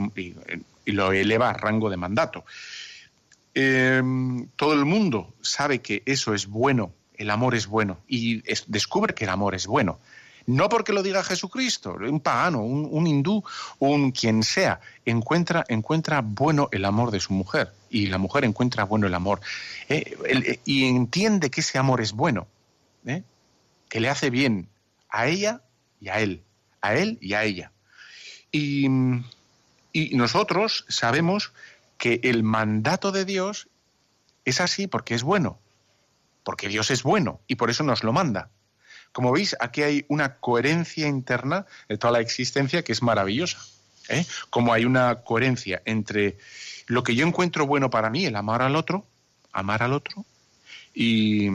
y 0.85 0.91
lo 0.91 1.11
eleva 1.13 1.51
a 1.51 1.53
rango 1.53 1.91
de 1.91 1.97
mandato. 1.97 2.45
Em, 3.53 4.47
todo 4.55 4.73
el 4.73 4.85
mundo 4.85 5.35
sabe 5.41 5.81
que 5.81 6.01
eso 6.07 6.33
es 6.33 6.47
bueno, 6.47 6.91
el 7.15 7.29
amor 7.29 7.53
es 7.53 7.67
bueno, 7.67 7.99
y 8.07 8.41
descubre 8.65 9.13
que 9.13 9.25
el 9.25 9.29
amor 9.29 9.53
es 9.53 9.67
bueno. 9.67 9.99
No 10.45 10.67
porque 10.67 10.91
lo 10.91 11.03
diga 11.03 11.23
Jesucristo, 11.23 11.93
un 11.93 12.19
pagano, 12.19 12.63
un, 12.63 13.07
hindú, 13.07 13.43
un 13.79 14.11
quien 14.11 14.43
sea, 14.43 14.81
encuentra, 15.05 15.63
encuentra 15.69 16.21
bueno 16.21 16.67
el 16.71 16.83
amor 16.83 17.11
de 17.11 17.21
su 17.21 17.33
mujer 17.33 17.71
y 17.89 18.07
la 18.07 18.17
mujer 18.17 18.43
encuentra 18.43 18.83
bueno 18.83 19.07
el 19.07 19.13
amor 19.13 19.39
eh, 19.87 20.17
eh, 20.25 20.59
y 20.65 20.85
entiende 20.85 21.49
que 21.49 21.61
ese 21.61 21.77
amor 21.77 22.01
es 22.01 22.11
bueno, 22.11 22.47
eh, 23.05 23.23
que 23.87 23.99
le 24.01 24.09
hace 24.09 24.29
bien 24.29 24.67
a 25.09 25.27
ella 25.27 25.61
y 26.01 26.09
a 26.09 26.19
él, 26.19 26.43
a 26.81 26.95
él 26.95 27.17
y 27.21 27.33
a 27.33 27.43
ella. 27.45 27.71
y 28.51 28.89
nosotros 30.11 30.85
sabemos 30.89 31.53
que 31.97 32.19
el 32.23 32.43
mandato 32.43 33.11
de 33.11 33.23
Dios 33.23 33.69
es 34.43 34.59
así 34.59 34.87
porque 34.87 35.15
es 35.15 35.23
bueno, 35.23 35.57
porque 36.43 36.67
Dios 36.67 36.91
es 36.91 37.03
bueno 37.03 37.39
y 37.47 37.55
por 37.55 37.69
eso 37.69 37.83
nos 37.83 38.03
lo 38.03 38.11
manda. 38.11 38.49
Como 39.13 39.31
veis, 39.31 39.55
aquí 39.59 39.83
hay 39.83 40.05
una 40.09 40.35
coherencia 40.37 41.07
interna 41.07 41.65
de 41.87 41.97
toda 41.97 42.13
la 42.13 42.19
existencia 42.19 42.83
que 42.83 42.91
es 42.91 43.01
maravillosa. 43.01 43.59
¿eh? 44.09 44.25
Como 44.49 44.73
hay 44.73 44.85
una 44.85 45.21
coherencia 45.23 45.81
entre 45.85 46.37
lo 46.87 47.03
que 47.03 47.15
yo 47.15 47.25
encuentro 47.25 47.67
bueno 47.67 47.89
para 47.89 48.09
mí, 48.09 48.25
el 48.25 48.35
amar 48.35 48.63
al 48.63 48.75
otro, 48.75 49.05
amar 49.53 49.83
al 49.83 49.93
otro, 49.93 50.25
y, 50.93 51.49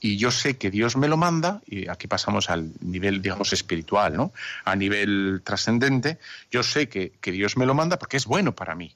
yo 0.00 0.30
sé 0.30 0.58
que 0.58 0.70
Dios 0.70 0.96
me 0.96 1.08
lo 1.08 1.16
manda, 1.16 1.62
y 1.66 1.88
aquí 1.88 2.06
pasamos 2.06 2.50
al 2.50 2.72
nivel, 2.80 3.22
digamos, 3.22 3.54
espiritual, 3.54 4.14
¿no? 4.14 4.32
A 4.64 4.76
nivel 4.76 5.40
trascendente, 5.42 6.18
yo 6.50 6.62
sé 6.62 6.88
que, 6.90 7.12
Dios 7.22 7.56
me 7.56 7.64
lo 7.64 7.74
manda 7.74 7.98
porque 7.98 8.18
es 8.18 8.26
bueno 8.26 8.54
para 8.54 8.74
mí. 8.74 8.94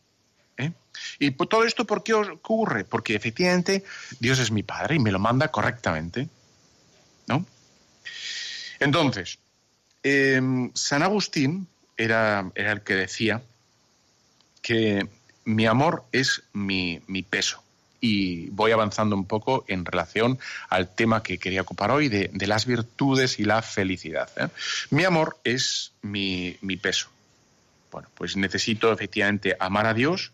¿eh? 0.58 0.72
¿Y 1.18 1.30
todo 1.30 1.64
esto 1.64 1.86
por 1.86 2.04
qué 2.04 2.12
ocurre? 2.12 2.84
Porque 2.84 3.14
efectivamente 3.14 3.84
Dios 4.20 4.38
es 4.38 4.50
mi 4.50 4.62
Padre 4.62 4.96
y 4.96 4.98
me 4.98 5.10
lo 5.10 5.18
manda 5.18 5.48
correctamente. 5.48 6.28
Entonces, 8.80 9.38
em, 10.02 10.70
San 10.74 11.02
Agustín 11.02 11.66
era, 11.96 12.50
el 12.54 12.82
que 12.82 12.94
decía 12.94 13.42
que 14.62 15.08
mi 15.44 15.66
amor 15.66 16.04
es 16.12 16.42
mi, 16.52 17.00
peso. 17.28 17.62
Y 18.00 18.50
voy 18.50 18.70
avanzando 18.70 19.16
un 19.16 19.24
poco 19.24 19.64
en 19.66 19.84
relación 19.84 20.38
al 20.68 20.94
tema 20.94 21.22
que 21.22 21.38
quería 21.38 21.62
ocupar 21.62 21.90
hoy 21.90 22.08
de, 22.08 22.46
las 22.46 22.66
virtudes 22.66 23.40
y 23.40 23.44
la 23.44 23.62
felicidad. 23.62 24.30
¿eh? 24.36 24.48
Mi 24.90 25.04
amor 25.04 25.38
es 25.42 25.92
mi, 26.02 26.56
mi 26.60 26.76
peso. 26.76 27.08
Bueno, 27.90 28.08
pues 28.14 28.36
necesito 28.36 28.92
efectivamente 28.92 29.56
amar 29.58 29.86
a 29.86 29.94
Dios, 29.94 30.32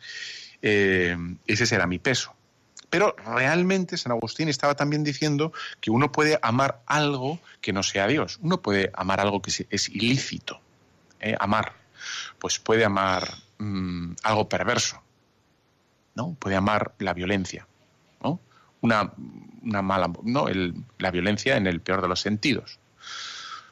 eh, 0.61 1.17
ese 1.47 1.67
será 1.67 1.87
mi 1.87 1.99
peso. 1.99 2.35
Pero 2.91 3.17
realmente 3.25 3.97
San 3.97 4.13
Agustín 4.13 4.49
estaba 4.49 4.75
también 4.75 5.05
diciendo 5.05 5.53
que 5.81 5.91
uno 5.91 6.13
puede 6.13 6.39
amar 6.43 6.83
algo 6.87 7.41
que 7.61 7.73
no 7.73 7.83
sea 7.83 8.07
Dios. 8.07 8.39
Uno 8.43 8.63
puede 8.63 8.91
amar 8.95 9.21
algo 9.21 9.43
que 9.43 9.67
es 9.69 9.89
ilícito. 9.89 10.61
¿eh? 11.21 11.35
Amar. 11.41 11.73
Pues 12.39 12.59
puede 12.59 12.85
amar 12.85 13.29
mm, 13.59 14.13
algo 14.23 14.49
perverso. 14.49 15.03
¿no? 16.15 16.37
Puede 16.39 16.57
amar 16.57 16.95
la 16.99 17.15
violencia. 17.15 17.67
¿no? 18.23 18.41
Una, 18.81 19.13
mala. 19.63 20.13
¿no? 20.23 20.47
la 20.99 21.11
violencia 21.11 21.57
en 21.57 21.67
el 21.67 21.81
peor 21.81 22.03
de 22.03 22.09
los 22.09 22.21
sentidos 22.21 22.79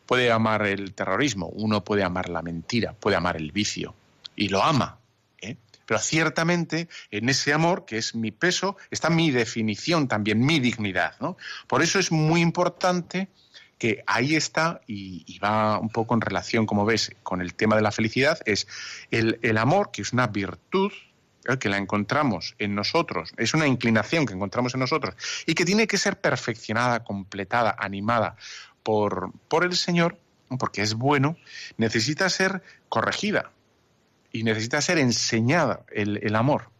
puede 0.07 0.31
amar 0.31 0.67
el 0.67 0.93
terrorismo, 0.93 1.47
uno 1.55 1.85
puede 1.85 2.03
amar 2.03 2.29
la 2.29 2.43
mentira, 2.43 2.93
puede 2.93 3.17
amar 3.17 3.37
el 3.37 3.51
vicio, 3.51 3.95
y 4.37 4.49
lo 4.49 4.63
ama. 4.63 4.99
Pero 5.87 6.01
ciertamente 6.01 6.89
en 7.11 7.29
ese 7.29 7.53
amor, 7.53 7.85
que 7.85 7.99
es 7.99 8.15
mi 8.15 8.31
peso, 8.31 8.77
está 8.91 9.11
mi 9.11 9.31
definición 9.31 10.09
también, 10.09 10.41
mi 10.41 10.61
dignidad. 10.61 11.15
¿no? 11.21 11.37
Por 11.67 11.83
eso 11.83 11.99
es 11.99 12.13
muy 12.13 12.41
importante 12.41 13.29
que 13.83 14.05
ahí 14.07 14.37
está, 14.37 14.81
y, 14.87 15.41
va 15.41 15.81
un 15.81 15.89
poco 15.89 16.15
en 16.15 16.21
relación, 16.21 16.67
como 16.67 16.85
ves, 16.85 17.11
con 17.25 17.41
el 17.41 17.55
tema 17.55 17.75
de 17.75 17.83
la 17.83 17.91
felicidad, 17.91 18.39
es 18.47 18.69
el, 19.11 19.59
amor, 19.59 19.91
que 19.91 20.03
es 20.03 20.13
una 20.13 20.29
virtud, 20.29 20.93
¿eh? 21.49 21.59
que 21.59 21.69
la 21.69 21.79
encontramos 21.79 22.55
en 22.61 22.77
nosotros, 22.77 23.33
es 23.37 23.55
una 23.55 23.67
inclinación 23.67 24.25
que 24.25 24.35
encontramos 24.35 24.75
en 24.75 24.81
nosotros 24.81 25.17
y 25.47 25.55
que 25.55 25.65
tiene 25.65 25.89
que 25.89 25.99
ser 25.99 26.21
perfeccionada, 26.21 27.03
completada, 27.03 27.75
animada 27.77 28.37
por, 28.85 29.33
por 29.49 29.65
el 29.65 29.75
Señor, 29.75 30.17
porque 30.61 30.83
es 30.83 30.95
bueno, 30.95 31.37
necesita 31.77 32.31
ser 32.31 32.63
corregida 32.89 33.51
y 34.33 34.43
necesita 34.45 34.81
ser 34.81 34.99
enseñada 34.99 35.85
el, 35.93 36.35
amor. 36.35 36.71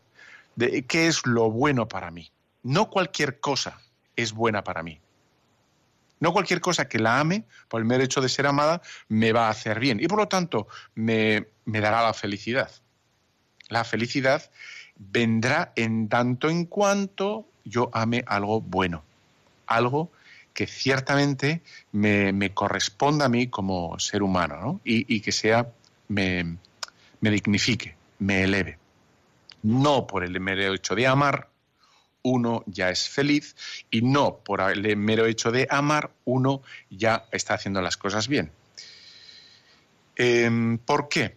De 0.57 0.83
qué 0.83 1.07
es 1.07 1.27
lo 1.27 1.51
bueno 1.51 1.89
para 1.89 2.11
mí. 2.11 2.31
No 2.63 2.91
cualquier 2.91 3.41
cosa 3.41 3.81
es 4.17 4.33
buena 4.33 4.65
para 4.65 4.83
mí. 4.83 5.01
No 6.21 6.33
cualquier 6.33 6.61
cosa 6.61 6.89
que 6.89 6.99
la 6.99 7.19
ame, 7.19 7.45
por 7.69 7.81
el 7.81 7.85
mero 7.85 8.05
de 8.05 8.29
ser 8.29 8.47
amada, 8.47 8.81
me 9.09 9.33
va 9.33 9.49
a 9.49 9.51
hacer 9.51 9.81
bien. 9.81 9.99
Y 10.01 10.07
por 10.07 10.19
lo 10.19 10.29
tanto, 10.29 10.69
me, 10.95 11.49
me 11.65 11.81
dará 11.81 12.03
la 12.03 12.15
felicidad. 12.15 12.71
La 13.69 13.85
felicidad 13.85 14.51
vendrá 14.97 15.73
en 15.75 16.09
tanto 16.09 16.49
en 16.49 16.67
cuanto 16.67 17.49
yo 17.65 17.91
ame 17.93 18.25
algo 18.27 18.61
bueno. 18.61 19.03
Algo 19.67 20.11
que 20.55 20.67
ciertamente 20.67 21.63
me, 21.93 22.53
corresponda 22.55 23.27
a 23.27 23.29
mí 23.29 23.49
como 23.49 23.99
ser 23.99 24.23
humano 24.23 24.57
¿no? 24.61 24.81
y, 24.85 25.21
que 25.21 25.33
sea, 25.33 25.69
me, 26.09 26.59
dignifique, 27.31 27.97
me 28.19 28.45
eleve. 28.45 28.79
No 29.63 30.07
por 30.07 30.25
el 30.25 30.39
mero 30.41 30.75
hecho 30.75 30.95
de 30.95 31.07
amar, 31.07 31.49
uno 32.23 32.63
ya 32.67 32.91
es 32.91 33.09
feliz 33.09 33.57
y 33.91 34.03
no 34.03 34.39
por 34.39 34.61
el 34.61 34.97
mero 34.97 35.27
hecho 35.27 35.51
de 35.51 35.67
amar, 35.71 36.11
uno 36.25 36.63
ya 36.91 37.27
está 37.33 37.55
haciendo 37.55 37.81
las 37.81 37.97
cosas 37.97 38.29
bien. 38.29 38.53
Em, 40.17 40.79
¿Por 40.79 41.09
qué? 41.09 41.37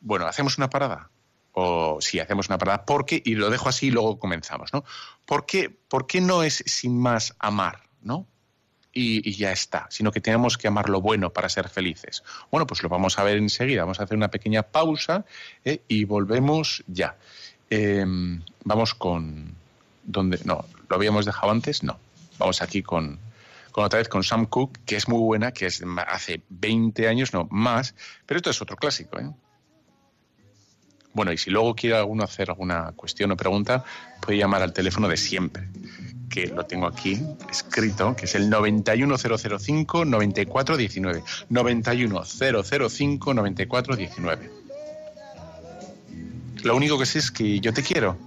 Bueno, 0.00 0.26
hacemos 0.26 0.58
una 0.58 0.70
parada. 0.70 1.10
O 1.52 1.98
sí, 2.00 2.20
hacemos 2.20 2.48
una 2.48 2.58
parada. 2.58 2.84
¿Por 2.84 3.06
qué? 3.06 3.22
Y 3.24 3.34
lo 3.34 3.48
dejo 3.48 3.68
así 3.68 3.86
y 3.86 3.90
luego 3.90 4.18
comenzamos, 4.18 4.72
¿no? 4.74 4.84
¿Por 5.24 5.46
qué, 5.46 5.70
¿Por 5.70 6.06
qué 6.06 6.20
no 6.20 6.42
es 6.42 6.62
sin 6.66 6.98
más 6.98 7.34
amar? 7.38 7.86
¿no? 8.06 8.26
Y, 8.98 9.32
ya 9.32 9.52
está, 9.52 9.86
sino 9.90 10.10
que 10.10 10.22
tenemos 10.22 10.56
que 10.56 10.68
amar 10.68 10.88
lo 10.88 11.02
bueno 11.02 11.30
para 11.30 11.50
ser 11.50 11.68
felices. 11.68 12.24
Bueno, 12.50 12.66
pues 12.66 12.82
lo 12.82 12.88
vamos 12.88 13.18
a 13.18 13.24
ver 13.24 13.36
enseguida. 13.36 13.82
Vamos 13.82 14.00
a 14.00 14.04
hacer 14.04 14.16
una 14.16 14.30
pequeña 14.30 14.62
pausa 14.62 15.26
¿eh? 15.64 15.82
y 15.86 16.04
volvemos 16.04 16.82
ya. 16.86 17.16
Em, 17.68 18.42
vamos 18.64 18.94
con... 18.94 19.54
¿Dónde? 20.02 20.38
No, 20.44 20.64
¿lo 20.88 20.96
habíamos 20.96 21.26
dejado 21.26 21.52
antes? 21.52 21.82
No. 21.82 21.98
Vamos 22.38 22.62
aquí 22.62 22.82
con, 22.82 23.18
con 23.70 23.84
otra 23.84 23.98
vez 23.98 24.08
con 24.08 24.22
Sam 24.22 24.46
Cooke, 24.46 24.80
que 24.86 24.96
es 24.96 25.08
muy 25.08 25.20
buena, 25.20 25.52
que 25.52 25.66
es 25.66 25.82
hace 26.06 26.40
20 26.48 27.08
años, 27.08 27.34
no, 27.34 27.48
más, 27.50 27.94
pero 28.24 28.38
esto 28.38 28.50
es 28.50 28.62
otro 28.62 28.76
clásico, 28.76 29.18
¿eh? 29.18 29.30
Bueno, 31.12 31.32
y 31.32 31.38
si 31.38 31.50
luego 31.50 31.74
quiere 31.74 31.96
alguno 31.96 32.24
hacer 32.24 32.50
alguna 32.50 32.92
cuestión 32.92 33.32
o 33.32 33.36
pregunta, 33.36 33.84
puede 34.20 34.36
llamar 34.38 34.60
al 34.62 34.74
teléfono 34.74 35.08
de 35.08 35.16
siempre, 35.16 35.66
que 36.28 36.48
lo 36.48 36.66
tengo 36.66 36.86
aquí 36.86 37.22
escrito, 37.50 38.14
que 38.16 38.26
es 38.26 38.34
el 38.34 38.50
91005-9419. 38.50 41.22
91005-9419. 41.50 44.50
Lo 46.62 46.76
único 46.76 46.98
que 46.98 47.06
sé 47.06 47.20
es 47.20 47.30
que 47.30 47.60
yo 47.60 47.72
te 47.72 47.82
quiero. 47.82 48.18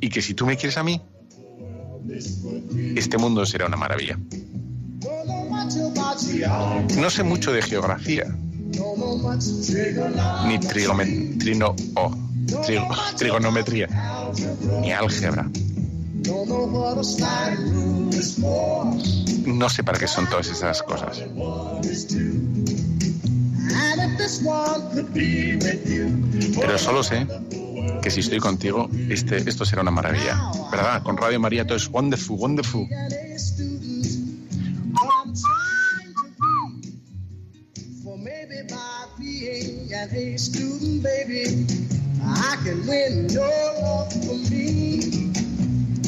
Y 0.00 0.08
que 0.08 0.22
si 0.22 0.32
tú 0.34 0.46
me 0.46 0.56
quieres 0.56 0.76
a 0.76 0.84
mí, 0.84 1.00
este 2.96 3.18
mundo 3.18 3.46
será 3.46 3.66
una 3.66 3.76
maravilla. 3.76 4.18
No 6.96 7.10
sé 7.10 7.22
mucho 7.22 7.52
de 7.52 7.62
geografía, 7.62 8.24
ni 10.46 10.58
trigonometría, 10.58 11.74
trigonometría, 13.16 13.88
ni 14.80 14.90
álgebra. 14.92 15.48
No 19.46 19.68
sé 19.68 19.84
para 19.84 19.98
qué 19.98 20.08
son 20.08 20.28
todas 20.28 20.48
esas 20.48 20.82
cosas. 20.82 21.22
Pero 26.60 26.78
solo 26.78 27.02
sé 27.02 27.26
que 28.02 28.10
si 28.10 28.20
estoy 28.20 28.38
contigo, 28.38 28.88
este, 29.08 29.36
esto 29.48 29.64
será 29.64 29.82
una 29.82 29.90
maravilla. 29.90 30.50
¿Verdad? 30.70 31.02
Con 31.02 31.16
Radio 31.16 31.40
María 31.40 31.66
todo 31.66 31.76
es 31.76 31.88
wonderful, 31.88 32.38
wonderful. 32.38 32.88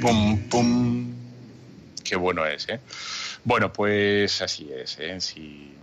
Pum, 0.00 0.38
pum. 0.48 1.12
Qué 2.04 2.16
bueno 2.16 2.46
es, 2.46 2.68
¿eh? 2.68 2.80
Bueno, 3.44 3.72
pues 3.72 4.40
así 4.40 4.70
es, 4.72 4.98
¿eh? 4.98 5.20
Si, 5.20 5.74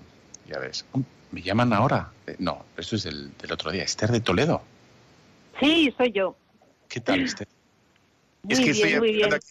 ya 0.50 0.60
ves. 0.60 0.86
¿Me 1.32 1.42
llaman 1.42 1.74
ahora? 1.74 2.12
Eh, 2.28 2.36
no, 2.40 2.66
esto 2.78 2.96
es 2.96 3.04
del, 3.04 3.32
del 3.38 3.52
otro 3.52 3.72
día. 3.72 3.84
Esther 3.84 4.12
de 4.12 4.22
Toledo. 4.22 4.62
Sí, 5.60 5.94
soy 5.98 6.12
yo. 6.12 6.38
¿Qué 6.88 7.00
tal, 7.00 7.22
Esther? 7.26 7.48
Muy 8.44 8.54
es 8.54 8.60
que 8.60 8.72
bien, 8.72 8.76
estoy 8.76 9.00
muy 9.00 9.14
bien. 9.14 9.34
Aquí 9.34 9.48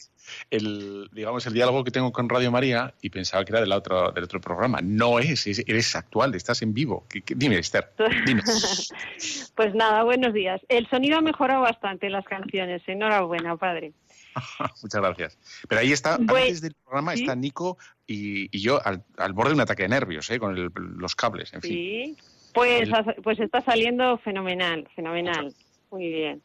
el, 0.51 1.09
digamos, 1.13 1.47
el 1.47 1.53
diálogo 1.53 1.85
que 1.85 1.91
tengo 1.91 2.13
con 2.13 2.29
Radio 2.29 2.51
María 2.51 2.95
y 3.01 3.11
pensaba 3.11 3.45
que 3.45 3.53
era 3.53 3.61
del 3.61 3.73
otro, 3.73 4.13
del 4.13 4.25
otro 4.25 4.41
programa. 4.41 4.81
No 4.83 5.19
es, 5.19 5.47
eres 5.47 5.95
actual, 5.97 6.35
estás 6.35 6.63
en 6.63 6.75
vivo. 6.75 7.07
Dime, 7.27 7.59
Esther, 7.59 7.93
dime. 8.27 8.43
pues 9.57 9.75
nada, 9.75 10.03
buenos 10.05 10.33
días. 10.33 10.61
El 10.69 10.89
sonido 10.89 11.19
ha 11.19 11.23
mejorado 11.23 11.63
bastante 11.63 12.07
en 12.07 12.13
las 12.13 12.25
canciones. 12.25 12.83
Enhorabuena, 12.87 13.57
padre. 13.57 13.93
Muchas 14.83 15.01
gracias. 15.01 15.39
Pero 15.69 15.81
ahí 15.81 15.93
está, 15.93 16.15
antes 16.15 16.61
del 16.61 16.75
programa 16.75 17.15
está 17.15 17.35
Nico 17.35 17.79
y, 18.07 18.57
yo 18.59 18.81
al, 18.85 19.33
borde 19.33 19.51
de 19.51 19.55
un 19.55 19.61
ataque 19.61 19.85
de 19.85 19.89
nervios, 19.91 20.29
¿eh? 20.31 20.39
con 20.39 20.73
los 20.99 21.15
cables, 21.15 21.53
en 21.55 21.63
fin. 21.63 21.73
Sí, 21.73 22.17
pues, 22.53 22.89
pues 23.23 23.41
está 23.41 23.61
saliendo 23.63 24.19
fenomenal, 24.19 24.89
fenomenal. 24.95 25.55
Muy 25.95 26.09
bien. 26.09 26.43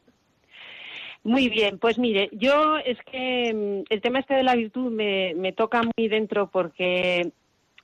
Muy 1.24 1.48
bien, 1.48 1.80
pues 1.80 1.98
mire, 1.98 2.30
yo 2.32 2.78
es 2.78 2.98
que 3.10 3.52
mm, 3.52 3.92
el 3.92 4.00
tema 4.00 4.20
este 4.20 4.34
de 4.34 4.44
la 4.44 4.54
virtud 4.54 4.92
me, 4.92 5.34
me 5.34 5.52
toca 5.52 5.82
muy 5.82 6.06
dentro 6.06 6.48
porque 6.50 7.32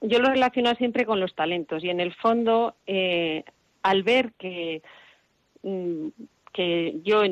yo 0.01 0.21
lo 0.21 0.29
relaciono 0.29 0.73
siempre 0.77 1.05
con 1.05 1.19
los 1.19 1.35
talentos 1.35 1.83
y 1.83 1.91
en 1.91 1.99
el 1.99 2.14
fondo, 2.14 2.77
eh, 2.87 3.43
al 3.83 4.05
ver 4.05 4.33
que, 4.39 4.81
mm, 5.64 6.09
que 6.53 7.01
yo 7.03 7.23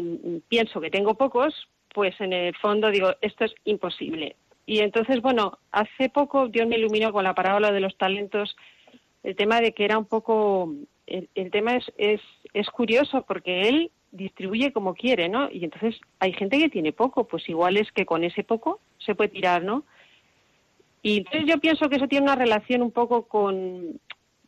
pienso 0.48 0.80
que 0.80 0.90
tengo 0.90 1.14
pocos, 1.14 1.68
pues 1.94 2.20
en 2.20 2.32
el 2.32 2.56
fondo 2.56 2.90
digo, 2.90 3.14
esto 3.20 3.44
es 3.44 3.54
imposible. 3.64 4.34
Y 4.66 4.80
entonces, 4.80 5.22
bueno, 5.22 5.58
hace 5.70 6.08
poco 6.08 6.48
Dios 6.48 6.66
me 6.66 6.76
iluminó 6.76 7.12
con 7.12 7.22
la 7.22 7.36
parábola 7.36 7.70
de 7.70 7.80
los 7.80 7.96
talentos 7.96 8.56
el 9.22 9.36
tema 9.36 9.60
de 9.60 9.72
que 9.72 9.84
era 9.84 9.96
un 9.96 10.06
poco, 10.06 10.74
el, 11.06 11.28
el 11.36 11.52
tema 11.52 11.76
es, 11.76 11.84
es, 11.96 12.20
es 12.52 12.68
curioso 12.70 13.24
porque 13.26 13.68
él 13.68 13.90
distribuye 14.14 14.72
como 14.72 14.94
quiere, 14.94 15.28
¿no? 15.28 15.50
Y 15.50 15.64
entonces 15.64 16.00
hay 16.20 16.32
gente 16.32 16.58
que 16.58 16.68
tiene 16.68 16.92
poco, 16.92 17.24
pues 17.26 17.48
igual 17.48 17.76
es 17.76 17.90
que 17.92 18.06
con 18.06 18.24
ese 18.24 18.44
poco 18.44 18.80
se 18.98 19.14
puede 19.14 19.30
tirar, 19.30 19.62
¿no? 19.62 19.84
Y 21.02 21.18
entonces 21.18 21.44
yo 21.46 21.58
pienso 21.58 21.88
que 21.88 21.96
eso 21.96 22.08
tiene 22.08 22.24
una 22.24 22.36
relación 22.36 22.80
un 22.80 22.92
poco 22.92 23.26
con, 23.26 24.00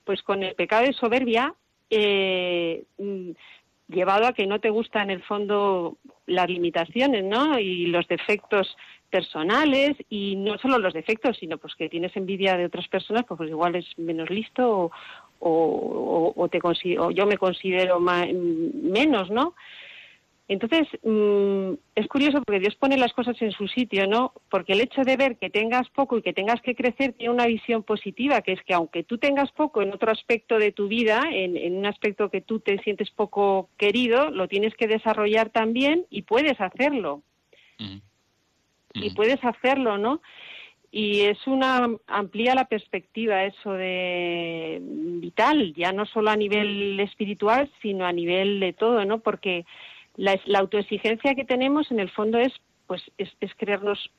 pues 0.05 0.23
con 0.23 0.43
el 0.43 0.55
pecado 0.55 0.85
de 0.87 0.93
soberbia, 0.93 1.55
eh, 1.91 2.85
mm, 2.99 3.31
llevado 3.89 4.27
a 4.27 4.33
que 4.33 4.47
no 4.47 4.61
te 4.61 4.71
gustan 4.71 5.11
en 5.11 5.19
el 5.19 5.23
fondo 5.23 5.97
las 6.27 6.49
limitaciones, 6.49 7.25
¿no? 7.25 7.59
Y 7.59 7.87
los 7.87 8.07
defectos 8.09 8.77
personales 9.11 9.97
y 10.09 10.37
no 10.37 10.59
solo 10.59 10.79
los 10.79 10.95
defectos, 10.95 11.37
sino 11.39 11.59
pues 11.59 11.75
que 11.75 11.89
tienes 11.89 12.17
envidia 12.17 12.57
de 12.57 12.67
otras 12.67 12.89
personas, 12.89 13.25
pues, 13.27 13.39
pues 13.39 13.51
igual 13.51 13.77
es 13.77 13.87
menos 13.99 14.31
listo 14.31 14.69
o, 14.69 14.93
te 16.51 16.61
yo 17.15 17.27
me 17.27 17.39
considero 17.39 18.01
menos, 18.01 19.31
¿no? 19.31 19.55
Entonces, 20.49 20.87
mm, 21.03 21.73
es 21.97 22.07
curioso 22.07 22.41
porque 22.43 22.61
Dios 22.61 22.77
pone 22.77 22.97
las 22.97 23.13
cosas 23.13 23.41
en 23.43 23.51
su 23.51 23.67
sitio, 23.67 24.07
¿no? 24.07 24.33
Porque 24.49 24.75
el 24.75 24.81
hecho 24.81 25.03
de 25.03 25.17
ver 25.17 25.39
que 25.39 25.51
tengas 25.51 25.89
poco 25.91 26.19
y 26.19 26.23
que 26.23 26.33
tengas 26.33 26.61
que 26.63 26.77
crecer 26.77 27.15
tiene 27.15 27.35
una 27.35 27.47
visión 27.47 27.83
positiva, 27.83 28.43
que 28.43 28.53
es 28.53 28.63
que 28.63 28.73
aunque 28.73 29.03
tú 29.03 29.19
tengas 29.19 29.51
poco 29.51 29.83
en 29.83 29.93
otro 29.93 30.13
aspecto 30.13 30.59
de 30.59 30.71
tu 30.71 30.87
vida, 30.87 31.25
en, 31.33 31.77
un 31.77 31.87
aspecto 31.87 32.31
que 32.31 32.43
tú 32.43 32.61
te 32.61 32.79
sientes 32.79 33.11
poco 33.11 33.71
querido, 33.77 34.31
lo 34.31 34.47
tienes 34.47 34.75
que 34.75 34.87
desarrollar 34.87 35.51
también 35.51 36.07
y 36.11 36.23
puedes 36.23 36.61
hacerlo. 36.61 37.23
Y 38.95 39.11
puedes 39.11 39.45
hacerlo, 39.45 39.99
¿no? 39.99 40.23
Y 40.91 41.23
es 41.23 41.47
una 41.47 41.89
amplía 42.07 42.55
la 42.55 42.67
perspectiva 42.67 43.45
eso 43.45 43.73
de 43.73 44.81
vital 44.81 45.75
ya 45.75 45.93
no 45.93 46.07
solo 46.07 46.31
a 46.31 46.37
nivel 46.37 46.99
espiritual 47.01 47.71
sino 47.83 48.07
a 48.07 48.13
nivel 48.13 48.61
de 48.61 48.73
todo 48.73 49.05
no 49.05 49.19
porque 49.19 49.65
la, 50.17 50.39
autoexigencia 50.57 51.35
que 51.35 51.45
tenemos 51.45 51.91
en 51.91 52.01
el 52.01 52.11
fondo 52.11 52.39
es 52.39 52.53
pues 52.87 53.03
es, 53.19 53.31
creernos 53.57 54.11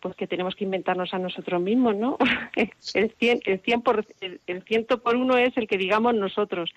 pues 0.00 0.14
que 0.16 0.26
tenemos 0.26 0.54
que 0.54 0.64
inventarnos 0.64 1.14
a 1.14 1.18
nosotros 1.18 1.60
mismos 1.60 1.96
no 1.96 2.18
el 2.94 3.14
cien 3.18 3.40
el 3.44 3.60
cien 3.60 3.82
por 3.82 4.06
el, 4.20 4.62
ciento 4.64 5.02
por 5.02 5.16
uno 5.16 5.38
es 5.38 5.56
el 5.56 5.66
que 5.66 5.78
digamos 5.78 6.14
nosotros 6.14 6.70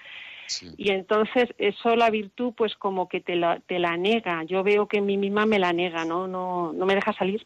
Y 0.77 0.91
entonces 0.91 1.49
eso 1.57 1.95
la 1.95 2.09
virtud 2.11 2.53
pues 2.55 2.75
como 2.75 3.09
que 3.09 3.19
te 3.19 3.36
la, 3.36 3.59
te 3.61 3.79
la 3.79 3.97
nega. 3.97 4.43
Yo 4.43 4.61
veo 4.61 4.88
que 4.88 5.01
mí 5.01 5.17
misma 5.17 5.47
me 5.47 5.57
la 5.57 5.73
nega, 5.73 6.05
¿no? 6.05 6.27
No, 6.27 6.71
no 6.71 6.86
me 6.86 6.93
deja 6.93 7.13
salir. 7.13 7.43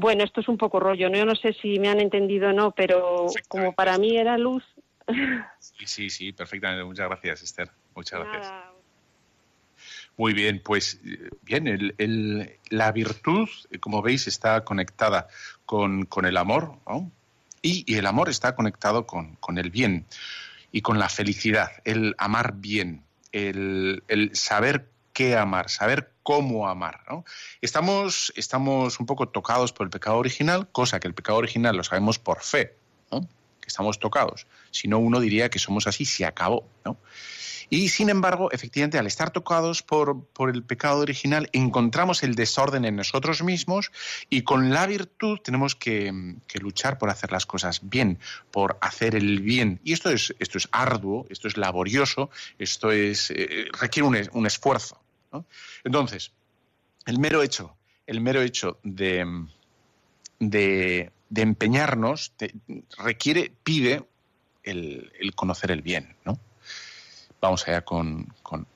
Bueno, 0.00 0.24
esto 0.24 0.40
es 0.40 0.48
un 0.48 0.56
poco 0.56 0.80
rollo, 0.80 1.10
¿no? 1.10 1.18
Yo 1.18 1.26
no 1.26 1.36
sé 1.36 1.52
si 1.52 1.78
me 1.78 1.90
han 1.90 2.00
entendido 2.00 2.48
o 2.48 2.52
no, 2.54 2.70
pero 2.70 3.26
como 3.48 3.74
para 3.74 3.98
mí 3.98 4.16
era 4.16 4.38
luz. 4.38 4.64
Sí, 5.58 5.84
sí, 5.86 6.10
sí, 6.10 6.32
perfectamente. 6.32 6.84
Muchas 6.84 7.06
gracias, 7.06 7.42
Esther. 7.42 7.70
Muchas 7.94 8.20
gracias. 8.20 8.50
Muy 10.16 10.32
bien, 10.32 10.62
pues 10.64 11.00
bien, 11.42 11.68
el, 11.68 12.58
la 12.70 12.92
virtud, 12.92 13.48
como 13.80 14.00
veis, 14.00 14.26
está 14.26 14.64
conectada 14.64 15.28
con, 15.66 16.08
el 16.24 16.36
amor, 16.38 16.76
¿no? 16.86 17.10
y, 17.60 17.94
el 17.94 18.06
amor 18.06 18.30
está 18.30 18.54
conectado 18.54 19.06
con, 19.06 19.36
con, 19.36 19.58
el 19.58 19.70
bien 19.70 20.06
y 20.72 20.80
con 20.80 20.98
la 20.98 21.10
felicidad, 21.10 21.70
el 21.84 22.14
amar 22.16 22.54
bien, 22.56 23.04
el, 23.32 24.02
el 24.08 24.34
saber 24.34 24.90
qué 25.12 25.36
amar, 25.36 25.68
saber 25.68 26.12
cómo 26.30 26.68
amar. 26.68 27.00
Estamos, 27.60 28.32
estamos 28.36 29.00
un 29.00 29.06
poco 29.06 29.28
tocados 29.28 29.72
por 29.72 29.84
el 29.84 29.90
pecado 29.90 30.16
original, 30.16 30.68
cosa 30.70 31.00
que 31.00 31.08
el 31.08 31.14
pecado 31.14 31.38
original 31.38 31.76
lo 31.76 31.82
sabemos 31.82 32.20
por 32.20 32.40
fe, 32.40 32.76
que 33.10 33.66
estamos 33.66 33.98
tocados. 33.98 34.46
Si 34.70 34.86
no, 34.86 35.00
uno 35.00 35.18
diría 35.18 35.50
que 35.50 35.58
somos 35.58 35.88
así, 35.88 36.04
se 36.04 36.24
acabó. 36.24 36.68
¿no? 36.84 36.98
Y 37.68 37.88
sin 37.88 38.10
embargo, 38.10 38.52
efectivamente, 38.52 38.96
al 38.96 39.08
estar 39.08 39.32
tocados 39.32 39.82
por, 39.82 40.28
el 40.54 40.62
pecado 40.62 41.00
original, 41.00 41.50
encontramos 41.52 42.22
el 42.22 42.36
desorden 42.36 42.84
en 42.84 42.94
nosotros 42.94 43.42
mismos 43.42 43.90
y 44.28 44.42
con 44.42 44.70
la 44.70 44.86
virtud 44.86 45.40
tenemos 45.42 45.74
que, 45.74 46.14
luchar 46.60 46.96
por 46.98 47.10
hacer 47.10 47.32
las 47.32 47.44
cosas 47.44 47.80
bien, 47.82 48.20
por 48.52 48.78
hacer 48.80 49.16
el 49.16 49.40
bien. 49.40 49.80
Y 49.82 49.94
esto 49.94 50.10
es, 50.10 50.32
esto 50.38 50.58
es 50.58 50.68
arduo, 50.70 51.26
esto 51.28 51.48
es 51.48 51.56
laborioso, 51.56 52.30
esto 52.60 52.92
es, 52.92 53.32
eh, 53.32 53.66
requiere 53.80 54.28
un, 54.32 54.46
esfuerzo. 54.46 55.00
Entonces, 55.84 56.32
el 57.06 57.18
mero 57.18 57.42
hecho, 57.42 57.76
el 58.06 58.20
mero 58.20 58.40
hecho 58.42 58.78
de, 58.82 59.46
de, 60.38 61.12
empeñarnos 61.34 62.32
requiere, 62.98 63.52
pide 63.62 64.04
el, 64.62 65.12
el 65.18 65.34
conocer 65.34 65.70
el 65.70 65.82
bien, 65.82 66.16
¿no? 66.24 66.38
Vamos 67.40 67.66
allá 67.66 67.82
con, 67.82 68.26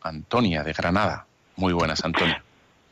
Antonia 0.03 0.63
de 0.63 0.73
Granada. 0.73 1.27
Muy 1.57 1.73
buenas, 1.73 2.05
Antonia. 2.05 2.43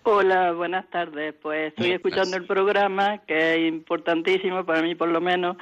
Hola, 0.03 0.53
buenas 0.53 0.89
tardes. 0.91 1.35
Pues 1.41 1.69
estoy 1.69 1.93
escuchando 1.93 2.37
el 2.37 2.47
programa, 2.47 3.19
que 3.27 3.55
es 3.55 3.73
importantísimo 3.73 4.67
para 4.67 4.83
mí 4.83 4.95
por 4.95 5.09
lo 5.09 5.21
menos, 5.21 5.57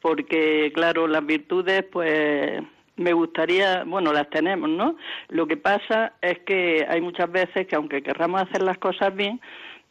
porque 0.00 0.70
claro, 0.74 1.08
las 1.08 1.24
virtudes, 1.24 1.84
pues 1.90 2.62
me 2.96 3.12
gustaría, 3.12 3.84
bueno, 3.84 4.12
las 4.12 4.28
tenemos, 4.30 4.68
¿no? 4.68 4.96
Lo 5.28 5.46
que 5.46 5.56
pasa 5.56 6.14
es 6.22 6.38
que 6.40 6.86
hay 6.88 7.00
muchas 7.00 7.30
veces 7.30 7.66
que 7.66 7.76
aunque 7.76 8.02
querramos 8.02 8.42
hacer 8.42 8.62
las 8.62 8.78
cosas 8.78 9.14
bien, 9.14 9.40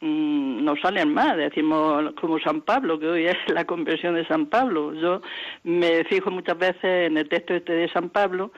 Mm, 0.00 0.62
no 0.62 0.76
salen 0.76 1.14
más, 1.14 1.38
decimos 1.38 2.12
como 2.20 2.38
San 2.40 2.60
Pablo, 2.60 2.98
que 2.98 3.06
hoy 3.06 3.26
es 3.26 3.36
la 3.48 3.64
conversión 3.64 4.14
de 4.14 4.26
San 4.26 4.46
Pablo. 4.46 4.92
Yo 4.92 5.22
me 5.64 6.04
fijo 6.04 6.30
muchas 6.30 6.58
veces 6.58 7.06
en 7.06 7.16
el 7.16 7.28
texto 7.28 7.54
este 7.54 7.72
de 7.72 7.88
San 7.90 8.10
Pablo 8.10 8.52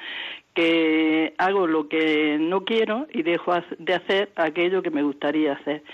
que 0.55 1.34
hago 1.38 1.68
lo 1.68 1.88
que 1.88 2.38
no 2.40 2.64
quiero 2.64 3.07
y 3.12 3.22
dejo 3.22 3.55
de 3.78 3.94
hacer 3.94 4.32
aquello 4.34 4.82
que 4.82 4.90
me 4.90 5.05
gustaría 5.05 5.53
hacer. 5.53 5.84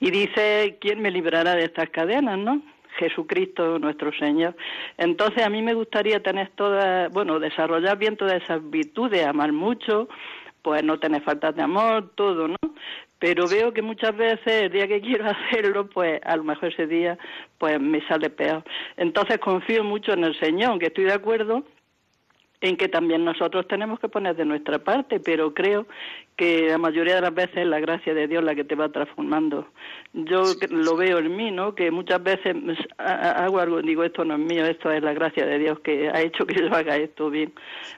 Y 0.00 0.10
dice, 0.10 0.78
¿quién 0.80 1.00
me 1.00 1.12
librará 1.12 1.54
de 1.54 1.64
estas 1.64 1.90
cadenas, 1.90 2.36
no? 2.36 2.60
Jesucristo 2.98 3.78
nuestro 3.78 4.12
Señor. 4.12 4.56
Entonces 4.96 5.44
a 5.44 5.50
mí 5.50 5.62
me 5.62 5.74
gustaría 5.74 6.22
tener 6.22 6.50
todas, 6.56 7.10
bueno, 7.12 7.38
desarrollar 7.38 7.96
bien 7.98 8.16
todas 8.16 8.42
esas 8.42 8.68
virtudes, 8.68 9.26
amar 9.26 9.52
mucho, 9.52 10.08
pues 10.62 10.82
no 10.82 10.98
tener 10.98 11.22
falta 11.22 11.52
de 11.52 11.62
amor, 11.62 12.10
todo, 12.14 12.48
¿no? 12.48 12.56
pero 13.18 13.48
veo 13.48 13.72
que 13.72 13.82
muchas 13.82 14.16
veces 14.16 14.62
el 14.62 14.70
día 14.70 14.86
que 14.86 15.00
quiero 15.00 15.24
hacerlo, 15.30 15.88
pues 15.88 16.20
a 16.24 16.36
lo 16.36 16.44
mejor 16.44 16.72
ese 16.72 16.86
día 16.86 17.18
pues 17.58 17.80
me 17.80 18.06
sale 18.06 18.30
peor. 18.30 18.62
Entonces 18.96 19.38
confío 19.38 19.84
mucho 19.84 20.12
en 20.12 20.24
el 20.24 20.38
Señor, 20.38 20.70
aunque 20.70 20.86
estoy 20.86 21.04
de 21.04 21.14
acuerdo 21.14 21.64
en 22.60 22.76
que 22.76 22.88
también 22.88 23.24
nosotros 23.24 23.68
tenemos 23.68 24.00
que 24.00 24.08
poner 24.08 24.34
de 24.34 24.44
nuestra 24.44 24.78
parte, 24.78 25.20
pero 25.20 25.54
creo 25.54 25.86
que 26.36 26.68
la 26.68 26.78
mayoría 26.78 27.16
de 27.16 27.20
las 27.20 27.34
veces 27.34 27.58
es 27.58 27.66
la 27.66 27.80
gracia 27.80 28.14
de 28.14 28.26
Dios 28.26 28.42
la 28.42 28.54
que 28.54 28.64
te 28.64 28.74
va 28.74 28.88
transformando. 28.88 29.68
Yo 30.12 30.42
lo 30.70 30.96
veo 30.96 31.18
en 31.18 31.36
mí, 31.36 31.50
¿no? 31.50 31.74
Que 31.74 31.90
muchas 31.90 32.22
veces 32.22 32.56
hago 32.96 33.58
algo, 33.58 33.82
digo, 33.82 34.04
esto 34.04 34.24
no 34.24 34.34
es 34.34 34.40
mío, 34.40 34.64
esto 34.64 34.90
es 34.90 35.02
la 35.02 35.12
gracia 35.12 35.46
de 35.46 35.58
Dios 35.58 35.80
que 35.80 36.08
ha 36.08 36.20
hecho 36.20 36.46
que 36.46 36.60
yo 36.60 36.74
haga 36.74 36.96
esto 36.96 37.30
bien. 37.30 37.52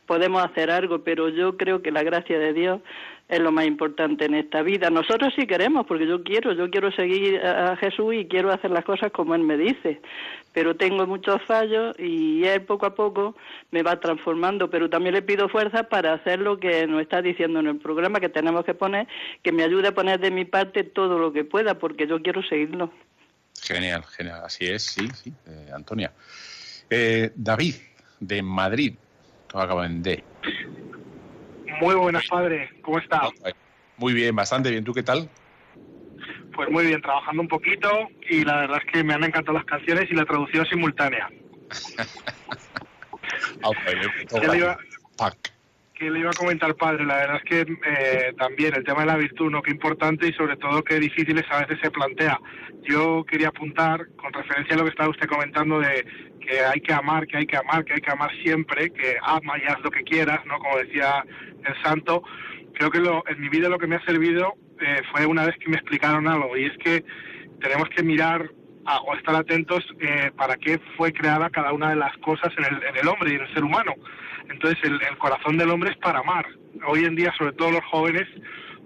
Podemos 0.06 0.42
hacer 0.44 0.70
algo, 0.70 1.04
pero 1.04 1.28
yo 1.28 1.56
creo 1.56 1.82
que 1.82 1.90
la 1.90 2.02
gracia 2.02 2.38
de 2.38 2.52
Dios 2.52 2.80
es 3.30 3.38
lo 3.38 3.52
más 3.52 3.64
importante 3.64 4.24
en 4.24 4.34
esta 4.34 4.62
vida. 4.62 4.90
Nosotros 4.90 5.32
sí 5.36 5.46
queremos, 5.46 5.86
porque 5.86 6.06
yo 6.06 6.22
quiero, 6.24 6.52
yo 6.52 6.68
quiero 6.68 6.90
seguir 6.90 7.40
a 7.40 7.76
Jesús 7.76 8.14
y 8.14 8.26
quiero 8.26 8.52
hacer 8.52 8.72
las 8.72 8.84
cosas 8.84 9.12
como 9.12 9.36
Él 9.36 9.42
me 9.42 9.56
dice, 9.56 10.00
pero 10.52 10.74
tengo 10.74 11.06
muchos 11.06 11.40
fallos 11.44 11.94
y 11.96 12.42
Él 12.44 12.62
poco 12.62 12.86
a 12.86 12.94
poco 12.96 13.36
me 13.70 13.84
va 13.84 14.00
transformando, 14.00 14.68
pero 14.68 14.90
también 14.90 15.14
le 15.14 15.22
pido 15.22 15.48
fuerza 15.48 15.84
para 15.84 16.14
hacer 16.14 16.40
lo 16.40 16.58
que 16.58 16.88
nos 16.88 17.00
está 17.02 17.22
diciendo 17.22 17.60
en 17.60 17.68
el 17.68 17.78
programa 17.78 18.18
que 18.18 18.28
tenemos 18.28 18.64
que 18.64 18.74
poner, 18.74 19.06
que 19.42 19.52
me 19.52 19.62
ayude 19.62 19.88
a 19.88 19.94
poner 19.94 20.18
de 20.18 20.32
mi 20.32 20.44
parte 20.44 20.82
todo 20.82 21.16
lo 21.16 21.32
que 21.32 21.44
pueda, 21.44 21.78
porque 21.78 22.08
yo 22.08 22.20
quiero 22.20 22.42
seguirlo. 22.42 22.92
Genial, 23.62 24.02
genial, 24.04 24.40
así 24.44 24.66
es, 24.66 24.82
sí, 24.82 25.06
sí, 25.14 25.32
eh, 25.46 25.70
Antonia. 25.72 26.12
Eh, 26.88 27.30
David, 27.36 27.76
de 28.18 28.42
Madrid, 28.42 28.94
acaba 29.54 29.86
en 29.86 30.02
D. 30.02 30.24
Muy 31.80 31.94
buenas, 31.94 32.26
padre. 32.28 32.70
¿Cómo 32.82 32.98
está? 32.98 33.28
Muy 33.96 34.12
bien, 34.14 34.34
bastante 34.34 34.70
bien. 34.70 34.84
¿Tú 34.84 34.92
qué 34.92 35.02
tal? 35.02 35.28
Pues 36.54 36.68
muy 36.70 36.86
bien, 36.86 37.00
trabajando 37.00 37.42
un 37.42 37.48
poquito 37.48 37.88
y 38.28 38.44
la 38.44 38.60
verdad 38.60 38.78
es 38.84 38.92
que 38.92 39.04
me 39.04 39.14
han 39.14 39.24
encantado 39.24 39.56
las 39.56 39.66
canciones 39.66 40.10
y 40.10 40.14
la 40.14 40.24
traducción 40.24 40.66
simultánea. 40.66 41.28
¿Qué, 44.28 44.48
le 44.48 44.58
iba, 44.58 44.78
¿Qué 45.94 46.10
le 46.10 46.20
iba 46.20 46.30
a 46.30 46.34
comentar, 46.34 46.74
padre? 46.74 47.04
La 47.04 47.16
verdad 47.16 47.36
es 47.36 47.44
que 47.44 47.60
eh, 47.60 48.32
también 48.38 48.74
el 48.74 48.84
tema 48.84 49.00
de 49.00 49.06
la 49.06 49.16
virtud, 49.16 49.50
¿no? 49.50 49.62
Qué 49.62 49.70
importante 49.70 50.28
y 50.28 50.32
sobre 50.32 50.56
todo 50.56 50.82
qué 50.82 50.98
difíciles 50.98 51.44
a 51.50 51.60
veces 51.60 51.78
se 51.82 51.90
plantea. 51.90 52.40
Yo 52.82 53.24
quería 53.24 53.48
apuntar, 53.48 54.06
con 54.16 54.32
referencia 54.32 54.74
a 54.74 54.78
lo 54.78 54.84
que 54.84 54.90
estaba 54.90 55.10
usted 55.10 55.28
comentando 55.28 55.78
de 55.78 56.04
que 56.40 56.60
hay 56.60 56.80
que 56.80 56.92
amar, 56.92 57.26
que 57.26 57.38
hay 57.38 57.46
que 57.46 57.56
amar, 57.56 57.84
que 57.84 57.94
hay 57.94 58.00
que 58.00 58.10
amar 58.10 58.30
siempre, 58.42 58.90
que 58.90 59.16
ama 59.22 59.58
y 59.58 59.66
haz 59.66 59.80
lo 59.80 59.90
que 59.90 60.02
quieras, 60.02 60.44
¿no? 60.46 60.58
Como 60.58 60.78
decía 60.78 61.24
el 61.64 61.82
santo, 61.82 62.22
creo 62.74 62.90
que 62.90 62.98
en 62.98 63.40
mi 63.40 63.48
vida 63.48 63.68
lo 63.68 63.78
que 63.78 63.86
me 63.86 63.96
ha 63.96 64.04
servido 64.04 64.54
eh, 64.80 65.02
fue 65.12 65.26
una 65.26 65.46
vez 65.46 65.56
que 65.58 65.68
me 65.68 65.76
explicaron 65.76 66.26
algo 66.26 66.56
y 66.56 66.64
es 66.64 66.76
que 66.78 67.04
tenemos 67.60 67.88
que 67.90 68.02
mirar 68.02 68.50
o 69.06 69.14
estar 69.14 69.36
atentos 69.36 69.84
eh, 70.00 70.32
para 70.36 70.56
qué 70.56 70.80
fue 70.96 71.12
creada 71.12 71.50
cada 71.50 71.72
una 71.72 71.90
de 71.90 71.96
las 71.96 72.16
cosas 72.18 72.52
en 72.56 72.96
el, 72.96 73.08
hombre 73.08 73.32
y 73.32 73.34
en 73.36 73.42
el 73.42 73.54
ser 73.54 73.62
humano. 73.62 73.94
Entonces 74.48 74.78
el 74.82 75.18
corazón 75.18 75.58
del 75.58 75.70
hombre 75.70 75.90
es 75.90 75.96
para 75.98 76.20
amar. 76.20 76.46
Hoy 76.88 77.04
en 77.04 77.14
día, 77.14 77.32
sobre 77.36 77.52
todo 77.52 77.70
los 77.70 77.84
jóvenes, 77.84 78.26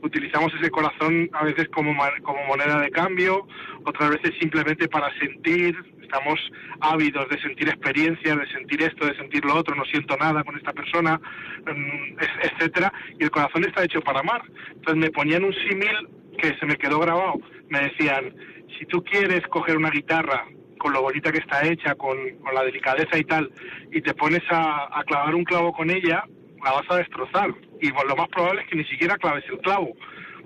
utilizamos 0.04 0.52
ese 0.54 0.70
corazón 0.70 1.30
a 1.32 1.44
veces 1.44 1.68
como, 1.70 1.96
como 2.22 2.44
moneda 2.46 2.80
de 2.80 2.90
cambio, 2.90 3.46
otras 3.84 4.10
veces 4.10 4.32
simplemente 4.38 4.86
para 4.88 5.10
sentir, 5.18 5.76
estamos 6.02 6.38
ávidos 6.80 7.28
de 7.30 7.40
sentir 7.40 7.68
experiencias, 7.68 8.38
de 8.38 8.46
sentir 8.48 8.82
esto, 8.82 9.06
de 9.06 9.16
sentir 9.16 9.44
lo 9.44 9.54
otro, 9.54 9.74
no 9.74 9.84
siento 9.86 10.16
nada 10.18 10.44
con 10.44 10.56
esta 10.56 10.72
persona, 10.72 11.18
mm, 11.66 12.18
etcétera, 12.42 12.92
y 13.18 13.24
el 13.24 13.30
corazón 13.30 13.64
está 13.64 13.82
hecho 13.84 14.02
para 14.02 14.20
amar. 14.20 14.42
Entonces 14.68 14.96
me 14.96 15.10
ponían 15.10 15.44
un 15.44 15.54
símil 15.54 16.08
que 16.38 16.54
se 16.58 16.66
me 16.66 16.76
quedó 16.76 17.00
grabado, 17.00 17.40
me 17.68 17.80
decían, 17.80 18.34
si 18.78 18.84
tú 18.86 19.02
quieres 19.02 19.40
coger 19.48 19.76
una 19.76 19.90
guitarra 19.90 20.44
con 20.78 20.92
lo 20.92 21.00
bonita 21.00 21.32
que 21.32 21.38
está 21.38 21.66
hecha, 21.66 21.94
con, 21.94 22.18
la 22.52 22.62
delicadeza 22.62 23.16
y 23.16 23.24
tal, 23.24 23.50
y 23.90 24.02
te 24.02 24.12
pones 24.12 24.42
a 24.50 25.02
clavar 25.06 25.34
un 25.34 25.44
clavo 25.44 25.72
con 25.72 25.90
ella, 25.90 26.24
la 26.64 26.72
vas 26.72 26.90
a 26.90 26.96
destrozar. 26.96 27.54
Y 27.84 27.90
lo 27.90 28.16
más 28.16 28.28
probable 28.28 28.62
es 28.62 28.68
que 28.68 28.76
ni 28.76 28.84
siquiera 28.86 29.18
claves 29.18 29.44
el 29.46 29.58
clavo. 29.58 29.94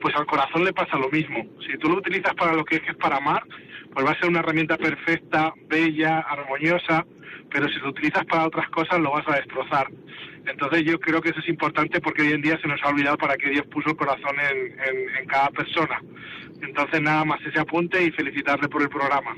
Pues 0.00 0.12
al 0.16 0.26
corazón 0.26 0.64
le 0.64 0.72
pasa 0.72 0.98
lo 0.98 1.08
mismo. 1.08 1.46
Si 1.64 1.78
tú 1.78 1.88
lo 1.88 1.98
utilizas 1.98 2.34
para 2.34 2.52
lo 2.52 2.64
que 2.64 2.76
es, 2.76 2.82
que 2.82 2.90
es 2.90 2.96
para 2.96 3.18
amar, 3.18 3.44
pues 3.94 4.04
va 4.04 4.10
a 4.10 4.18
ser 4.18 4.28
una 4.28 4.40
herramienta 4.40 4.76
perfecta, 4.76 5.54
bella, 5.68 6.18
armoniosa, 6.18 7.06
pero 7.48 7.68
si 7.68 7.78
lo 7.78 7.90
utilizas 7.90 8.24
para 8.24 8.48
otras 8.48 8.68
cosas 8.70 8.98
lo 8.98 9.12
vas 9.12 9.26
a 9.28 9.36
destrozar. 9.36 9.86
Entonces 10.46 10.82
yo 10.84 10.98
creo 10.98 11.20
que 11.20 11.28
eso 11.28 11.38
es 11.38 11.48
importante 11.48 12.00
porque 12.00 12.22
hoy 12.22 12.32
en 12.32 12.42
día 12.42 12.58
se 12.60 12.66
nos 12.66 12.82
ha 12.82 12.88
olvidado 12.88 13.16
para 13.18 13.36
qué 13.36 13.50
Dios 13.50 13.66
puso 13.68 13.90
el 13.90 13.96
corazón 13.96 14.34
en, 14.40 15.08
en 15.16 15.26
cada 15.26 15.50
persona. 15.50 16.02
Entonces 16.60 17.00
nada 17.00 17.24
más 17.24 17.40
ese 17.46 17.60
apunte 17.60 18.02
y 18.02 18.10
felicitarle 18.10 18.68
por 18.68 18.82
el 18.82 18.88
programa. 18.88 19.36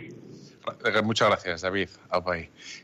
Eh, 0.84 1.02
muchas 1.02 1.28
gracias, 1.28 1.62
David. 1.62 1.88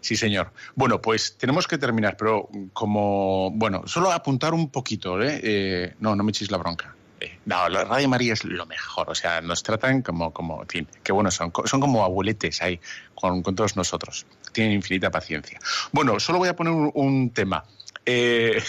Sí, 0.01 0.17
señor. 0.17 0.53
Bueno, 0.75 1.01
pues 1.01 1.37
tenemos 1.37 1.67
que 1.67 1.79
terminar, 1.79 2.17
pero 2.17 2.49
como, 2.73 3.51
bueno, 3.53 3.83
solo 3.87 4.13
apuntar 4.13 4.55
un 4.55 4.71
poquito, 4.71 5.21
¿eh? 5.23 5.41
eh 5.43 5.95
no, 6.01 6.17
no 6.17 6.25
me 6.25 6.31
echéis 6.31 6.51
la 6.51 6.59
bronca. 6.59 6.95
Eh, 7.21 7.39
no, 7.47 7.69
la 7.69 7.85
Radio 7.85 8.09
María 8.09 8.35
es 8.35 8.45
lo 8.45 8.67
mejor, 8.67 9.09
o 9.09 9.15
sea, 9.15 9.41
nos 9.41 9.63
tratan 9.63 10.03
como, 10.03 10.33
como 10.33 10.67
que 10.67 11.13
bueno, 11.13 11.31
son, 11.31 11.51
son 11.65 11.81
como 11.81 12.05
abueletes 12.05 12.61
ahí 12.61 12.79
con, 13.15 13.43
con 13.43 13.55
todos 13.55 13.77
nosotros. 13.77 14.27
Tienen 14.53 14.75
infinita 14.75 15.11
paciencia. 15.11 15.59
Bueno, 15.93 16.21
solo 16.21 16.39
voy 16.39 16.49
a 16.49 16.57
poner 16.57 16.73
un, 16.73 16.91
un 16.95 17.31
tema. 17.31 17.65
Eh, 18.05 18.63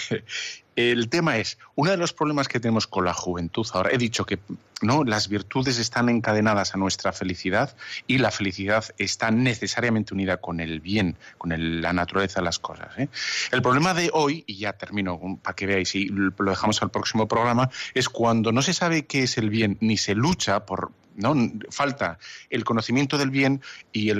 el 0.77 1.09
tema 1.09 1.37
es, 1.37 1.57
uno 1.73 1.89
de 1.89 1.97
los 1.97 2.13
problemas 2.13 2.47
que 2.47 2.59
tenemos 2.59 2.85
con 2.85 3.03
la 3.03 3.13
juventud 3.13 3.65
ahora, 3.73 3.89
he 3.91 3.97
dicho 3.97 4.25
que 4.25 4.37
no 4.81 5.03
las 5.03 5.27
virtudes 5.27 5.79
están 5.79 6.07
encadenadas 6.07 6.75
a 6.75 6.77
nuestra 6.77 7.11
felicidad 7.13 7.75
y 8.05 8.19
la 8.19 8.29
felicidad 8.29 8.85
está 8.99 9.31
necesariamente 9.31 10.13
unida 10.13 10.37
con 10.37 10.59
el 10.59 10.79
bien, 10.79 11.17
con 11.39 11.81
la 11.81 11.93
naturaleza 11.93 12.41
de 12.41 12.45
las 12.45 12.59
cosas. 12.59 12.89
¿eh? 12.99 13.09
El 13.51 13.63
problema 13.63 13.95
de 13.95 14.11
hoy, 14.13 14.43
y 14.45 14.57
ya 14.57 14.73
termino 14.73 15.19
para 15.41 15.55
que 15.55 15.65
veáis 15.65 15.95
y 15.95 16.09
lo 16.09 16.31
dejamos 16.37 16.79
al 16.83 16.91
próximo 16.91 17.27
programa, 17.27 17.71
es 17.95 18.07
cuando 18.07 18.51
no 18.51 18.61
se 18.61 18.75
sabe 18.75 19.07
qué 19.07 19.23
es 19.23 19.39
el 19.39 19.49
bien 19.49 19.79
ni 19.81 19.97
se 19.97 20.13
lucha 20.13 20.63
por, 20.67 20.91
¿no? 21.17 21.35
Falta 21.69 22.17
el 22.49 22.63
conocimiento 22.63 23.17
del 23.17 23.29
bien 23.29 23.61
y, 23.91 24.13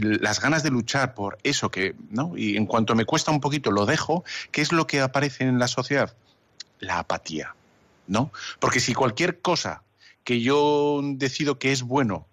las 0.00 0.40
ganas 0.40 0.62
de 0.62 0.70
luchar 0.70 1.14
por 1.14 1.38
eso 1.42 1.70
que, 1.70 1.96
¿no? 2.10 2.34
Y 2.36 2.56
en 2.56 2.66
cuanto 2.66 2.94
me 2.94 3.04
cuesta 3.04 3.32
un 3.32 3.40
poquito 3.40 3.72
lo 3.72 3.84
dejo, 3.84 4.22
¿qué 4.52 4.60
es 4.60 4.70
lo 4.70 4.86
que 4.86 5.00
aparece 5.00 5.42
en 5.42 5.58
la 5.58 5.66
sociedad? 5.66 6.14
La 6.78 7.00
apatía. 7.00 7.54
¿no? 8.06 8.30
Porque 8.58 8.80
si 8.80 8.94
cualquier 8.94 9.40
cosa 9.40 9.82
que 10.22 10.40
yo 10.40 11.00
decido 11.02 11.58
que 11.58 11.72
es 11.72 11.82
bueno 11.82 12.26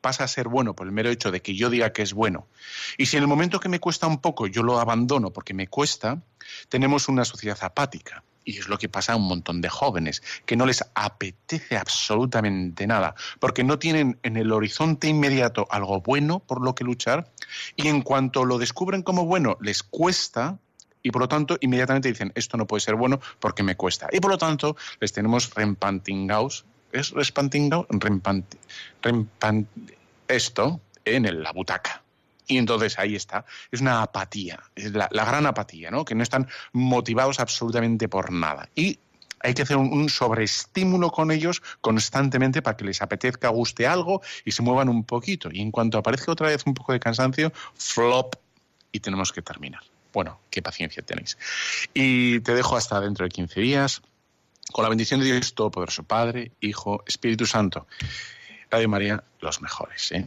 pasa 0.00 0.24
a 0.24 0.28
ser 0.28 0.48
bueno 0.48 0.74
por 0.74 0.86
el 0.86 0.92
mero 0.92 1.10
hecho 1.10 1.30
de 1.30 1.42
que 1.42 1.56
yo 1.56 1.70
diga 1.70 1.92
que 1.92 2.02
es 2.02 2.14
bueno, 2.14 2.46
y 2.96 3.06
si 3.06 3.16
en 3.16 3.24
el 3.24 3.28
momento 3.28 3.60
que 3.60 3.68
me 3.68 3.80
cuesta 3.80 4.06
un 4.06 4.20
poco 4.20 4.46
yo 4.46 4.62
lo 4.62 4.78
abandono 4.78 5.32
porque 5.32 5.54
me 5.54 5.66
cuesta, 5.66 6.22
tenemos 6.68 7.08
una 7.08 7.24
sociedad 7.24 7.58
apática. 7.62 8.22
Y 8.48 8.56
es 8.56 8.68
lo 8.68 8.78
que 8.78 8.88
pasa 8.88 9.12
a 9.12 9.16
un 9.16 9.28
montón 9.28 9.60
de 9.60 9.68
jóvenes, 9.68 10.22
que 10.46 10.56
no 10.56 10.64
les 10.64 10.82
apetece 10.94 11.76
absolutamente 11.76 12.86
nada, 12.86 13.14
porque 13.40 13.62
no 13.62 13.78
tienen 13.78 14.18
en 14.22 14.38
el 14.38 14.52
horizonte 14.52 15.06
inmediato 15.06 15.68
algo 15.70 16.00
bueno 16.00 16.38
por 16.38 16.64
lo 16.64 16.74
que 16.74 16.82
luchar, 16.82 17.30
y 17.76 17.88
en 17.88 18.00
cuanto 18.00 18.46
lo 18.46 18.56
descubren 18.56 19.02
como 19.02 19.26
bueno, 19.26 19.58
les 19.60 19.82
cuesta, 19.82 20.58
y 21.02 21.10
por 21.10 21.20
lo 21.20 21.28
tanto 21.28 21.58
inmediatamente 21.60 22.08
dicen, 22.08 22.32
esto 22.34 22.56
no 22.56 22.66
puede 22.66 22.80
ser 22.80 22.94
bueno 22.94 23.20
porque 23.38 23.62
me 23.62 23.76
cuesta. 23.76 24.08
Y 24.12 24.20
por 24.20 24.30
lo 24.30 24.38
tanto 24.38 24.78
les 24.98 25.12
tenemos 25.12 25.54
rempantingaos, 25.54 26.64
¿es 26.90 27.10
respantingaos? 27.10 27.84
Rempant, 27.90 28.54
rempant, 29.02 29.68
esto 30.26 30.80
en 31.04 31.42
la 31.42 31.52
butaca. 31.52 32.02
Y 32.48 32.56
entonces 32.56 32.98
ahí 32.98 33.14
está. 33.14 33.44
Es 33.70 33.80
una 33.80 34.02
apatía, 34.02 34.58
es 34.74 34.92
la, 34.92 35.08
gran 35.08 35.46
apatía, 35.46 35.90
¿no? 35.90 36.04
Que 36.04 36.14
no 36.14 36.22
están 36.22 36.48
motivados 36.72 37.38
absolutamente 37.40 38.08
por 38.08 38.32
nada. 38.32 38.70
Y 38.74 38.98
hay 39.40 39.54
que 39.54 39.62
hacer 39.62 39.76
un, 39.76 40.08
sobreestímulo 40.08 41.12
con 41.12 41.30
ellos 41.30 41.62
constantemente 41.80 42.62
para 42.62 42.76
que 42.76 42.84
les 42.84 43.02
apetezca, 43.02 43.50
guste 43.50 43.86
algo 43.86 44.22
y 44.44 44.52
se 44.52 44.62
muevan 44.62 44.88
un 44.88 45.04
poquito. 45.04 45.50
Y 45.52 45.60
en 45.60 45.70
cuanto 45.70 45.98
aparezca 45.98 46.32
otra 46.32 46.48
vez 46.48 46.64
un 46.66 46.74
poco 46.74 46.92
de 46.92 47.00
cansancio, 47.00 47.52
flop 47.74 48.34
y 48.90 49.00
tenemos 49.00 49.30
que 49.30 49.42
terminar. 49.42 49.82
Bueno, 50.12 50.40
qué 50.50 50.62
paciencia 50.62 51.02
tenéis. 51.02 51.36
Y 51.92 52.40
te 52.40 52.54
dejo 52.54 52.76
hasta 52.76 52.98
dentro 53.00 53.24
de 53.24 53.30
15 53.30 53.60
días 53.60 54.00
con 54.72 54.82
la 54.82 54.88
bendición 54.88 55.20
de 55.20 55.26
Dios 55.26 55.54
Todopoderoso, 55.54 56.02
Padre, 56.02 56.52
Hijo, 56.60 57.04
Espíritu 57.06 57.46
Santo. 57.46 57.86
Radio 58.70 58.88
María, 58.88 59.22
los 59.40 59.60
mejores. 59.60 60.12
¿eh? 60.12 60.26